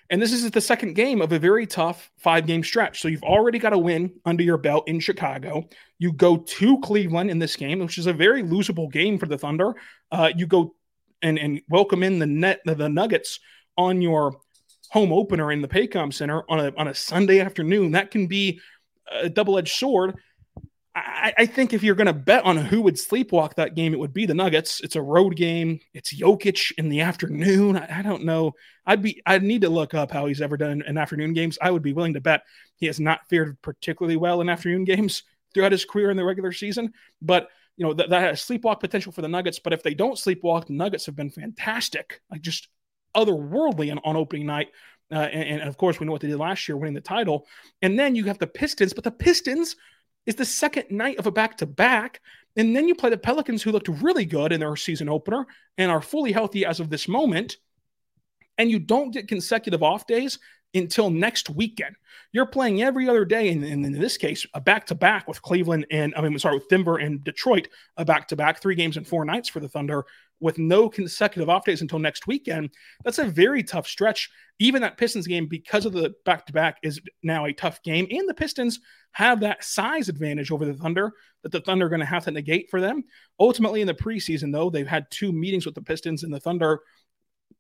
And 0.10 0.21
this 0.21 0.31
is 0.31 0.49
the 0.49 0.62
second 0.62 0.93
game 0.93 1.21
of 1.21 1.33
a 1.33 1.39
very 1.39 1.67
tough 1.67 2.10
five 2.17 2.47
game 2.47 2.63
stretch. 2.63 3.01
So 3.01 3.10
you've 3.10 3.23
already 3.23 3.60
got 3.60 3.73
a 3.73 3.77
win 3.77 4.13
under 4.25 4.41
your 4.41 4.57
belt 4.57 4.88
in 4.88 5.01
Chicago. 5.01 5.67
You 5.99 6.13
go 6.13 6.38
to 6.38 6.79
Cleveland 6.79 7.29
in 7.29 7.39
this 7.39 7.58
game, 7.58 7.79
which 7.79 7.98
is 7.98 8.08
a 8.08 8.13
very 8.13 8.41
losable 8.41 8.91
game 8.91 9.17
for 9.17 9.25
the 9.25 9.37
Thunder. 9.37 9.75
Uh, 10.12 10.31
you 10.35 10.48
go 10.48 10.75
and, 11.21 11.37
and 11.37 11.62
welcome 11.69 12.04
in 12.04 12.19
the 12.19 12.25
net 12.25 12.62
the 12.65 12.87
Nuggets 12.87 13.39
on 13.77 14.02
your 14.02 14.39
home 14.89 15.12
opener 15.12 15.52
in 15.52 15.62
the 15.62 15.67
Paycom 15.67 16.13
Center 16.13 16.43
on 16.50 16.60
a 16.60 16.73
on 16.77 16.87
a 16.87 16.93
Sunday 16.93 17.41
afternoon. 17.41 17.91
That 17.91 18.12
can 18.12 18.27
be 18.27 18.62
a 19.12 19.29
double 19.29 19.58
edged 19.58 19.75
sword. 19.75 20.15
I, 20.98 21.33
I, 21.37 21.45
think 21.45 21.73
if 21.73 21.83
you're 21.83 21.95
going 21.95 22.08
to 22.08 22.13
bet 22.13 22.43
on 22.43 22.58
who 22.58 22.81
would 22.81 22.95
sleepwalk 22.95 23.56
that 23.56 23.75
game, 23.75 23.93
it 23.93 24.00
would 24.00 24.13
be 24.13 24.25
the 24.25 24.33
Nuggets. 24.33 24.81
It's 24.81 24.95
a 24.95 25.02
road 25.02 25.35
game. 25.35 25.79
It's 25.93 26.13
Jokic 26.13 26.71
in 26.77 26.89
the 26.89 27.02
afternoon. 27.02 27.77
I, 27.77 28.00
I 28.00 28.02
don't 28.02 28.23
know. 28.23 28.54
I'd 28.85 29.02
be. 29.02 29.21
I'd 29.25 29.43
need 29.43 29.62
to 29.62 29.69
look 29.69 29.93
up 29.93 30.12
how 30.12 30.25
he's 30.25 30.41
ever 30.41 30.58
done 30.58 30.83
in 30.87 30.98
afternoon 30.98 31.33
games. 31.33 31.58
I 31.62 31.71
would 31.71 31.81
be 31.81 31.93
willing 31.93 32.13
to 32.15 32.21
bet 32.21 32.43
he 32.77 32.87
has 32.87 33.00
not 33.00 33.27
fared 33.29 33.62
particularly 33.62 34.17
well 34.17 34.41
in 34.41 34.50
afternoon 34.50 34.85
games 34.85 35.23
throughout 35.54 35.71
his 35.71 35.85
career 35.85 36.10
in 36.10 36.17
the 36.17 36.23
regular 36.23 36.52
season. 36.52 36.93
But 37.21 37.50
you 37.75 37.85
know 37.85 37.93
that, 37.93 38.10
that 38.10 38.21
has 38.21 38.41
sleepwalk 38.41 38.79
potential 38.79 39.12
for 39.12 39.21
the 39.21 39.27
Nuggets. 39.27 39.60
But 39.60 39.73
if 39.73 39.83
they 39.83 39.93
don't 39.93 40.17
sleepwalk, 40.17 40.67
the 40.67 40.73
Nuggets 40.73 41.06
have 41.06 41.15
been 41.15 41.29
fantastic, 41.29 42.21
like 42.31 42.41
just 42.41 42.69
otherworldly 43.15 43.91
on, 43.91 44.00
on 44.04 44.15
opening 44.15 44.45
night. 44.45 44.69
Uh, 45.10 45.19
and, 45.19 45.62
and, 45.62 45.69
of 45.69 45.77
course, 45.77 46.00
we 46.00 46.06
know 46.06 46.12
what 46.12 46.19
they 46.19 46.27
did 46.27 46.37
last 46.37 46.67
year, 46.67 46.75
winning 46.75 46.93
the 46.93 47.00
title. 47.00 47.48
And 47.81 47.98
then 47.98 48.13
you 48.13 48.25
have 48.25 48.39
the 48.39 48.48
Pistons, 48.48 48.91
but 48.91 49.06
the 49.06 49.12
Pistons 49.12 49.77
is 50.28 50.36
the 50.36 50.46
second 50.46 50.92
night 50.92 51.17
of 51.17 51.25
a 51.25 51.32
back 51.32 51.58
to 51.58 51.65
back. 51.65 52.21
And 52.56 52.75
then 52.75 52.88
you 52.88 52.94
play 52.94 53.10
the 53.10 53.17
Pelicans, 53.17 53.63
who 53.63 53.71
looked 53.71 53.88
really 53.88 54.25
good 54.25 54.52
in 54.52 54.60
their 54.60 54.75
season 54.75 55.10
opener 55.10 55.48
and 55.78 55.90
are 55.90 56.02
fully 56.02 56.32
healthy 56.32 56.65
as 56.65 56.80
of 56.80 56.90
this 56.90 57.08
moment. 57.08 57.58
And 58.60 58.69
you 58.69 58.78
don't 58.78 59.12
get 59.12 59.28
consecutive 59.28 59.82
off 59.82 60.06
days 60.06 60.38
until 60.73 61.10
next 61.10 61.50
weekend. 61.50 61.96
You're 62.34 62.48
playing 62.48 62.82
every 62.82 63.08
other 63.08 63.25
day, 63.25 63.50
and, 63.50 63.63
in 63.63 63.92
this 63.94 64.17
case, 64.17 64.46
a 64.54 64.60
back 64.60 64.88
to 64.88 64.96
back 64.96 65.28
with 65.28 65.42
Cleveland 65.42 65.86
and 65.92 66.13
I 66.15 66.21
mean, 66.21 66.38
sorry, 66.40 66.58
with 66.58 66.67
Denver 66.67 66.98
and 66.98 67.23
Detroit, 67.23 67.69
a 67.96 68.04
back 68.04 68.28
to 68.30 68.36
back, 68.36 68.62
three 68.62 68.75
games 68.75 68.98
and 68.98 69.08
four 69.08 69.23
nights 69.23 69.50
for 69.50 69.60
the 69.60 69.69
Thunder 69.69 70.04
with 70.40 70.58
no 70.58 70.88
consecutive 70.90 71.50
off 71.50 71.65
days 71.65 71.81
until 71.81 72.00
next 72.00 72.27
weekend. 72.27 72.69
That's 73.04 73.19
a 73.19 73.25
very 73.25 73.63
tough 73.63 73.88
stretch. 73.88 74.29
Even 74.60 74.81
that 74.81 74.98
Pistons 74.98 75.27
game, 75.27 75.48
because 75.48 75.85
of 75.85 75.94
the 75.94 76.13
back 76.25 76.46
to 76.48 76.54
back, 76.54 76.77
is 76.83 77.00
now 77.23 77.46
a 77.46 77.54
tough 77.54 77.81
game. 77.83 78.08
And 78.10 78.27
the 78.27 78.33
Pistons 78.33 78.79
have 79.12 79.40
that 79.42 79.63
size 79.63 80.10
advantage 80.10 80.52
over 80.52 80.65
the 80.65 80.73
Thunder 80.73 81.13
that 81.44 81.52
the 81.52 81.62
Thunder 81.62 81.85
are 81.85 81.90
going 81.90 82.00
to 82.00 82.06
have 82.06 82.25
to 82.25 82.31
negate 82.31 82.69
for 82.69 82.81
them. 82.81 83.04
Ultimately, 83.40 83.81
in 83.81 83.88
the 83.88 83.94
preseason, 83.94 84.52
though, 84.52 84.69
they've 84.69 84.88
had 84.88 85.10
two 85.12 85.31
meetings 85.31 85.65
with 85.65 85.75
the 85.75 85.81
Pistons, 85.81 86.23
and 86.23 86.33
the 86.33 86.40
Thunder 86.40 86.81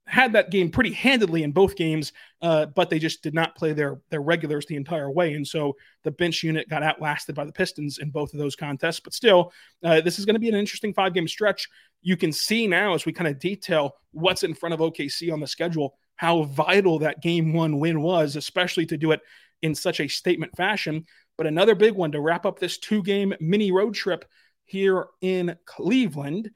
had 0.07 0.33
that 0.33 0.51
game 0.51 0.69
pretty 0.69 0.91
handedly 0.91 1.43
in 1.43 1.51
both 1.51 1.75
games, 1.75 2.13
uh, 2.41 2.65
but 2.67 2.89
they 2.89 2.97
just 2.97 3.21
did 3.21 3.33
not 3.33 3.55
play 3.55 3.73
their 3.73 3.99
their 4.09 4.21
regulars 4.21 4.65
the 4.65 4.75
entire 4.75 5.11
way, 5.11 5.33
and 5.33 5.45
so 5.45 5.75
the 6.03 6.11
bench 6.11 6.43
unit 6.43 6.69
got 6.69 6.83
outlasted 6.83 7.35
by 7.35 7.45
the 7.45 7.51
Pistons 7.51 7.99
in 7.99 8.09
both 8.09 8.33
of 8.33 8.39
those 8.39 8.55
contests. 8.55 8.99
But 8.99 9.13
still, 9.13 9.51
uh, 9.83 10.01
this 10.01 10.17
is 10.17 10.25
going 10.25 10.35
to 10.35 10.39
be 10.39 10.49
an 10.49 10.55
interesting 10.55 10.93
five 10.93 11.13
game 11.13 11.27
stretch. 11.27 11.67
You 12.01 12.17
can 12.17 12.31
see 12.31 12.67
now 12.67 12.93
as 12.93 13.05
we 13.05 13.13
kind 13.13 13.27
of 13.27 13.39
detail 13.39 13.95
what's 14.11 14.43
in 14.43 14.53
front 14.53 14.73
of 14.73 14.79
OKC 14.79 15.31
on 15.31 15.39
the 15.39 15.47
schedule 15.47 15.97
how 16.17 16.43
vital 16.43 16.99
that 16.99 17.21
game 17.21 17.53
one 17.53 17.79
win 17.79 18.01
was, 18.01 18.35
especially 18.35 18.85
to 18.87 18.97
do 18.97 19.11
it 19.11 19.21
in 19.61 19.73
such 19.73 19.99
a 19.99 20.07
statement 20.07 20.55
fashion. 20.57 21.05
But 21.37 21.47
another 21.47 21.75
big 21.75 21.93
one 21.93 22.11
to 22.11 22.21
wrap 22.21 22.45
up 22.45 22.59
this 22.59 22.77
two 22.77 23.01
game 23.03 23.33
mini 23.39 23.71
road 23.71 23.93
trip 23.93 24.25
here 24.65 25.05
in 25.21 25.55
Cleveland. 25.65 26.51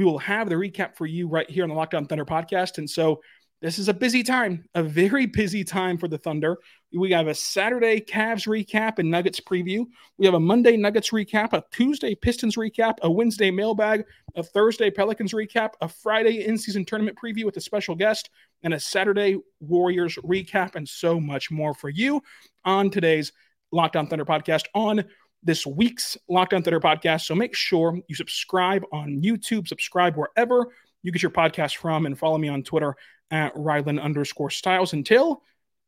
We 0.00 0.06
will 0.06 0.18
have 0.20 0.48
the 0.48 0.54
recap 0.54 0.96
for 0.96 1.04
you 1.04 1.28
right 1.28 1.48
here 1.50 1.62
on 1.62 1.68
the 1.68 1.74
Locked 1.74 1.92
On 1.92 2.06
Thunder 2.06 2.24
podcast. 2.24 2.78
And 2.78 2.88
so 2.88 3.20
this 3.60 3.78
is 3.78 3.90
a 3.90 3.92
busy 3.92 4.22
time, 4.22 4.64
a 4.74 4.82
very 4.82 5.26
busy 5.26 5.62
time 5.62 5.98
for 5.98 6.08
the 6.08 6.16
Thunder. 6.16 6.56
We 6.90 7.10
have 7.10 7.26
a 7.26 7.34
Saturday 7.34 8.00
Cavs 8.00 8.48
recap 8.48 8.98
and 8.98 9.10
Nuggets 9.10 9.40
preview. 9.40 9.84
We 10.16 10.24
have 10.24 10.32
a 10.32 10.40
Monday 10.40 10.78
Nuggets 10.78 11.10
recap, 11.10 11.52
a 11.52 11.62
Tuesday 11.70 12.14
Pistons 12.14 12.56
recap, 12.56 12.94
a 13.02 13.10
Wednesday 13.10 13.50
mailbag, 13.50 14.06
a 14.36 14.42
Thursday 14.42 14.90
Pelicans 14.90 15.34
recap, 15.34 15.72
a 15.82 15.88
Friday 15.88 16.46
in 16.46 16.56
season 16.56 16.86
tournament 16.86 17.18
preview 17.22 17.44
with 17.44 17.58
a 17.58 17.60
special 17.60 17.94
guest, 17.94 18.30
and 18.62 18.72
a 18.72 18.80
Saturday 18.80 19.36
Warriors 19.60 20.16
recap, 20.24 20.76
and 20.76 20.88
so 20.88 21.20
much 21.20 21.50
more 21.50 21.74
for 21.74 21.90
you 21.90 22.22
on 22.64 22.88
today's 22.88 23.32
Locked 23.70 23.96
On 23.96 24.06
Thunder 24.06 24.24
podcast 24.24 24.64
on 24.74 25.04
this 25.42 25.66
week's 25.66 26.16
Locked 26.28 26.54
On 26.54 26.62
Thunder 26.62 26.80
podcast. 26.80 27.22
So 27.22 27.34
make 27.34 27.54
sure 27.54 27.98
you 28.08 28.14
subscribe 28.14 28.84
on 28.92 29.22
YouTube, 29.22 29.68
subscribe 29.68 30.16
wherever 30.16 30.66
you 31.02 31.12
get 31.12 31.22
your 31.22 31.30
podcast 31.30 31.76
from, 31.76 32.06
and 32.06 32.18
follow 32.18 32.38
me 32.38 32.48
on 32.48 32.62
Twitter 32.62 32.94
at 33.30 33.54
Rylan 33.54 34.00
underscore 34.00 34.50
Stiles. 34.50 34.92
Until 34.92 35.42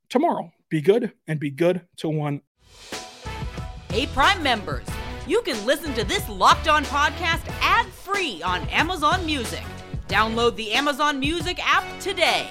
tomorrow, 0.09 0.50
be 0.68 0.80
good 0.80 1.12
and 1.26 1.38
be 1.38 1.50
good 1.50 1.82
to 1.98 2.09
one. 2.09 2.40
Hey, 3.90 4.07
Prime 4.07 4.42
members, 4.42 4.86
you 5.26 5.42
can 5.42 5.66
listen 5.66 5.92
to 5.94 6.05
this 6.05 6.26
Locked 6.28 6.68
On 6.68 6.84
podcast 6.84 7.46
ad 7.61 7.86
free 7.86 8.42
on 8.42 8.66
Amazon 8.68 9.26
Music. 9.26 9.62
Download 10.09 10.57
the 10.57 10.72
Amazon 10.72 11.20
Music 11.20 11.59
app 11.62 11.84
today. 12.00 12.48